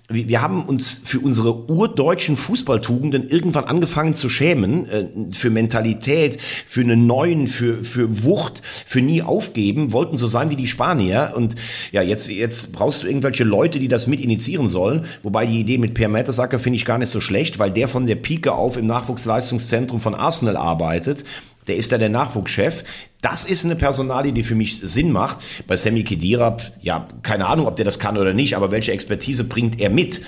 wir 0.09 0.41
haben 0.41 0.65
uns 0.65 0.99
für 1.03 1.21
unsere 1.21 1.69
urdeutschen 1.69 2.35
Fußballtugenden 2.35 3.29
irgendwann 3.29 3.63
angefangen 3.63 4.13
zu 4.13 4.27
schämen, 4.27 4.85
äh, 4.89 5.07
für 5.31 5.49
Mentalität, 5.49 6.41
für 6.41 6.81
einen 6.81 7.07
neuen, 7.07 7.47
für, 7.47 7.83
für 7.83 8.23
Wucht, 8.23 8.61
für 8.63 9.01
nie 9.01 9.21
aufgeben, 9.21 9.93
wollten 9.93 10.17
so 10.17 10.27
sein 10.27 10.49
wie 10.49 10.57
die 10.57 10.67
Spanier. 10.67 11.31
Und 11.35 11.55
ja, 11.93 12.01
jetzt, 12.01 12.29
jetzt 12.29 12.73
brauchst 12.73 13.03
du 13.03 13.07
irgendwelche 13.07 13.45
Leute, 13.45 13.79
die 13.79 13.87
das 13.87 14.07
mit 14.07 14.19
initiieren 14.19 14.67
sollen. 14.67 15.05
Wobei 15.23 15.45
die 15.45 15.61
Idee 15.61 15.77
mit 15.77 15.93
Per 15.93 16.09
Mertesacker 16.09 16.59
finde 16.59 16.77
ich 16.77 16.85
gar 16.85 16.97
nicht 16.97 17.09
so 17.09 17.21
schlecht, 17.21 17.57
weil 17.57 17.71
der 17.71 17.87
von 17.87 18.05
der 18.05 18.15
Pike 18.15 18.51
auf 18.51 18.75
im 18.75 18.87
Nachwuchsleistungszentrum 18.87 20.01
von 20.01 20.15
Arsenal 20.15 20.57
arbeitet 20.57 21.23
der 21.67 21.75
ist 21.75 21.91
da 21.91 21.97
der 21.97 22.09
Nachwuchschef. 22.09 22.83
Das 23.21 23.45
ist 23.45 23.65
eine 23.65 23.75
Personalie, 23.75 24.33
die 24.33 24.43
für 24.43 24.55
mich 24.55 24.79
Sinn 24.81 25.11
macht. 25.11 25.39
Bei 25.67 25.77
Sammy 25.77 26.03
Kedira, 26.03 26.57
ja, 26.81 27.07
keine 27.21 27.47
Ahnung, 27.47 27.67
ob 27.67 27.75
der 27.75 27.85
das 27.85 27.99
kann 27.99 28.17
oder 28.17 28.33
nicht, 28.33 28.55
aber 28.55 28.71
welche 28.71 28.91
Expertise 28.91 29.43
bringt 29.43 29.79
er 29.79 29.89
mit? 29.89 30.21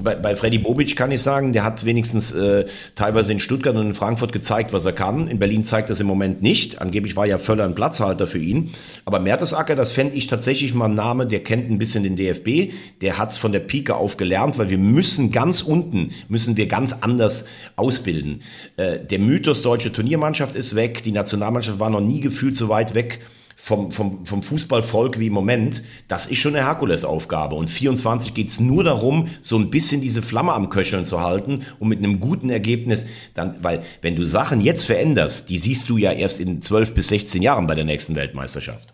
Bei, 0.00 0.14
bei 0.14 0.34
Freddy 0.36 0.58
Bobic 0.58 0.96
kann 0.96 1.10
ich 1.10 1.20
sagen, 1.20 1.52
der 1.52 1.64
hat 1.64 1.84
wenigstens 1.84 2.32
äh, 2.32 2.64
teilweise 2.94 3.32
in 3.32 3.38
Stuttgart 3.38 3.76
und 3.76 3.88
in 3.88 3.94
Frankfurt 3.94 4.32
gezeigt, 4.32 4.72
was 4.72 4.86
er 4.86 4.92
kann. 4.92 5.28
In 5.28 5.38
Berlin 5.38 5.64
zeigt 5.64 5.90
das 5.90 6.00
im 6.00 6.06
Moment 6.06 6.42
nicht. 6.42 6.80
Angeblich 6.80 7.14
war 7.14 7.26
ja 7.26 7.38
Völler 7.38 7.64
ein 7.64 7.74
Platzhalter 7.74 8.26
für 8.26 8.38
ihn. 8.38 8.72
Aber 9.04 9.20
Mertesacker, 9.20 9.76
das 9.76 9.92
fände 9.92 10.16
ich 10.16 10.26
tatsächlich 10.28 10.72
mal 10.72 10.86
ein 10.86 10.94
Name, 10.94 11.26
der 11.26 11.42
kennt 11.42 11.70
ein 11.70 11.78
bisschen 11.78 12.04
den 12.04 12.16
DFB. 12.16 12.72
Der 13.02 13.18
hat 13.18 13.32
es 13.32 13.36
von 13.36 13.52
der 13.52 13.60
Pike 13.60 13.94
auf 13.94 14.16
gelernt, 14.16 14.58
weil 14.58 14.70
wir 14.70 14.78
müssen 14.78 15.30
ganz 15.30 15.62
unten, 15.62 16.12
müssen 16.28 16.56
wir 16.56 16.66
ganz 16.66 16.94
anders 17.00 17.44
ausbilden. 17.76 18.40
Äh, 18.76 19.00
der 19.00 19.18
Mythos 19.18 19.62
deutsche 19.62 19.92
Turniermannschaft 19.92 20.56
ist 20.56 20.74
weg. 20.74 21.02
Die 21.02 21.12
Nationalmannschaft 21.12 21.78
war 21.78 21.90
noch 21.90 22.00
nie 22.00 22.20
gefühlt 22.20 22.56
so 22.56 22.68
weit 22.68 22.94
weg 22.94 23.20
vom, 23.64 23.92
vom, 23.92 24.26
vom 24.26 24.42
Fußballvolk 24.42 25.20
wie 25.20 25.28
im 25.28 25.34
Moment, 25.34 25.84
das 26.08 26.26
ist 26.26 26.38
schon 26.38 26.56
eine 26.56 26.66
Herkulesaufgabe. 26.66 27.54
Und 27.54 27.70
24 27.70 28.34
geht 28.34 28.48
es 28.48 28.58
nur 28.58 28.82
darum, 28.82 29.28
so 29.40 29.56
ein 29.56 29.70
bisschen 29.70 30.00
diese 30.00 30.20
Flamme 30.20 30.52
am 30.52 30.68
Köcheln 30.68 31.04
zu 31.04 31.20
halten 31.20 31.64
und 31.78 31.88
mit 31.88 32.00
einem 32.00 32.18
guten 32.18 32.50
Ergebnis 32.50 33.06
dann, 33.34 33.62
weil 33.62 33.84
wenn 34.00 34.16
du 34.16 34.24
Sachen 34.24 34.60
jetzt 34.60 34.86
veränderst, 34.86 35.48
die 35.48 35.58
siehst 35.58 35.88
du 35.88 35.96
ja 35.96 36.10
erst 36.10 36.40
in 36.40 36.60
12 36.60 36.92
bis 36.92 37.06
16 37.06 37.40
Jahren 37.40 37.68
bei 37.68 37.76
der 37.76 37.84
nächsten 37.84 38.16
Weltmeisterschaft. 38.16 38.91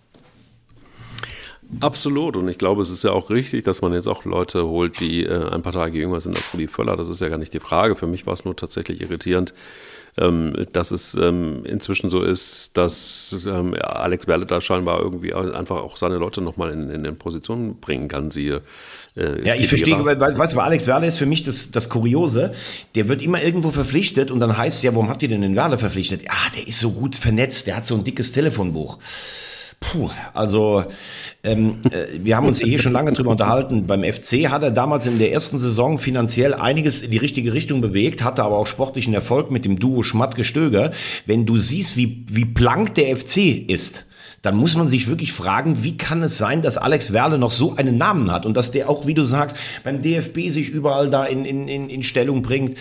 Absolut. 1.81 2.37
Und 2.37 2.49
ich 2.49 2.57
glaube, 2.57 2.81
es 2.81 2.91
ist 2.91 3.05
ja 3.05 3.13
auch 3.13 3.29
richtig, 3.29 3.63
dass 3.65 3.83
man 3.83 3.93
jetzt 3.93 4.07
auch 4.07 4.25
Leute 4.25 4.67
holt, 4.67 5.01
die 5.01 5.25
äh, 5.25 5.51
ein 5.51 5.63
paar 5.63 5.73
Tage 5.73 5.99
jünger 5.99 6.21
sind 6.21 6.37
als 6.37 6.53
Rudi 6.55 6.67
Völler. 6.67 6.97
Das 6.97 7.09
ist 7.09 7.21
ja 7.21 7.29
gar 7.29 7.39
nicht 7.39 7.53
die 7.53 7.61
Frage. 7.61 7.95
Für 7.95 8.07
mich 8.07 8.27
war 8.27 8.33
es 8.33 8.45
nur 8.47 8.57
tatsächlich 8.57 9.03
irritierend, 9.03 9.53
ähm, 10.17 10.67
dass 10.73 10.93
es 10.93 11.15
ähm, 11.15 11.67
inzwischen 11.67 12.09
so 12.09 12.23
ist, 12.23 12.77
dass 12.79 13.37
ähm, 13.47 13.75
Alex 13.79 14.27
Werle 14.27 14.47
da 14.47 14.63
scheinbar 14.63 15.01
irgendwie 15.01 15.35
einfach 15.35 15.77
auch 15.77 15.99
seine 15.99 16.17
Leute 16.17 16.41
nochmal 16.41 16.71
in, 16.71 16.89
in, 16.89 17.05
in 17.05 17.19
Position 17.19 17.79
bringen 17.79 18.09
kann, 18.09 18.31
siehe. 18.31 18.63
Äh, 19.15 19.45
ja, 19.45 19.55
ich 19.55 19.69
verstehe, 19.69 20.03
weil, 20.03 20.19
weißt 20.19 20.55
du, 20.55 20.61
Alex 20.61 20.87
Werle 20.87 21.07
ist 21.07 21.19
für 21.19 21.27
mich 21.27 21.45
das, 21.45 21.71
das 21.71 21.91
Kuriose. 21.91 22.53
Der 22.95 23.09
wird 23.09 23.21
immer 23.21 23.43
irgendwo 23.43 23.71
verpflichtet 23.71 24.31
und 24.31 24.41
dann 24.41 24.57
heißt 24.57 24.79
es 24.79 24.83
ja, 24.83 24.95
warum 24.95 25.11
habt 25.11 25.23
ihr 25.23 25.29
denn 25.29 25.43
den 25.43 25.55
Werle 25.55 25.77
verpflichtet? 25.77 26.23
Ja, 26.23 26.33
der 26.57 26.67
ist 26.67 26.81
so 26.81 26.93
gut 26.93 27.15
vernetzt, 27.15 27.67
der 27.67 27.77
hat 27.77 27.85
so 27.85 27.95
ein 27.95 28.05
dickes 28.05 28.33
Telefonbuch. 28.33 28.99
Puh, 29.81 30.11
also 30.35 30.85
ähm, 31.45 31.79
äh, 31.91 32.19
wir 32.23 32.37
haben 32.37 32.47
uns 32.47 32.61
hier 32.61 32.79
schon 32.79 32.93
lange 32.93 33.13
drüber 33.13 33.31
unterhalten. 33.31 33.87
Beim 33.87 34.03
FC 34.03 34.51
hat 34.51 34.63
er 34.63 34.71
damals 34.71 35.07
in 35.07 35.19
der 35.19 35.33
ersten 35.33 35.57
Saison 35.57 35.99
finanziell 35.99 36.53
einiges 36.53 37.01
in 37.01 37.11
die 37.11 37.17
richtige 37.17 37.55
Richtung 37.55 37.81
bewegt, 37.81 38.25
hatte 38.25 38.43
aber 38.43 38.57
auch 38.57 38.67
sportlichen 38.67 39.15
Erfolg 39.15 39.51
mit 39.51 39.65
dem 39.65 39.79
Duo 39.79 40.03
Schmatt-Gestöger. 40.03 40.91
Wenn 41.27 41.47
du 41.47 41.57
siehst, 41.57 41.97
wie, 41.97 42.25
wie 42.29 42.45
blank 42.45 42.95
der 42.95 43.17
FC 43.17 43.69
ist, 43.69 44.08
dann 44.43 44.57
muss 44.57 44.77
man 44.77 44.87
sich 44.87 45.09
wirklich 45.09 45.33
fragen, 45.33 45.83
wie 45.83 45.97
kann 45.97 46.23
es 46.23 46.39
sein, 46.39 46.63
dass 46.63 46.77
Alex 46.77 47.13
Werle 47.13 47.39
noch 47.39 47.51
so 47.51 47.75
einen 47.77 47.99
Namen 47.99 48.31
hat 48.31 48.47
und 48.47 48.57
dass 48.57 48.71
der 48.71 48.89
auch, 48.89 49.07
wie 49.07 49.15
du 49.15 49.23
sagst, 49.23 49.57
beim 49.85 50.01
DFB 50.01 50.51
sich 50.51 50.69
überall 50.69 51.11
da 51.11 51.25
in, 51.25 51.45
in, 51.45 51.67
in, 51.67 51.91
in 51.91 52.03
Stellung 52.03 52.43
bringt. 52.43 52.77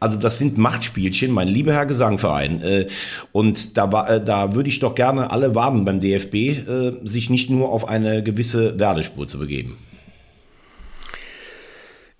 Also 0.00 0.18
das 0.18 0.38
sind 0.38 0.56
Machtspielchen, 0.56 1.30
mein 1.30 1.48
lieber 1.48 1.74
Herr 1.74 1.86
Gesangverein. 1.86 2.62
Äh, 2.62 2.86
und 3.32 3.76
da, 3.76 3.92
war, 3.92 4.08
äh, 4.08 4.24
da 4.24 4.54
würde 4.54 4.68
ich 4.68 4.78
doch 4.78 4.94
gerne 4.94 5.30
alle 5.30 5.54
warnen 5.54 5.84
beim 5.84 6.00
DFB, 6.00 6.34
äh, 6.34 6.92
sich 7.04 7.28
nicht 7.28 7.50
nur 7.50 7.70
auf 7.70 7.88
eine 7.88 8.22
gewisse 8.22 8.78
Werdespur 8.78 9.26
zu 9.26 9.38
begeben. 9.38 9.76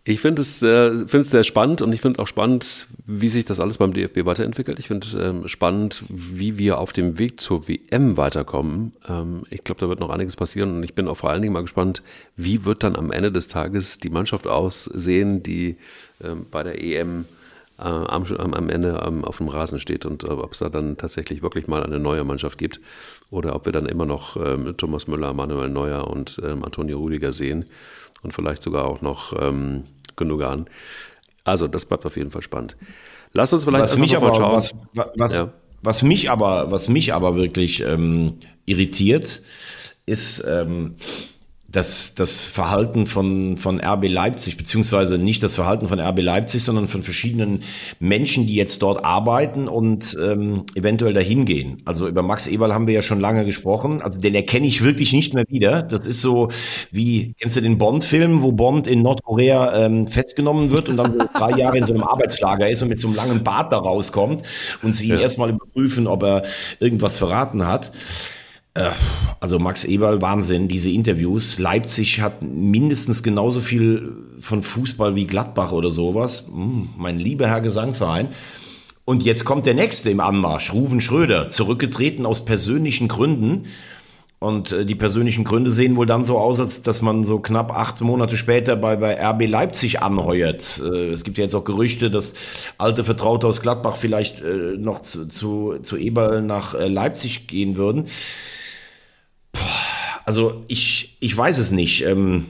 Ich 0.04 0.20
finde 0.20 0.42
es, 0.42 0.60
äh, 0.64 0.98
find 1.06 1.24
es 1.24 1.30
sehr 1.30 1.44
spannend 1.44 1.80
und 1.80 1.92
ich 1.92 2.00
finde 2.00 2.20
auch 2.20 2.26
spannend, 2.26 2.88
wie 3.06 3.28
sich 3.28 3.44
das 3.44 3.60
alles 3.60 3.78
beim 3.78 3.92
DFB 3.92 4.24
weiterentwickelt. 4.24 4.80
Ich 4.80 4.88
finde 4.88 5.06
ähm, 5.16 5.46
spannend, 5.46 6.02
wie 6.08 6.58
wir 6.58 6.78
auf 6.78 6.92
dem 6.92 7.20
Weg 7.20 7.40
zur 7.40 7.68
WM 7.68 8.16
weiterkommen. 8.16 8.94
Ähm, 9.08 9.44
ich 9.50 9.62
glaube, 9.62 9.80
da 9.80 9.88
wird 9.88 10.00
noch 10.00 10.10
einiges 10.10 10.34
passieren 10.34 10.76
und 10.76 10.82
ich 10.82 10.94
bin 10.94 11.06
auch 11.06 11.18
vor 11.18 11.30
allen 11.30 11.40
Dingen 11.40 11.54
mal 11.54 11.60
gespannt, 11.60 12.02
wie 12.36 12.64
wird 12.64 12.82
dann 12.82 12.96
am 12.96 13.12
Ende 13.12 13.30
des 13.30 13.46
Tages 13.46 13.98
die 13.98 14.10
Mannschaft 14.10 14.48
aussehen, 14.48 15.44
die 15.44 15.76
ähm, 16.20 16.46
bei 16.50 16.64
der 16.64 16.82
EM 16.82 17.24
äh, 17.78 17.82
am, 17.82 18.24
am, 18.54 18.68
Ende 18.70 19.04
ähm, 19.06 19.24
auf 19.24 19.36
dem 19.36 19.48
Rasen 19.48 19.78
steht 19.78 20.04
und 20.04 20.24
äh, 20.24 20.28
ob 20.28 20.50
es 20.50 20.58
da 20.58 20.68
dann 20.68 20.96
tatsächlich 20.96 21.42
wirklich 21.42 21.68
mal 21.68 21.84
eine 21.84 22.00
neue 22.00 22.24
Mannschaft 22.24 22.58
gibt 22.58 22.80
oder 23.30 23.54
ob 23.54 23.66
wir 23.66 23.72
dann 23.72 23.86
immer 23.86 24.04
noch 24.04 24.36
ähm, 24.36 24.76
Thomas 24.76 25.06
Müller, 25.06 25.32
Manuel 25.32 25.68
Neuer 25.68 26.08
und 26.08 26.40
ähm, 26.44 26.64
Antonio 26.64 26.98
Rüdiger 26.98 27.32
sehen 27.32 27.66
und 28.22 28.32
vielleicht 28.32 28.62
sogar 28.62 28.84
auch 28.84 29.00
noch 29.00 29.32
ähm, 29.40 29.84
Gündogan. 30.16 30.66
Also 31.44 31.68
das 31.68 31.86
bleibt 31.86 32.06
auf 32.06 32.16
jeden 32.16 32.30
Fall 32.30 32.42
spannend. 32.42 32.76
Lass 33.32 33.52
uns 33.52 33.64
vielleicht 33.64 33.84
was 33.84 33.98
mich 33.98 34.16
aber, 34.16 34.28
mal 34.28 34.34
schauen. 34.34 34.56
Was, 34.56 34.74
was, 35.16 35.32
ja. 35.34 35.52
was, 35.82 36.02
mich 36.02 36.30
aber, 36.30 36.70
was 36.70 36.88
mich 36.88 37.14
aber 37.14 37.36
wirklich 37.36 37.82
ähm, 37.82 38.38
irritiert, 38.66 39.42
ist, 40.06 40.44
ähm, 40.46 40.96
das, 41.72 42.14
das 42.14 42.44
Verhalten 42.44 43.06
von, 43.06 43.56
von 43.56 43.80
RB 43.80 44.06
Leipzig, 44.08 44.58
beziehungsweise 44.58 45.16
nicht 45.16 45.42
das 45.42 45.54
Verhalten 45.54 45.88
von 45.88 45.98
RB 45.98 46.20
Leipzig, 46.20 46.62
sondern 46.62 46.86
von 46.86 47.02
verschiedenen 47.02 47.62
Menschen, 47.98 48.46
die 48.46 48.54
jetzt 48.54 48.82
dort 48.82 49.04
arbeiten 49.04 49.68
und 49.68 50.16
ähm, 50.22 50.64
eventuell 50.74 51.14
dahin 51.14 51.46
gehen. 51.46 51.78
Also 51.86 52.08
über 52.08 52.22
Max 52.22 52.46
Eberl 52.46 52.74
haben 52.74 52.86
wir 52.86 52.94
ja 52.94 53.00
schon 53.00 53.20
lange 53.20 53.46
gesprochen. 53.46 54.02
Also 54.02 54.20
den 54.20 54.34
erkenne 54.34 54.66
ich 54.66 54.84
wirklich 54.84 55.14
nicht 55.14 55.32
mehr 55.32 55.46
wieder. 55.48 55.82
Das 55.82 56.06
ist 56.06 56.20
so 56.20 56.50
wie, 56.90 57.34
kennst 57.40 57.56
du 57.56 57.62
den 57.62 57.78
Bond-Film, 57.78 58.42
wo 58.42 58.52
Bond 58.52 58.86
in 58.86 59.00
Nordkorea 59.00 59.86
ähm, 59.86 60.06
festgenommen 60.06 60.70
wird 60.70 60.90
und 60.90 60.98
dann 60.98 61.14
so 61.14 61.24
drei 61.38 61.56
Jahre 61.56 61.78
in 61.78 61.86
so 61.86 61.94
einem 61.94 62.04
Arbeitslager 62.04 62.68
ist 62.68 62.82
und 62.82 62.88
mit 62.88 63.00
so 63.00 63.08
einem 63.08 63.16
langen 63.16 63.44
Bart 63.44 63.72
da 63.72 63.78
rauskommt 63.78 64.42
und 64.82 64.94
sie 64.94 65.08
ihn 65.08 65.14
ja. 65.14 65.20
erstmal 65.20 65.48
überprüfen, 65.48 66.06
ob 66.06 66.22
er 66.22 66.42
irgendwas 66.80 67.16
verraten 67.16 67.66
hat. 67.66 67.92
Äh, 68.74 68.90
also 69.40 69.58
Max 69.58 69.84
Eberl, 69.84 70.22
Wahnsinn, 70.22 70.68
diese 70.68 70.90
Interviews. 70.90 71.58
Leipzig 71.58 72.20
hat 72.20 72.42
mindestens 72.42 73.22
genauso 73.22 73.60
viel 73.60 74.12
von 74.38 74.62
Fußball 74.62 75.14
wie 75.14 75.26
Gladbach 75.26 75.72
oder 75.72 75.90
sowas. 75.90 76.44
Hm, 76.46 76.90
mein 76.96 77.18
lieber 77.18 77.48
Herr 77.48 77.60
Gesangverein. 77.60 78.28
Und 79.04 79.24
jetzt 79.24 79.44
kommt 79.44 79.66
der 79.66 79.74
nächste 79.74 80.10
im 80.10 80.20
Anmarsch, 80.20 80.72
Ruven 80.72 81.00
Schröder, 81.00 81.48
zurückgetreten 81.48 82.24
aus 82.24 82.44
persönlichen 82.44 83.08
Gründen. 83.08 83.64
Und 84.38 84.72
äh, 84.72 84.86
die 84.86 84.94
persönlichen 84.94 85.44
Gründe 85.44 85.70
sehen 85.70 85.96
wohl 85.96 86.06
dann 86.06 86.24
so 86.24 86.38
aus, 86.38 86.58
als 86.58 86.82
dass 86.82 87.02
man 87.02 87.24
so 87.24 87.40
knapp 87.40 87.76
acht 87.76 88.00
Monate 88.00 88.36
später 88.36 88.76
bei, 88.76 88.96
bei 88.96 89.20
RB 89.20 89.48
Leipzig 89.48 90.00
anheuert. 90.02 90.80
Äh, 90.82 91.10
es 91.10 91.24
gibt 91.24 91.36
ja 91.36 91.44
jetzt 91.44 91.54
auch 91.54 91.64
Gerüchte, 91.64 92.10
dass 92.10 92.34
alte 92.78 93.04
Vertraute 93.04 93.46
aus 93.46 93.60
Gladbach 93.60 93.96
vielleicht 93.96 94.42
noch 94.42 95.02
zu, 95.02 95.28
zu, 95.28 95.78
zu 95.82 95.96
Eberl 95.96 96.42
nach 96.42 96.74
Leipzig 96.74 97.46
gehen 97.48 97.76
würden. 97.76 98.06
Also 100.24 100.64
ich, 100.68 101.16
ich 101.20 101.36
weiß 101.36 101.58
es 101.58 101.70
nicht. 101.70 102.04
Ähm, 102.04 102.46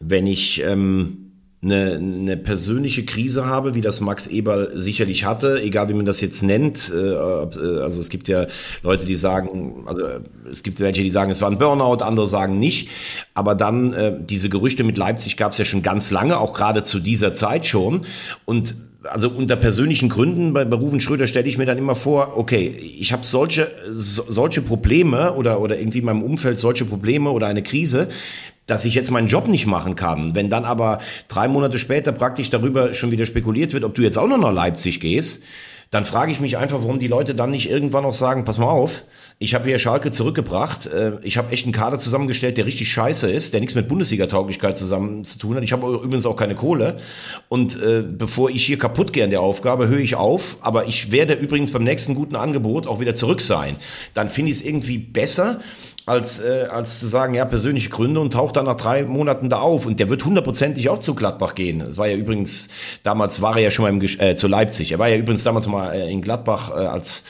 wenn 0.00 0.26
ich 0.26 0.62
ähm, 0.62 1.26
eine, 1.62 1.94
eine 1.94 2.36
persönliche 2.36 3.04
Krise 3.04 3.46
habe, 3.46 3.74
wie 3.74 3.80
das 3.80 4.00
Max 4.00 4.26
Eberl 4.26 4.70
sicherlich 4.74 5.24
hatte, 5.24 5.60
egal 5.62 5.88
wie 5.88 5.94
man 5.94 6.06
das 6.06 6.20
jetzt 6.20 6.42
nennt. 6.42 6.92
Äh, 6.94 6.96
äh, 6.96 7.80
also 7.80 8.00
es 8.00 8.08
gibt 8.08 8.28
ja 8.28 8.46
Leute, 8.82 9.04
die 9.04 9.16
sagen, 9.16 9.84
also 9.86 10.02
es 10.50 10.62
gibt 10.62 10.80
welche, 10.80 11.02
die 11.02 11.10
sagen, 11.10 11.30
es 11.30 11.40
war 11.40 11.50
ein 11.50 11.58
Burnout, 11.58 12.04
andere 12.04 12.28
sagen 12.28 12.58
nicht. 12.58 12.88
Aber 13.34 13.54
dann 13.54 13.92
äh, 13.92 14.14
diese 14.18 14.48
Gerüchte 14.48 14.84
mit 14.84 14.96
Leipzig 14.96 15.36
gab 15.36 15.52
es 15.52 15.58
ja 15.58 15.64
schon 15.64 15.82
ganz 15.82 16.10
lange, 16.10 16.38
auch 16.38 16.52
gerade 16.52 16.84
zu 16.84 17.00
dieser 17.00 17.32
Zeit 17.32 17.66
schon. 17.66 18.02
Und 18.44 18.74
also 19.10 19.30
unter 19.30 19.56
persönlichen 19.56 20.08
Gründen 20.08 20.52
bei, 20.52 20.64
bei 20.64 20.76
Rufen 20.76 21.00
Schröder 21.00 21.26
stelle 21.26 21.48
ich 21.48 21.58
mir 21.58 21.66
dann 21.66 21.78
immer 21.78 21.94
vor, 21.94 22.36
okay, 22.36 22.68
ich 22.68 23.12
habe 23.12 23.24
solche 23.24 23.70
so, 23.88 24.24
solche 24.28 24.62
Probleme 24.62 25.34
oder 25.34 25.60
oder 25.60 25.78
irgendwie 25.78 25.98
in 25.98 26.04
meinem 26.04 26.22
Umfeld 26.22 26.58
solche 26.58 26.84
Probleme 26.84 27.30
oder 27.30 27.46
eine 27.46 27.62
Krise, 27.62 28.08
dass 28.66 28.84
ich 28.84 28.94
jetzt 28.94 29.10
meinen 29.10 29.28
Job 29.28 29.48
nicht 29.48 29.66
machen 29.66 29.94
kann. 29.94 30.34
Wenn 30.34 30.50
dann 30.50 30.64
aber 30.64 30.98
drei 31.28 31.48
Monate 31.48 31.78
später 31.78 32.12
praktisch 32.12 32.50
darüber 32.50 32.94
schon 32.94 33.10
wieder 33.10 33.26
spekuliert 33.26 33.72
wird, 33.72 33.84
ob 33.84 33.94
du 33.94 34.02
jetzt 34.02 34.18
auch 34.18 34.28
noch 34.28 34.38
nach 34.38 34.52
Leipzig 34.52 35.00
gehst, 35.00 35.42
dann 35.90 36.04
frage 36.04 36.32
ich 36.32 36.40
mich 36.40 36.56
einfach, 36.56 36.78
warum 36.78 36.98
die 36.98 37.08
Leute 37.08 37.34
dann 37.34 37.50
nicht 37.50 37.70
irgendwann 37.70 38.02
noch 38.02 38.14
sagen, 38.14 38.44
pass 38.44 38.58
mal 38.58 38.66
auf, 38.66 39.04
ich 39.38 39.54
habe 39.54 39.68
hier 39.68 39.78
Schalke 39.78 40.10
zurückgebracht, 40.10 40.86
äh, 40.86 41.12
ich 41.22 41.36
habe 41.36 41.52
echt 41.52 41.66
einen 41.66 41.72
Kader 41.72 41.98
zusammengestellt, 41.98 42.56
der 42.56 42.66
richtig 42.66 42.90
scheiße 42.90 43.30
ist, 43.30 43.52
der 43.52 43.60
nichts 43.60 43.74
mit 43.74 43.86
Bundesliga-Tauglichkeit 43.86 44.78
zusammen 44.78 45.24
zu 45.24 45.38
tun 45.38 45.56
hat. 45.56 45.62
Ich 45.62 45.72
habe 45.72 45.86
übrigens 45.86 46.26
auch 46.26 46.36
keine 46.36 46.54
Kohle. 46.54 46.96
Und 47.48 47.80
äh, 47.80 48.02
bevor 48.02 48.50
ich 48.50 48.64
hier 48.64 48.78
kaputt 48.78 49.12
gehe 49.12 49.24
an 49.24 49.30
der 49.30 49.42
Aufgabe, 49.42 49.88
höre 49.88 49.98
ich 49.98 50.14
auf. 50.14 50.56
Aber 50.60 50.86
ich 50.86 51.12
werde 51.12 51.34
übrigens 51.34 51.70
beim 51.70 51.84
nächsten 51.84 52.14
guten 52.14 52.34
Angebot 52.34 52.86
auch 52.86 53.00
wieder 53.00 53.14
zurück 53.14 53.42
sein. 53.42 53.76
Dann 54.14 54.30
finde 54.30 54.52
ich 54.52 54.58
es 54.58 54.64
irgendwie 54.64 54.98
besser, 54.98 55.60
als, 56.06 56.38
äh, 56.38 56.68
als 56.70 57.00
zu 57.00 57.08
sagen, 57.08 57.34
ja, 57.34 57.44
persönliche 57.44 57.90
Gründe 57.90 58.20
und 58.20 58.32
taucht 58.32 58.56
dann 58.56 58.66
nach 58.66 58.76
drei 58.76 59.02
Monaten 59.02 59.50
da 59.50 59.58
auf. 59.58 59.86
Und 59.86 59.98
der 59.98 60.08
wird 60.08 60.24
hundertprozentig 60.24 60.88
auch 60.88 61.00
zu 61.00 61.16
Gladbach 61.16 61.56
gehen. 61.56 61.80
Das 61.80 61.98
war 61.98 62.06
ja 62.06 62.16
übrigens, 62.16 62.68
damals 63.02 63.42
war 63.42 63.56
er 63.56 63.64
ja 63.64 63.70
schon 63.72 63.82
mal 63.82 63.88
im, 63.88 64.00
äh, 64.20 64.36
zu 64.36 64.46
Leipzig. 64.46 64.92
Er 64.92 65.00
war 65.00 65.08
ja 65.08 65.16
übrigens 65.16 65.42
damals 65.42 65.66
mal 65.66 65.92
äh, 65.92 66.10
in 66.10 66.22
Gladbach 66.22 66.70
äh, 66.70 66.86
als 66.86 67.24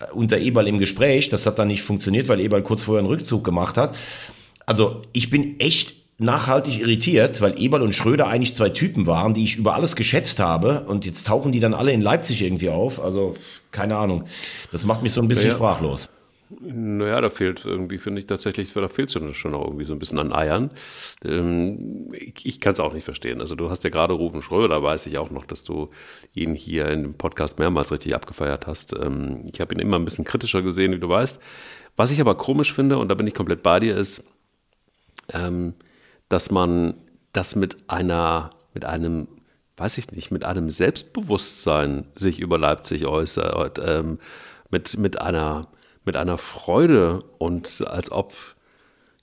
äh, 0.00 0.12
unter 0.12 0.38
Eberl 0.38 0.66
im 0.66 0.80
Gespräch. 0.80 1.28
Das 1.28 1.46
hat 1.46 1.60
dann 1.60 1.68
nicht 1.68 1.82
funktioniert, 1.82 2.28
weil 2.28 2.40
Eberl 2.40 2.62
kurz 2.62 2.82
vorher 2.82 2.98
einen 2.98 3.08
Rückzug 3.08 3.44
gemacht 3.44 3.76
hat. 3.76 3.96
Also 4.66 5.02
ich 5.12 5.30
bin 5.30 5.60
echt 5.60 5.94
nachhaltig 6.18 6.80
irritiert, 6.80 7.40
weil 7.42 7.60
Eberl 7.60 7.82
und 7.82 7.94
Schröder 7.94 8.26
eigentlich 8.26 8.56
zwei 8.56 8.70
Typen 8.70 9.06
waren, 9.06 9.34
die 9.34 9.44
ich 9.44 9.56
über 9.56 9.74
alles 9.74 9.94
geschätzt 9.94 10.40
habe. 10.40 10.80
Und 10.88 11.04
jetzt 11.04 11.28
tauchen 11.28 11.52
die 11.52 11.60
dann 11.60 11.74
alle 11.74 11.92
in 11.92 12.02
Leipzig 12.02 12.42
irgendwie 12.42 12.70
auf. 12.70 13.00
Also 13.00 13.36
keine 13.70 13.96
Ahnung. 13.96 14.24
Das 14.72 14.84
macht 14.84 15.04
mich 15.04 15.12
so 15.12 15.20
ein 15.20 15.28
bisschen 15.28 15.50
ja. 15.50 15.54
sprachlos. 15.54 16.08
Naja, 16.48 17.20
da 17.20 17.30
fehlt 17.30 17.64
irgendwie, 17.64 17.98
finde 17.98 18.20
ich 18.20 18.26
tatsächlich, 18.26 18.72
da 18.72 18.88
fehlt 18.88 19.14
es 19.14 19.36
schon 19.36 19.54
auch 19.54 19.64
irgendwie 19.64 19.84
so 19.84 19.92
ein 19.92 19.98
bisschen 19.98 20.20
an 20.20 20.32
Eiern. 20.32 20.70
Ähm, 21.24 22.12
ich, 22.12 22.46
ich 22.46 22.60
kann 22.60 22.72
es 22.72 22.78
auch 22.80 22.92
nicht 22.92 23.04
verstehen. 23.04 23.40
Also 23.40 23.56
du 23.56 23.68
hast 23.68 23.82
ja 23.82 23.90
gerade 23.90 24.14
Rufen 24.14 24.42
Schröder, 24.42 24.68
da 24.68 24.82
weiß 24.82 25.06
ich 25.06 25.18
auch 25.18 25.30
noch, 25.30 25.44
dass 25.44 25.64
du 25.64 25.90
ihn 26.34 26.54
hier 26.54 26.88
in 26.88 27.02
dem 27.02 27.14
Podcast 27.14 27.58
mehrmals 27.58 27.90
richtig 27.90 28.14
abgefeiert 28.14 28.68
hast. 28.68 28.92
Ähm, 28.94 29.40
ich 29.52 29.60
habe 29.60 29.74
ihn 29.74 29.80
immer 29.80 29.98
ein 29.98 30.04
bisschen 30.04 30.24
kritischer 30.24 30.62
gesehen, 30.62 30.92
wie 30.92 31.00
du 31.00 31.08
weißt. 31.08 31.40
Was 31.96 32.12
ich 32.12 32.20
aber 32.20 32.36
komisch 32.36 32.72
finde, 32.72 32.98
und 32.98 33.08
da 33.08 33.14
bin 33.14 33.26
ich 33.26 33.34
komplett 33.34 33.64
bei 33.64 33.80
dir, 33.80 33.96
ist, 33.96 34.24
ähm, 35.32 35.74
dass 36.28 36.52
man 36.52 36.94
das 37.32 37.56
mit 37.56 37.76
einer, 37.88 38.50
mit 38.72 38.84
einem, 38.84 39.26
weiß 39.78 39.98
ich 39.98 40.12
nicht, 40.12 40.30
mit 40.30 40.44
einem 40.44 40.70
Selbstbewusstsein 40.70 42.06
sich 42.14 42.38
über 42.38 42.56
Leipzig 42.56 43.06
äußert, 43.06 43.80
mit, 44.70 44.98
mit 44.98 45.20
einer 45.20 45.68
mit 46.06 46.16
einer 46.16 46.38
Freude 46.38 47.24
und 47.38 47.84
als 47.86 48.10
ob, 48.10 48.32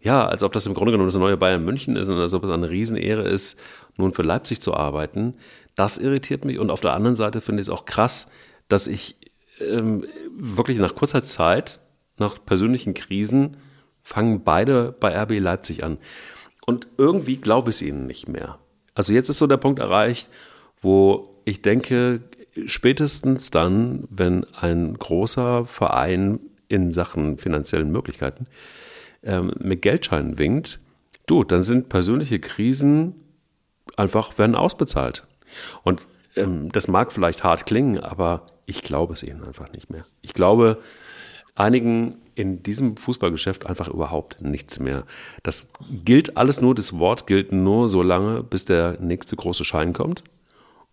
ja, 0.01 0.27
als 0.27 0.43
ob 0.43 0.51
das 0.51 0.65
im 0.65 0.73
Grunde 0.73 0.91
genommen 0.91 1.07
das 1.07 1.17
neue 1.17 1.37
Bayern 1.37 1.65
München 1.65 1.95
ist 1.95 2.09
und 2.09 2.17
als 2.17 2.33
ob 2.33 2.43
es 2.43 2.51
eine 2.51 2.69
Riesenehre 2.69 3.23
ist, 3.23 3.59
nun 3.97 4.13
für 4.13 4.21
Leipzig 4.21 4.61
zu 4.61 4.73
arbeiten. 4.73 5.35
Das 5.75 5.97
irritiert 5.97 6.45
mich 6.45 6.59
und 6.59 6.69
auf 6.69 6.81
der 6.81 6.93
anderen 6.93 7.15
Seite 7.15 7.41
finde 7.41 7.61
ich 7.61 7.67
es 7.67 7.73
auch 7.73 7.85
krass, 7.85 8.29
dass 8.67 8.87
ich 8.87 9.15
ähm, 9.59 10.05
wirklich 10.37 10.77
nach 10.77 10.95
kurzer 10.95 11.23
Zeit, 11.23 11.79
nach 12.17 12.43
persönlichen 12.45 12.93
Krisen, 12.93 13.57
fangen 14.03 14.43
beide 14.43 14.91
bei 14.91 15.17
RB 15.17 15.39
Leipzig 15.39 15.83
an. 15.83 15.97
Und 16.65 16.87
irgendwie 16.97 17.37
glaube 17.37 17.69
ich 17.69 17.77
es 17.77 17.81
ihnen 17.81 18.05
nicht 18.05 18.27
mehr. 18.27 18.59
Also 18.93 19.13
jetzt 19.13 19.29
ist 19.29 19.39
so 19.39 19.47
der 19.47 19.57
Punkt 19.57 19.79
erreicht, 19.79 20.29
wo 20.81 21.23
ich 21.45 21.61
denke, 21.61 22.21
spätestens 22.65 23.51
dann, 23.51 24.03
wenn 24.09 24.45
ein 24.53 24.93
großer 24.93 25.65
Verein 25.65 26.39
in 26.73 26.91
Sachen 26.91 27.37
finanziellen 27.37 27.91
Möglichkeiten 27.91 28.47
ähm, 29.21 29.53
mit 29.59 29.83
Geldscheinen 29.83 30.39
winkt, 30.39 30.79
du, 31.27 31.43
dann 31.43 31.61
sind 31.61 31.87
persönliche 31.87 32.39
Krisen 32.39 33.15
einfach, 33.95 34.37
werden 34.39 34.55
ausbezahlt. 34.55 35.27
Und 35.83 36.07
ähm, 36.35 36.71
das 36.71 36.87
mag 36.87 37.11
vielleicht 37.11 37.43
hart 37.43 37.67
klingen, 37.67 37.99
aber 37.99 38.47
ich 38.65 38.81
glaube 38.81 39.13
es 39.13 39.21
ihnen 39.21 39.43
einfach 39.43 39.71
nicht 39.71 39.91
mehr. 39.91 40.05
Ich 40.21 40.33
glaube 40.33 40.79
einigen 41.55 42.17
in 42.33 42.63
diesem 42.63 42.97
Fußballgeschäft 42.97 43.67
einfach 43.67 43.87
überhaupt 43.87 44.41
nichts 44.41 44.79
mehr. 44.79 45.05
Das 45.43 45.69
gilt 46.03 46.35
alles 46.35 46.59
nur, 46.59 46.73
das 46.73 46.97
Wort 46.97 47.27
gilt 47.27 47.51
nur 47.51 47.87
so 47.87 48.01
lange, 48.01 48.41
bis 48.41 48.65
der 48.65 48.99
nächste 48.99 49.35
große 49.35 49.63
Schein 49.63 49.93
kommt. 49.93 50.23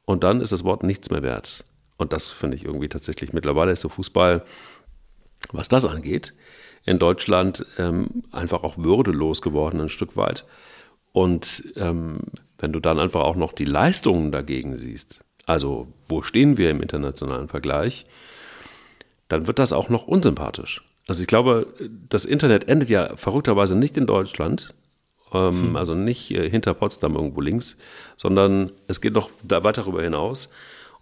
Und 0.05 0.25
dann 0.25 0.43
ist 0.43 0.53
das 0.53 0.65
Wort 0.65 0.83
nichts 0.83 1.09
mehr 1.11 1.23
wert. 1.23 1.65
Und 1.97 2.13
das 2.13 2.29
finde 2.29 2.57
ich 2.57 2.67
irgendwie 2.67 2.89
tatsächlich 2.89 3.33
mittlerweile 3.33 3.73
ist 3.73 3.85
der 3.85 3.91
Fußball 3.91 4.45
was 5.53 5.69
das 5.69 5.85
angeht, 5.85 6.35
in 6.85 6.99
Deutschland 6.99 7.67
ähm, 7.79 8.23
einfach 8.33 8.63
auch 8.63 8.79
würdelos 8.79 9.43
geworden, 9.43 9.81
ein 9.81 9.89
Stück 9.89 10.17
weit. 10.17 10.47
Und 11.13 11.65
ähm, 11.77 12.19
wenn 12.59 12.73
du 12.73 12.81
dann 12.81 12.99
einfach 12.99 13.23
auch 13.23 13.37
noch 13.37 13.53
die 13.53 13.65
Leistungen 13.65 14.33
dagegen 14.33 14.77
siehst, 14.77 15.25
also 15.47 15.89
wo 16.09 16.23
stehen 16.23 16.57
wir 16.57 16.71
im 16.71 16.83
internationalen 16.83 17.49
Vergleich, 17.49 18.07
dann 19.29 19.47
wird 19.47 19.59
das 19.59 19.73
auch 19.73 19.89
noch 19.89 20.07
unsympathisch. 20.07 20.85
Also 21.07 21.23
ich 21.23 21.27
glaube, 21.27 21.67
das 22.09 22.25
Internet 22.25 22.69
endet 22.69 22.91
ja 22.91 23.17
verrückterweise 23.17 23.77
nicht 23.77 23.97
in 23.97 24.07
Deutschland, 24.07 24.75
ähm, 25.33 25.63
hm. 25.63 25.77
also 25.77 25.95
nicht 25.95 26.31
äh, 26.33 26.49
hinter 26.49 26.75
Potsdam 26.75 27.17
irgendwo 27.17 27.41
links, 27.41 27.79
sondern 28.17 28.73
es 28.87 29.01
geht 29.01 29.15
noch 29.15 29.31
da 29.43 29.65
weiter 29.65 29.83
darüber 29.83 30.03
hinaus. 30.03 30.51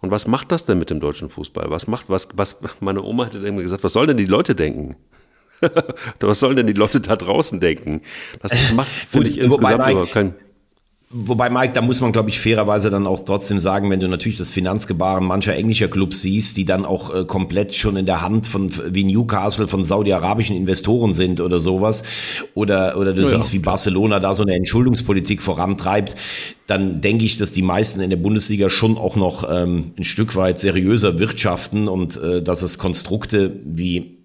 Und 0.01 0.11
was 0.11 0.27
macht 0.27 0.51
das 0.51 0.65
denn 0.65 0.79
mit 0.79 0.89
dem 0.89 0.99
deutschen 0.99 1.29
Fußball? 1.29 1.69
Was 1.69 1.87
macht, 1.87 2.09
was, 2.09 2.29
was, 2.33 2.61
meine 2.79 3.03
Oma 3.03 3.25
hätte 3.25 3.39
immer 3.39 3.61
gesagt, 3.61 3.83
was 3.83 3.93
sollen 3.93 4.07
denn 4.07 4.17
die 4.17 4.25
Leute 4.25 4.55
denken? 4.55 4.95
was 6.19 6.39
sollen 6.39 6.55
denn 6.55 6.67
die 6.67 6.73
Leute 6.73 7.01
da 7.01 7.15
draußen 7.15 7.59
denken? 7.59 8.01
Das 8.41 8.53
macht, 8.73 8.89
finde 8.89 9.29
ich, 9.29 9.39
insgesamt 9.39 9.89
überhaupt 9.89 10.11
keinen. 10.11 10.35
Wobei, 11.11 11.49
Mike, 11.49 11.73
da 11.73 11.81
muss 11.81 12.01
man, 12.01 12.11
glaube 12.11 12.29
ich, 12.29 12.39
fairerweise 12.39 12.91
dann 12.91 13.07
auch 13.07 13.21
trotzdem 13.21 13.59
sagen, 13.59 13.89
wenn 13.89 13.99
du 13.99 14.07
natürlich 14.07 14.37
das 14.37 14.51
Finanzgebaren 14.51 15.25
mancher 15.25 15.55
englischer 15.55 15.87
Clubs 15.87 16.21
siehst, 16.21 16.55
die 16.55 16.65
dann 16.65 16.85
auch 16.85 17.11
äh, 17.11 17.25
komplett 17.25 17.73
schon 17.73 17.97
in 17.97 18.05
der 18.05 18.21
Hand 18.21 18.45
von 18.45 18.69
wie 18.93 19.05
Newcastle 19.05 19.67
von 19.67 19.83
saudi-arabischen 19.83 20.55
Investoren 20.55 21.15
sind 21.15 21.39
oder 21.41 21.57
sowas, 21.59 22.03
oder, 22.53 22.95
oder 22.95 23.15
du 23.15 23.23
ja, 23.23 23.27
siehst, 23.27 23.53
wie 23.53 23.59
Barcelona 23.59 24.19
da 24.19 24.35
so 24.35 24.43
eine 24.43 24.53
Entschuldungspolitik 24.53 25.41
vorantreibt, 25.41 26.15
dann 26.67 27.01
denke 27.01 27.25
ich, 27.25 27.39
dass 27.39 27.53
die 27.53 27.63
meisten 27.63 28.01
in 28.01 28.11
der 28.11 28.17
Bundesliga 28.17 28.69
schon 28.69 28.95
auch 28.95 29.15
noch 29.15 29.49
ähm, 29.49 29.93
ein 29.97 30.03
Stück 30.03 30.35
weit 30.35 30.59
seriöser 30.59 31.17
wirtschaften 31.17 31.87
und 31.87 32.17
äh, 32.17 32.43
dass 32.43 32.61
es 32.61 32.77
Konstrukte 32.77 33.59
wie 33.65 34.18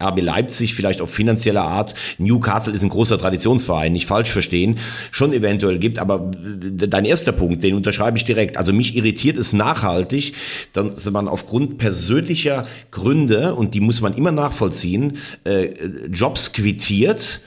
RB 0.00 0.20
Leipzig 0.20 0.74
vielleicht 0.74 1.00
auf 1.00 1.10
finanzieller 1.10 1.62
Art, 1.62 1.94
Newcastle 2.18 2.72
ist 2.72 2.82
ein 2.82 2.88
großer 2.88 3.18
Traditionsverein, 3.18 3.92
nicht 3.92 4.06
falsch 4.06 4.30
verstehen, 4.30 4.78
schon 5.10 5.32
eventuell 5.32 5.78
gibt. 5.78 5.98
Aber 5.98 6.30
dein 6.32 7.04
erster 7.04 7.32
Punkt, 7.32 7.62
den 7.62 7.74
unterschreibe 7.74 8.16
ich 8.16 8.24
direkt. 8.24 8.56
Also 8.56 8.72
mich 8.72 8.96
irritiert 8.96 9.36
es 9.36 9.52
nachhaltig, 9.52 10.34
dass 10.72 11.10
man 11.10 11.28
aufgrund 11.28 11.78
persönlicher 11.78 12.66
Gründe, 12.90 13.54
und 13.54 13.74
die 13.74 13.80
muss 13.80 14.00
man 14.00 14.14
immer 14.14 14.32
nachvollziehen, 14.32 15.18
äh, 15.44 15.70
Jobs 16.10 16.52
quittiert 16.52 17.40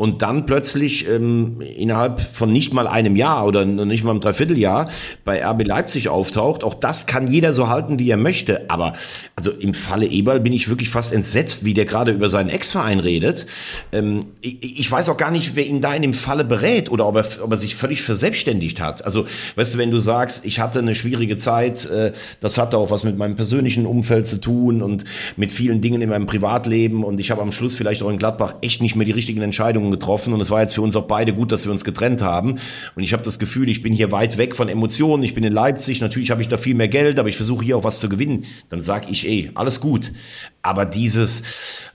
und 0.00 0.22
dann 0.22 0.46
plötzlich 0.46 1.08
ähm, 1.08 1.60
innerhalb 1.60 2.20
von 2.20 2.52
nicht 2.52 2.72
mal 2.72 2.86
einem 2.86 3.16
Jahr 3.16 3.44
oder 3.44 3.64
nicht 3.64 4.04
mal 4.04 4.12
einem 4.12 4.20
Dreivierteljahr 4.20 4.88
bei 5.24 5.44
RB 5.44 5.66
Leipzig 5.66 6.08
auftaucht. 6.08 6.62
Auch 6.62 6.74
das 6.74 7.06
kann 7.06 7.26
jeder 7.26 7.52
so 7.52 7.68
halten, 7.68 7.98
wie 7.98 8.08
er 8.08 8.16
möchte. 8.16 8.70
Aber 8.70 8.92
also 9.34 9.50
im 9.50 9.74
Falle 9.74 10.06
Eberl 10.06 10.38
bin 10.38 10.52
ich 10.52 10.68
wirklich 10.68 10.88
fast 10.88 11.12
entsetzt, 11.12 11.64
wie 11.64 11.74
der 11.74 11.84
gerade 11.84 12.12
über 12.12 12.30
seinen 12.30 12.48
Ex-Verein 12.48 13.00
redet. 13.00 13.46
Ähm, 13.90 14.26
ich, 14.40 14.78
ich, 14.78 14.88
weiß 14.88 15.08
auch 15.08 15.16
gar 15.16 15.32
nicht, 15.32 15.56
wer 15.56 15.66
ihn 15.66 15.80
da 15.80 15.92
in 15.92 16.02
dem 16.02 16.14
Falle 16.14 16.44
berät 16.44 16.92
oder 16.92 17.04
ob 17.08 17.16
er, 17.16 17.26
ob 17.42 17.50
er 17.50 17.56
sich 17.56 17.74
völlig 17.74 18.00
verselbstständigt 18.00 18.80
hat. 18.80 19.04
Also, 19.04 19.26
weißt 19.56 19.74
du, 19.74 19.78
wenn 19.78 19.90
du 19.90 19.98
sagst, 19.98 20.44
ich 20.44 20.60
hatte 20.60 20.78
eine 20.78 20.94
schwierige 20.94 21.36
Zeit, 21.36 21.86
äh, 21.86 22.12
das 22.38 22.56
hatte 22.56 22.78
auch 22.78 22.92
was 22.92 23.02
mit 23.02 23.18
meinem 23.18 23.34
persönlichen 23.34 23.84
Umfeld 23.84 24.26
zu 24.26 24.40
tun 24.40 24.80
und 24.80 25.02
mit 25.34 25.50
vielen 25.50 25.80
Dingen 25.80 26.02
in 26.02 26.10
meinem 26.10 26.26
Privatleben 26.26 27.02
und 27.02 27.18
ich 27.18 27.32
habe 27.32 27.42
am 27.42 27.50
Schluss 27.50 27.74
vielleicht 27.74 28.04
auch 28.04 28.10
in 28.10 28.18
Gladbach 28.18 28.54
echt 28.62 28.80
nicht 28.80 28.94
mehr 28.94 29.04
die 29.04 29.10
richtigen 29.10 29.42
Entscheidungen 29.42 29.87
getroffen 29.90 30.32
und 30.32 30.40
es 30.40 30.50
war 30.50 30.60
jetzt 30.60 30.74
für 30.74 30.82
uns 30.82 30.96
auch 30.96 31.06
beide 31.06 31.32
gut, 31.34 31.52
dass 31.52 31.64
wir 31.64 31.72
uns 31.72 31.84
getrennt 31.84 32.22
haben 32.22 32.58
und 32.96 33.02
ich 33.02 33.12
habe 33.12 33.22
das 33.22 33.38
Gefühl, 33.38 33.68
ich 33.68 33.82
bin 33.82 33.92
hier 33.92 34.12
weit 34.12 34.38
weg 34.38 34.56
von 34.56 34.68
Emotionen, 34.68 35.22
ich 35.22 35.34
bin 35.34 35.44
in 35.44 35.52
Leipzig, 35.52 36.00
natürlich 36.00 36.30
habe 36.30 36.42
ich 36.42 36.48
da 36.48 36.56
viel 36.56 36.74
mehr 36.74 36.88
Geld, 36.88 37.18
aber 37.18 37.28
ich 37.28 37.36
versuche 37.36 37.64
hier 37.64 37.76
auch 37.76 37.84
was 37.84 38.00
zu 38.00 38.08
gewinnen, 38.08 38.44
dann 38.70 38.80
sag 38.80 39.10
ich, 39.10 39.26
ey, 39.26 39.50
alles 39.54 39.80
gut. 39.80 40.12
Aber 40.62 40.84
dieses, 40.84 41.42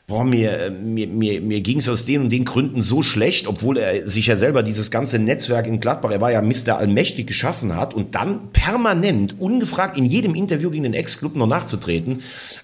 boah, 0.08 0.24
mir, 0.24 0.72
mir, 0.72 1.08
mir, 1.08 1.42
mir 1.42 1.62
ging 1.62 1.80
es 1.80 1.88
aus 1.88 2.06
den 2.06 2.22
und 2.22 2.30
den 2.30 2.46
Gründen 2.46 2.82
so 2.82 3.02
schlecht, 3.02 3.48
obwohl 3.48 3.78
er 3.78 4.10
sich 4.10 4.28
ja 4.28 4.36
selber 4.36 4.64
dieses 4.64 4.92
ganze 4.92 5.20
Netzwerk 5.20 5.68
in 5.68 5.80
Gladbach, 5.80 6.12
er 6.12 6.22
war 6.22 6.32
ja 6.32 6.42
Mr. 6.42 6.78
Allmächtig 6.78 7.28
geschaffen 7.28 7.76
hat 7.76 7.94
und 7.94 8.16
dann 8.16 8.52
permanent, 8.52 9.40
ungefragt 9.40 9.98
in 9.98 10.06
jedem 10.06 10.36
Interview 10.36 10.70
gegen 10.70 10.84
den 10.84 10.94
Ex-Club 10.94 11.36
noch 11.36 11.48
nachzutreten. 11.48 12.22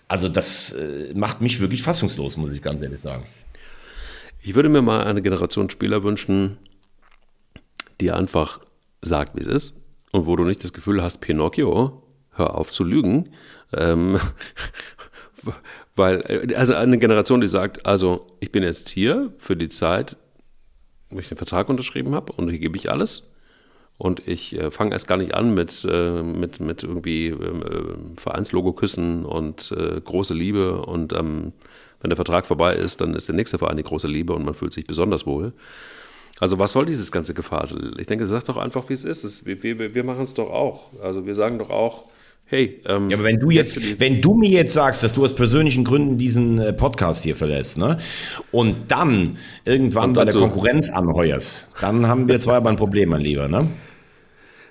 Also 0.08 0.30
das 0.30 0.74
äh, 0.74 1.14
macht 1.14 1.42
mich 1.42 1.60
wirklich 1.60 1.84
fassungslos, 1.84 2.38
muss 2.38 2.54
ich 2.54 2.62
ganz 2.62 2.82
ehrlich 2.82 3.00
sagen. 3.00 3.24
Ich 4.42 4.56
würde 4.56 4.70
mir 4.70 4.82
mal 4.82 5.04
eine 5.04 5.22
Generation 5.22 5.70
Spieler 5.70 6.04
wünschen, 6.04 6.58
die 8.00 8.12
einfach 8.12 8.62
sagt, 9.02 9.36
wie 9.36 9.42
es 9.42 9.48
ist 9.48 9.82
und 10.12 10.26
wo 10.26 10.36
du 10.36 10.46
nicht 10.46 10.64
das 10.64 10.74
Gefühl 10.74 11.04
hast, 11.04 11.20
Pinocchio, 11.20 12.04
hör 12.32 12.56
auf 12.56 12.72
zu 12.72 12.84
lügen. 12.84 13.30
Ähm, 13.74 14.20
weil, 15.96 16.54
also 16.56 16.76
eine 16.76 16.98
Generation, 16.98 17.42
die 17.42 17.48
sagt, 17.48 17.86
also 17.86 18.28
ich 18.40 18.52
bin 18.52 18.64
jetzt 18.64 18.90
hier 18.90 19.34
für 19.38 19.58
die 19.58 19.70
Zeit, 19.70 20.16
wo 21.10 21.20
ich 21.20 21.28
den 21.28 21.38
Vertrag 21.38 21.70
unterschrieben 21.70 22.16
habe 22.16 22.34
und 22.34 22.50
hier 22.50 22.60
gebe 22.60 22.78
ich 22.78 22.90
alles. 22.90 23.30
Und 23.98 24.26
ich 24.26 24.56
äh, 24.58 24.72
fange 24.72 24.94
erst 24.94 25.10
gar 25.10 25.18
nicht 25.18 25.34
an 25.34 25.54
mit, 25.54 25.86
äh, 25.90 26.24
mit, 26.24 26.62
mit 26.62 26.84
irgendwie 26.84 27.28
ähm, 27.28 27.62
äh, 27.62 28.18
Vereinslogo 28.18 28.72
küssen 28.72 29.26
und 29.26 29.74
äh, 29.74 30.00
große 30.00 30.34
Liebe. 30.34 30.84
Und 30.84 31.12
ähm, 31.12 31.52
wenn 32.02 32.10
der 32.10 32.16
Vertrag 32.16 32.46
vorbei 32.46 32.76
ist, 32.76 33.02
dann 33.02 33.14
ist 33.14 33.28
der 33.28 33.36
nächste 33.36 33.58
Verein 33.58 33.78
die 33.78 33.84
große 33.84 34.08
Liebe 34.08 34.34
und 34.34 34.46
man 34.46 34.54
fühlt 34.54 34.74
sich 34.74 34.86
besonders 34.86 35.26
wohl. 35.26 35.54
Also 36.40 36.58
was 36.58 36.72
soll 36.72 36.86
dieses 36.86 37.12
ganze 37.12 37.34
Gefasel? 37.34 37.96
Ich 38.00 38.08
denke, 38.08 38.26
sag 38.26 38.46
doch 38.46 38.58
einfach, 38.58 38.88
wie 38.88 38.94
es 38.94 39.04
ist. 39.04 39.46
wir, 39.46 39.62
wir, 39.62 39.94
wir 39.94 40.04
machen 40.04 40.24
es 40.24 40.34
doch 40.34 40.50
auch. 40.50 40.88
Also 41.02 41.26
wir 41.26 41.36
sagen 41.36 41.60
doch 41.60 41.70
auch, 41.70 42.06
hey. 42.46 42.82
Ähm, 42.86 43.10
ja, 43.10 43.18
aber 43.18 43.26
wenn 43.26 43.40
du 43.40 43.50
jetzt, 43.50 44.00
wenn 44.00 44.22
du 44.22 44.34
mir 44.34 44.50
jetzt 44.50 44.74
sagst, 44.74 45.04
dass 45.04 45.14
du 45.14 45.24
aus 45.24 45.36
persönlichen 45.36 45.84
Gründen 45.84 46.18
diesen 46.18 46.60
äh, 46.60 46.72
Podcast 46.72 47.24
hier 47.24 47.36
verlässt, 47.36 47.78
ne, 47.78 47.98
und 48.52 48.90
dann 48.90 49.38
irgendwann 49.66 50.10
und 50.10 50.14
bei 50.14 50.24
der 50.24 50.34
so 50.34 50.40
Konkurrenz 50.40 50.90
anheuerst, 50.90 51.70
dann 51.82 52.08
haben 52.08 52.28
wir 52.28 52.40
zwar 52.40 52.56
aber 52.56 52.70
ein 52.70 52.78
Problem, 52.78 53.10
mein 53.10 53.22
Lieber, 53.22 53.48
ne? 53.48 53.68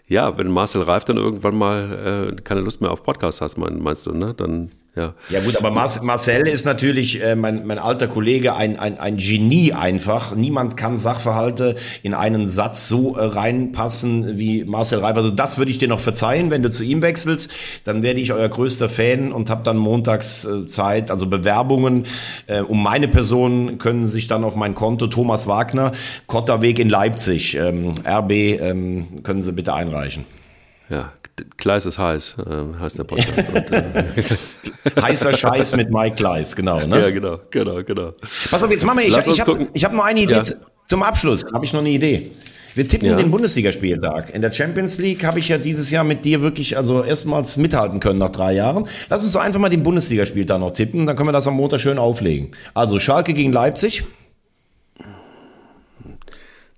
Ja, 0.07 0.39
wenn 0.39 0.49
Marcel 0.49 0.83
Reif 0.83 1.05
dann 1.05 1.19
irgendwann 1.19 1.55
mal 1.55 2.33
äh, 2.33 2.43
keine 2.43 2.63
Lust 2.63 2.81
mehr 2.81 2.91
auf 2.91 3.03
Podcasts 3.03 3.43
hat, 3.43 3.59
meinst 3.59 4.07
du, 4.07 4.13
ne? 4.13 4.33
Dann 4.35 4.71
ja. 4.99 5.15
Ja 5.31 5.41
gut, 5.41 5.57
aber 5.57 5.71
Marcel 5.71 6.49
ist 6.49 6.67
natürlich 6.67 7.23
äh, 7.23 7.37
mein, 7.37 7.67
mein 7.67 7.79
alter 7.79 8.09
Kollege 8.09 8.55
ein, 8.55 8.79
ein, 8.79 8.99
ein 8.99 9.17
Genie 9.17 9.73
einfach. 9.73 10.35
Niemand 10.35 10.77
kann 10.77 10.97
Sachverhalte 10.97 11.77
in 12.03 12.15
einen 12.15 12.49
Satz 12.49 12.89
so 12.89 13.17
äh, 13.17 13.25
reinpassen 13.25 14.39
wie 14.39 14.65
Marcel 14.65 14.99
Reif. 14.99 15.17
Also 15.17 15.31
das 15.31 15.57
würde 15.59 15.71
ich 15.71 15.79
dir 15.79 15.87
noch 15.87 16.01
verzeihen, 16.01 16.51
wenn 16.51 16.63
du 16.63 16.71
zu 16.71 16.83
ihm 16.83 17.01
wechselst. 17.03 17.51
Dann 17.85 18.03
werde 18.03 18.19
ich 18.21 18.33
euer 18.33 18.49
größter 18.49 18.89
Fan 18.89 19.33
und 19.33 19.51
habe 19.51 19.63
dann 19.63 19.77
montags 19.77 20.45
äh, 20.45 20.67
Zeit. 20.67 21.13
Also 21.13 21.27
Bewerbungen 21.27 22.05
äh, 22.47 22.61
um 22.61 22.83
meine 22.83 23.07
Person 23.07 23.79
können 23.79 24.07
sich 24.07 24.27
dann 24.27 24.43
auf 24.43 24.57
mein 24.57 24.75
Konto 24.75 25.07
Thomas 25.07 25.47
Wagner, 25.47 25.93
Kotterweg 26.27 26.81
in 26.81 26.89
Leipzig, 26.89 27.55
ähm, 27.55 27.95
RB, 28.05 28.33
ähm, 28.33 29.23
können 29.23 29.43
Sie 29.43 29.53
bitte 29.53 29.75
einreichen. 29.75 30.25
Ja, 30.91 31.13
Kleis 31.57 31.87
ist 31.87 31.99
heiß, 31.99 32.37
äh, 32.39 32.79
heißt 32.79 32.99
der 32.99 33.05
Podcast. 33.05 33.49
Und, 33.55 33.73
äh, 33.73 35.03
Heißer 35.03 35.37
Scheiß 35.37 35.77
mit 35.77 35.91
Mike 35.91 36.17
Kleis, 36.17 36.55
genau. 36.55 36.87
Ne? 36.87 37.01
Ja, 37.01 37.11
genau, 37.11 37.39
genau, 37.51 37.83
genau. 37.83 38.13
Pass 38.51 38.63
auf, 38.63 38.71
jetzt 38.71 38.85
machen 38.85 38.99
wir, 38.99 39.07
ich, 39.07 39.17
ich 39.17 39.41
habe 39.41 39.69
hab 39.75 39.93
noch 39.93 40.05
eine 40.05 40.21
Idee 40.21 40.33
ja. 40.33 40.43
zum 40.87 41.03
Abschluss, 41.03 41.45
habe 41.53 41.65
ich 41.65 41.73
noch 41.73 41.81
eine 41.81 41.91
Idee. 41.91 42.31
Wir 42.75 42.87
tippen 42.87 43.09
ja. 43.09 43.17
den 43.17 43.33
Bundesligaspieltag. 43.33 44.33
In 44.35 44.41
der 44.41 44.53
Champions 44.53 44.99
League 44.99 45.25
habe 45.25 45.41
ich 45.41 45.49
ja 45.49 45.59
dieses 45.59 45.91
Jahr 45.91 46.05
mit 46.05 46.25
dir 46.25 46.43
wirklich 46.43 46.77
also 46.77 47.03
erstmals 47.03 47.57
mithalten 47.57 47.99
können 47.99 48.21
nach 48.21 48.31
drei 48.31 48.53
Jahren. 48.53 48.87
Lass 49.09 49.25
uns 49.25 49.33
doch 49.33 49.41
einfach 49.41 49.59
mal 49.59 49.69
den 49.69 49.83
Bundesligaspieltag 49.83 50.61
noch 50.61 50.71
tippen, 50.71 51.05
dann 51.05 51.17
können 51.17 51.29
wir 51.29 51.33
das 51.33 51.49
am 51.49 51.55
Montag 51.55 51.81
schön 51.81 51.99
auflegen. 51.99 52.53
Also 52.75 53.01
Schalke 53.01 53.35
gegen 53.35 53.53
Leipzig. 53.53 54.05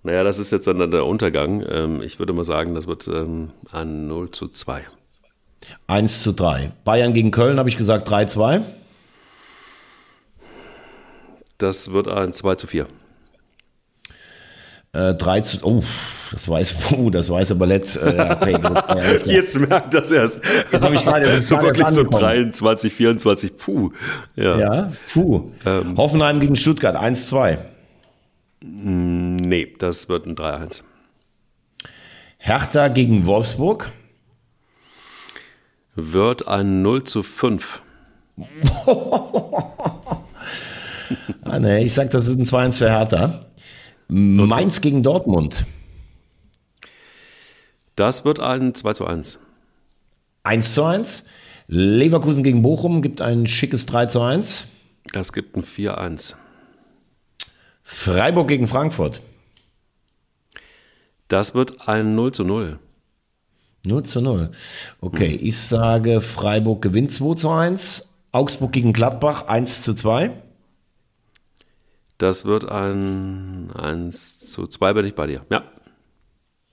Naja, 0.03 0.23
das 0.25 0.39
ist 0.39 0.51
jetzt 0.51 0.67
dann 0.67 0.91
der 0.91 1.05
Untergang. 1.05 1.65
Ähm, 1.69 2.03
ich 2.03 2.19
würde 2.19 2.33
mal 2.33 2.45
sagen, 2.45 2.75
das 2.75 2.87
wird 2.87 3.07
ähm, 3.09 3.51
ein 3.71 4.07
0 4.07 4.31
zu 4.31 4.49
2. 4.49 4.83
1 5.87 6.23
zu 6.23 6.33
3. 6.33 6.73
Bayern 6.85 7.13
gegen 7.13 7.31
Köln 7.31 7.59
habe 7.59 7.69
ich 7.69 7.77
gesagt 7.77 8.09
3 8.09 8.25
zu 8.25 8.39
2. 8.39 8.63
Das 11.59 11.93
wird 11.93 12.09
ein 12.09 12.33
2 12.33 12.55
zu 12.55 12.67
4. 12.67 12.87
Äh, 14.93 15.15
3 15.15 15.41
zu. 15.43 15.59
Oh, 15.65 15.83
das 16.33 16.49
weiß, 16.49 16.77
oh, 16.99 17.11
das 17.11 17.29
weiß 17.29 17.51
aber 17.51 17.67
letzt. 17.67 17.99
Äh, 17.99 18.29
okay, 18.41 19.21
Jetzt 19.27 19.61
merkt 19.61 19.93
das 19.93 20.11
erst. 20.11 20.41
Habe 20.73 20.95
ich 20.95 21.05
gerade 21.05 21.27
so 21.43 21.61
wirklich 21.61 21.89
so 21.89 22.05
23, 22.05 22.93
24. 22.93 23.57
Puh. 23.57 23.91
Ja, 24.35 24.59
ja 24.59 24.93
puh. 25.13 25.51
Ähm, 25.67 25.99
Hoffenheim 25.99 26.41
gegen 26.41 26.57
Stuttgart 26.57 26.97
1 26.97 27.27
zu 27.27 27.37
2. 27.37 27.59
Nee, 28.63 29.75
das 29.79 30.09
wird 30.09 30.27
ein 30.27 30.35
3-1. 30.37 30.83
Hertha 32.39 32.89
gegen 32.89 33.27
Wolfsburg? 33.27 33.93
Wird 35.95 36.47
ein 36.47 36.83
0 36.83 37.05
zu 37.05 37.23
5. 37.23 37.83
ah, 41.43 41.59
nee, 41.59 41.85
ich 41.85 41.93
sag, 41.93 42.11
das 42.11 42.29
ist 42.29 42.39
ein 42.39 42.45
2-1 42.45 42.79
für 42.79 42.91
Hertha. 42.91 43.47
Mainz 44.09 44.81
gegen 44.81 45.03
Dortmund. 45.03 45.67
Das 47.97 48.25
wird 48.25 48.41
ein 48.41 48.75
2 48.75 48.93
zu 48.95 49.07
1. 49.07 49.39
1 50.43 50.75
zu 50.75 50.85
1. 50.85 51.25
Leverkusen 51.67 52.43
gegen 52.43 52.63
Bochum 52.63 53.03
gibt 53.03 53.21
ein 53.21 53.47
schickes 53.47 53.87
3 53.87 54.07
zu 54.07 54.21
1. 54.23 54.67
Das 55.13 55.33
gibt 55.33 55.57
ein 55.57 55.63
4-1. 55.63 56.35
Freiburg 57.93 58.47
gegen 58.47 58.68
Frankfurt. 58.68 59.20
Das 61.26 61.55
wird 61.55 61.88
ein 61.88 62.14
0 62.14 62.32
zu 62.32 62.45
0. 62.45 62.78
0 63.84 64.03
zu 64.05 64.20
0. 64.20 64.53
Okay, 65.01 65.32
hm. 65.32 65.47
ich 65.47 65.59
sage, 65.59 66.20
Freiburg 66.20 66.82
gewinnt 66.82 67.11
2 67.11 67.34
zu 67.34 67.51
1. 67.51 68.09
Augsburg 68.30 68.72
gegen 68.72 68.93
Gladbach 68.93 69.49
1 69.49 69.82
zu 69.82 69.95
2. 69.95 70.30
Das 72.16 72.45
wird 72.45 72.64
ein 72.68 73.72
1 73.72 74.51
zu 74.51 74.68
2, 74.68 74.93
bin 74.93 75.07
ich 75.07 75.14
bei 75.14 75.26
dir. 75.26 75.45
Ja. 75.51 75.64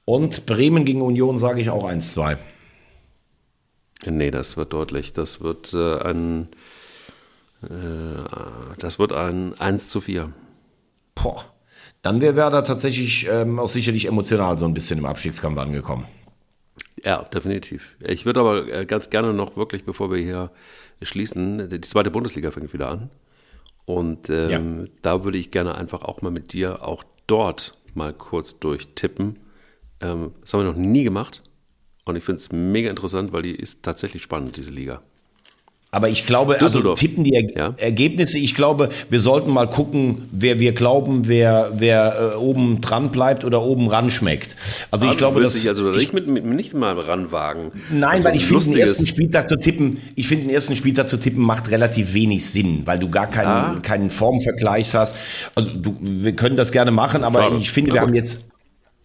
Und 0.05 0.45
Bremen 0.45 0.85
gegen 0.85 1.01
Union 1.01 1.39
sage 1.39 1.61
ich 1.61 1.71
auch 1.71 1.83
1 1.83 2.09
zu 2.09 2.21
2. 2.21 2.37
Nee, 4.05 4.29
das 4.29 4.55
wird 4.55 4.71
deutlich. 4.71 5.13
Das 5.13 5.41
wird 5.41 5.73
äh, 5.73 5.97
ein 5.97 6.49
äh, 7.63 7.67
das 8.77 8.99
wird 8.99 9.13
ein 9.13 9.59
1 9.59 9.89
zu 9.89 9.99
4 9.99 10.31
boah, 11.21 11.45
dann 12.01 12.21
wäre 12.21 12.35
Werder 12.35 12.63
tatsächlich 12.63 13.27
ähm, 13.29 13.59
auch 13.59 13.67
sicherlich 13.67 14.05
emotional 14.05 14.57
so 14.57 14.65
ein 14.65 14.73
bisschen 14.73 14.99
im 14.99 15.05
Abstiegskampf 15.05 15.59
angekommen. 15.59 16.05
Ja, 17.03 17.23
definitiv. 17.23 17.95
Ich 18.03 18.25
würde 18.25 18.39
aber 18.39 18.67
äh, 18.67 18.85
ganz 18.85 19.09
gerne 19.09 19.33
noch 19.33 19.55
wirklich, 19.55 19.83
bevor 19.83 20.11
wir 20.11 20.17
hier 20.17 20.51
schließen, 21.01 21.69
die 21.69 21.81
zweite 21.81 22.11
Bundesliga 22.11 22.51
fängt 22.51 22.73
wieder 22.73 22.89
an. 22.89 23.09
Und 23.85 24.29
ähm, 24.29 24.79
ja. 24.81 24.91
da 25.01 25.23
würde 25.23 25.37
ich 25.37 25.51
gerne 25.51 25.75
einfach 25.75 26.01
auch 26.01 26.21
mal 26.21 26.31
mit 26.31 26.53
dir 26.53 26.85
auch 26.85 27.03
dort 27.27 27.77
mal 27.93 28.13
kurz 28.13 28.59
durchtippen. 28.59 29.37
Ähm, 30.01 30.33
das 30.41 30.53
haben 30.53 30.61
wir 30.61 30.71
noch 30.71 30.77
nie 30.77 31.03
gemacht. 31.03 31.43
Und 32.05 32.15
ich 32.15 32.23
finde 32.23 32.39
es 32.39 32.51
mega 32.51 32.89
interessant, 32.89 33.31
weil 33.31 33.43
die 33.43 33.55
ist 33.55 33.83
tatsächlich 33.83 34.21
spannend, 34.21 34.57
diese 34.57 34.71
Liga. 34.71 35.01
Aber 35.97 36.09
ich 36.09 36.27
glaube, 36.27 36.61
also 36.61 36.93
tippen 36.93 37.23
die 37.23 37.33
er 37.33 37.57
ja. 37.57 37.73
Ergebnisse. 37.75 38.37
Ich 38.37 38.53
glaube, 38.53 38.89
wir 39.09 39.19
sollten 39.19 39.49
mal 39.49 39.67
gucken, 39.67 40.29
wer 40.31 40.59
wir 40.59 40.73
glauben, 40.73 41.27
wer, 41.27 41.71
wer 41.75 42.33
äh, 42.33 42.37
oben 42.37 42.81
dran 42.81 43.09
bleibt 43.09 43.43
oder 43.43 43.63
oben 43.63 43.87
ran 43.87 44.11
schmeckt. 44.11 44.55
Also 44.91 45.09
ich 45.09 45.17
glaube, 45.17 45.41
dass 45.41 45.53
sich 45.53 45.67
also 45.67 45.89
nicht, 45.89 46.13
mit, 46.13 46.27
mit, 46.27 46.45
nicht 46.45 46.75
mal 46.75 46.99
ranwagen. 46.99 47.71
Nein, 47.89 48.17
also 48.17 48.27
weil 48.27 48.35
ich 48.35 48.45
finde, 48.45 48.65
den 48.65 48.77
ersten 48.77 49.07
Spieltag 49.07 49.49
zu 49.49 49.55
tippen, 49.57 49.99
ich 50.13 50.27
finde, 50.27 50.45
den 50.45 50.53
ersten 50.53 50.75
Spieltag 50.75 51.09
zu 51.09 51.17
tippen 51.17 51.41
macht 51.41 51.71
relativ 51.71 52.13
wenig 52.13 52.45
Sinn, 52.45 52.83
weil 52.85 52.99
du 52.99 53.09
gar 53.09 53.25
keinen, 53.25 53.47
ah. 53.47 53.79
keinen 53.81 54.11
Formvergleich 54.11 54.93
hast. 54.93 55.15
Also 55.55 55.71
du, 55.73 55.97
wir 55.99 56.35
können 56.35 56.57
das 56.57 56.71
gerne 56.71 56.91
machen, 56.91 57.23
aber 57.23 57.41
Schade. 57.41 57.55
ich 57.59 57.71
finde, 57.71 57.93
wir 57.93 58.01
haben 58.01 58.13
jetzt 58.13 58.45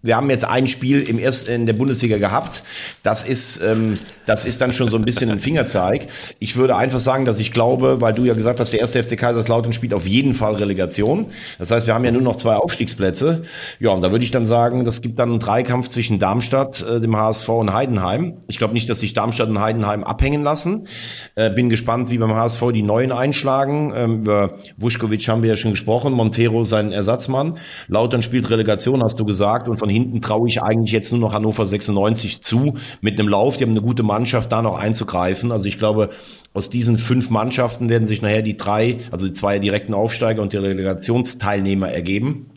wir 0.02 0.16
haben 0.16 0.28
jetzt 0.30 0.44
ein 0.44 0.66
Spiel 0.66 1.00
im 1.02 1.18
ersten, 1.18 1.50
in 1.50 1.66
der 1.66 1.74
Bundesliga 1.74 2.18
gehabt. 2.18 2.64
Das 3.02 3.22
ist, 3.22 3.60
ähm, 3.62 3.98
das 4.26 4.44
ist 4.44 4.60
dann 4.60 4.72
schon 4.72 4.88
so 4.88 4.96
ein 4.96 5.04
bisschen 5.04 5.30
ein 5.30 5.38
Fingerzeig. 5.38 6.08
Ich 6.40 6.56
würde 6.56 6.76
einfach 6.76 6.98
sagen, 6.98 7.24
dass 7.24 7.38
ich 7.38 7.52
glaube, 7.52 8.00
weil 8.00 8.12
du 8.12 8.24
ja 8.24 8.34
gesagt 8.34 8.58
hast, 8.58 8.72
der 8.72 8.80
erste 8.80 9.02
FC 9.02 9.16
Kaiserslautern 9.16 9.72
spielt 9.72 9.94
auf 9.94 10.06
jeden 10.06 10.34
Fall 10.34 10.56
Relegation. 10.56 11.26
Das 11.58 11.70
heißt, 11.70 11.86
wir 11.86 11.94
haben 11.94 12.04
ja 12.04 12.10
nur 12.10 12.22
noch 12.22 12.36
zwei 12.36 12.56
Aufstiegsplätze. 12.56 13.42
Ja, 13.78 13.90
und 13.90 14.02
da 14.02 14.10
würde 14.10 14.24
ich 14.24 14.32
dann 14.32 14.44
sagen, 14.44 14.84
das 14.84 15.02
gibt 15.02 15.18
dann 15.18 15.30
einen 15.30 15.38
Dreikampf 15.38 15.88
zwischen 15.88 16.18
Darmstadt, 16.18 16.82
äh, 16.82 17.00
dem 17.00 17.16
HSV 17.16 17.48
und 17.48 17.72
Heidenheim. 17.72 18.38
Ich 18.48 18.58
glaube 18.58 18.74
nicht, 18.74 18.90
dass 18.90 19.00
sich 19.00 19.14
Darmstadt 19.14 19.48
und 19.48 19.60
Heidenheim 19.60 20.02
abhängen 20.02 20.42
lassen. 20.42 20.88
Äh, 21.36 21.50
bin 21.50 21.70
gespannt, 21.70 22.10
wie 22.10 22.18
beim 22.18 22.34
HSV 22.34 22.72
die 22.74 22.82
Neuen 22.82 23.12
einschlagen. 23.12 23.92
Ähm, 23.94 24.20
über 24.22 24.58
Vuskovic 24.76 25.28
haben 25.28 25.42
wir 25.42 25.50
ja 25.50 25.56
schon 25.56 25.70
gesprochen. 25.70 26.12
Montero 26.12 26.64
sein 26.64 26.90
Ersatzmann. 26.90 27.60
Lautern 27.86 28.22
spielt 28.22 28.50
Relegation, 28.50 29.02
hast 29.02 29.20
du 29.20 29.24
gesagt. 29.24 29.68
Und 29.68 29.76
von 29.76 29.91
hinten 29.92 30.20
traue 30.20 30.48
ich 30.48 30.62
eigentlich 30.62 30.92
jetzt 30.92 31.12
nur 31.12 31.20
noch 31.20 31.32
Hannover 31.32 31.66
96 31.66 32.42
zu 32.42 32.74
mit 33.00 33.18
einem 33.18 33.28
Lauf. 33.28 33.56
Die 33.56 33.64
haben 33.64 33.70
eine 33.70 33.82
gute 33.82 34.02
Mannschaft, 34.02 34.50
da 34.52 34.62
noch 34.62 34.78
einzugreifen. 34.78 35.52
Also 35.52 35.66
ich 35.66 35.78
glaube, 35.78 36.10
aus 36.54 36.70
diesen 36.70 36.96
fünf 36.96 37.30
Mannschaften 37.30 37.88
werden 37.88 38.06
sich 38.06 38.22
nachher 38.22 38.42
die 38.42 38.56
drei, 38.56 38.98
also 39.10 39.26
die 39.26 39.32
zwei 39.32 39.58
direkten 39.58 39.94
Aufsteiger 39.94 40.42
und 40.42 40.52
die 40.52 40.58
Relegationsteilnehmer 40.58 41.88
ergeben. 41.88 42.50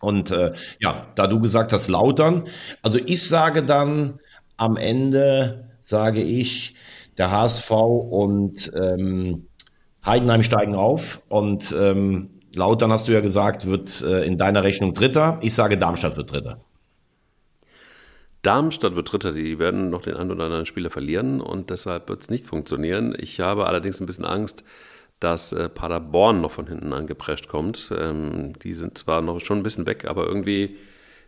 Und 0.00 0.30
äh, 0.30 0.52
ja, 0.78 1.06
da 1.14 1.26
du 1.26 1.40
gesagt 1.40 1.72
hast, 1.72 1.88
Lautern. 1.88 2.44
Also 2.82 2.98
ich 3.04 3.22
sage 3.26 3.64
dann 3.64 4.18
am 4.56 4.76
Ende, 4.76 5.68
sage 5.82 6.22
ich, 6.22 6.74
der 7.18 7.30
HSV 7.30 7.70
und 7.70 8.72
ähm, 8.74 9.46
Heidenheim 10.04 10.42
steigen 10.42 10.74
auf 10.74 11.22
und 11.28 11.74
ähm, 11.78 12.30
Lautern 12.54 12.92
hast 12.92 13.06
du 13.06 13.12
ja 13.12 13.20
gesagt, 13.20 13.66
wird 13.66 14.02
äh, 14.02 14.24
in 14.24 14.38
deiner 14.38 14.64
Rechnung 14.64 14.94
Dritter. 14.94 15.38
Ich 15.40 15.54
sage, 15.54 15.78
Darmstadt 15.78 16.16
wird 16.16 16.32
Dritter. 16.32 16.64
Darmstadt 18.42 18.96
wird 18.96 19.12
Dritter, 19.12 19.32
die 19.32 19.58
werden 19.58 19.90
noch 19.90 20.02
den 20.02 20.14
einen 20.14 20.30
oder 20.30 20.44
anderen 20.44 20.66
Spieler 20.66 20.90
verlieren 20.90 21.40
und 21.40 21.70
deshalb 21.70 22.08
wird 22.08 22.22
es 22.22 22.30
nicht 22.30 22.46
funktionieren. 22.46 23.14
Ich 23.18 23.40
habe 23.40 23.66
allerdings 23.66 24.00
ein 24.00 24.06
bisschen 24.06 24.24
Angst, 24.24 24.64
dass 25.20 25.52
äh, 25.52 25.68
Paderborn 25.68 26.40
noch 26.40 26.50
von 26.50 26.66
hinten 26.66 26.94
angeprescht 26.94 27.48
kommt. 27.48 27.92
Ähm, 27.96 28.54
die 28.62 28.72
sind 28.72 28.96
zwar 28.96 29.20
noch 29.20 29.40
schon 29.40 29.58
ein 29.58 29.62
bisschen 29.62 29.86
weg, 29.86 30.06
aber 30.08 30.26
irgendwie 30.26 30.78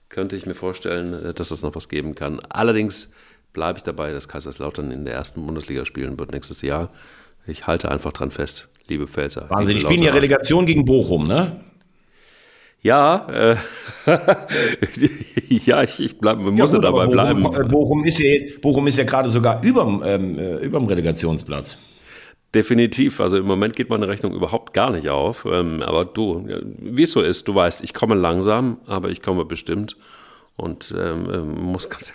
könnte 0.08 0.36
ich 0.36 0.46
mir 0.46 0.54
vorstellen, 0.54 1.12
äh, 1.12 1.34
dass 1.34 1.50
es 1.50 1.62
noch 1.62 1.74
was 1.74 1.90
geben 1.90 2.14
kann. 2.14 2.40
Allerdings 2.48 3.12
bleibe 3.52 3.76
ich 3.76 3.82
dabei, 3.82 4.12
dass 4.12 4.28
Kaiserslautern 4.28 4.90
in 4.90 5.04
der 5.04 5.14
ersten 5.14 5.44
Bundesliga 5.44 5.84
spielen 5.84 6.18
wird 6.18 6.32
nächstes 6.32 6.62
Jahr. 6.62 6.90
Ich 7.46 7.66
halte 7.66 7.90
einfach 7.90 8.12
dran 8.12 8.30
fest, 8.30 8.68
liebe 8.88 9.06
Pfälzer. 9.06 9.50
Wahnsinn, 9.50 9.74
die 9.74 9.80
spielen 9.80 10.02
ja 10.02 10.12
Relegation 10.12 10.64
gegen 10.64 10.86
Bochum, 10.86 11.28
ne? 11.28 11.60
Ja, 12.82 13.28
äh, 13.28 13.56
ja, 15.48 15.84
ich, 15.84 16.00
ich 16.00 16.18
bleib, 16.18 16.40
ja, 16.40 16.50
muss 16.50 16.72
ja 16.72 16.80
dabei 16.80 17.06
Bochum, 17.06 17.12
bleiben. 17.12 17.44
Äh, 17.44 17.68
Bochum 17.68 18.04
ist 18.04 18.18
ja, 18.18 18.30
Bochum 18.60 18.88
ist 18.88 18.98
ja 18.98 19.04
gerade 19.04 19.30
sogar 19.30 19.62
überm, 19.62 20.02
ähm, 20.04 20.36
äh, 20.36 20.56
überm 20.56 20.86
Relegationsplatz. 20.86 21.78
Definitiv. 22.52 23.20
Also 23.20 23.38
im 23.38 23.46
Moment 23.46 23.76
geht 23.76 23.88
meine 23.88 24.08
Rechnung 24.08 24.34
überhaupt 24.34 24.74
gar 24.74 24.90
nicht 24.90 25.08
auf. 25.08 25.46
Ähm, 25.50 25.80
aber 25.82 26.04
du, 26.04 26.44
wie 26.78 27.04
es 27.04 27.12
so 27.12 27.22
ist, 27.22 27.46
du 27.46 27.54
weißt, 27.54 27.84
ich 27.84 27.94
komme 27.94 28.16
langsam, 28.16 28.78
aber 28.86 29.10
ich 29.10 29.22
komme 29.22 29.44
bestimmt 29.44 29.96
und 30.56 30.92
ähm, 30.98 31.28
ähm 31.32 31.62
muss 31.62 31.88
ganz 31.88 32.12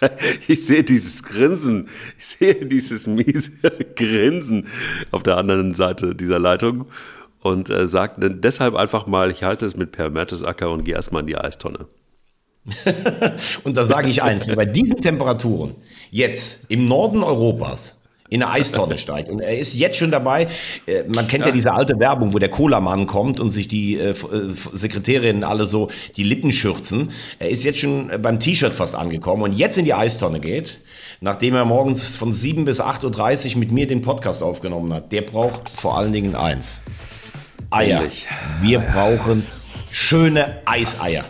ich 0.48 0.64
sehe 0.64 0.84
dieses 0.84 1.22
Grinsen, 1.22 1.88
ich 2.18 2.26
sehe 2.26 2.66
dieses 2.66 3.06
miese 3.06 3.52
Grinsen 3.96 4.66
auf 5.10 5.22
der 5.22 5.36
anderen 5.36 5.74
Seite 5.74 6.14
dieser 6.14 6.38
Leitung 6.38 6.86
und 7.44 7.68
äh, 7.68 7.86
sagt 7.86 8.16
deshalb 8.20 8.74
einfach 8.74 9.06
mal, 9.06 9.30
ich 9.30 9.44
halte 9.44 9.66
es 9.66 9.76
mit 9.76 9.92
Per 9.92 10.08
Mertesacker 10.08 10.70
und 10.70 10.84
gehe 10.84 10.94
erstmal 10.94 11.20
in 11.20 11.26
die 11.26 11.36
Eistonne. 11.36 11.86
und 13.64 13.76
da 13.76 13.84
sage 13.84 14.08
ich 14.08 14.22
eins, 14.22 14.46
bei 14.46 14.64
diesen 14.64 15.02
Temperaturen, 15.02 15.74
jetzt 16.10 16.60
im 16.68 16.88
Norden 16.88 17.22
Europas, 17.22 17.98
in 18.30 18.42
eine 18.42 18.52
Eistonne 18.52 18.96
steigt. 18.96 19.28
Und 19.28 19.40
er 19.40 19.58
ist 19.58 19.74
jetzt 19.74 19.98
schon 19.98 20.10
dabei. 20.10 20.48
Äh, 20.86 21.02
man 21.06 21.28
kennt 21.28 21.42
ja, 21.42 21.48
ja 21.48 21.52
diese 21.52 21.74
alte 21.74 21.98
Werbung, 21.98 22.32
wo 22.32 22.38
der 22.38 22.48
Cola-Mann 22.48 23.06
kommt 23.06 23.38
und 23.38 23.50
sich 23.50 23.68
die 23.68 23.98
äh, 23.98 24.12
äh, 24.12 24.14
Sekretärinnen 24.72 25.44
alle 25.44 25.66
so 25.66 25.90
die 26.16 26.24
Lippen 26.24 26.50
schürzen. 26.50 27.10
Er 27.38 27.50
ist 27.50 27.62
jetzt 27.62 27.80
schon 27.80 28.10
beim 28.22 28.40
T-Shirt 28.40 28.72
fast 28.72 28.94
angekommen 28.94 29.42
und 29.42 29.52
jetzt 29.52 29.76
in 29.76 29.84
die 29.84 29.92
Eistonne 29.92 30.40
geht, 30.40 30.80
nachdem 31.20 31.54
er 31.54 31.66
morgens 31.66 32.16
von 32.16 32.32
7 32.32 32.64
bis 32.64 32.80
8.30 32.80 33.52
Uhr 33.52 33.58
mit 33.58 33.70
mir 33.70 33.86
den 33.86 34.00
Podcast 34.00 34.42
aufgenommen 34.42 34.94
hat. 34.94 35.12
Der 35.12 35.20
braucht 35.20 35.68
vor 35.68 35.98
allen 35.98 36.14
Dingen 36.14 36.34
eins. 36.34 36.80
Eier. 37.74 38.04
Wir 38.60 38.78
brauchen 38.78 39.44
schöne 39.90 40.60
Eiseier. 40.64 41.24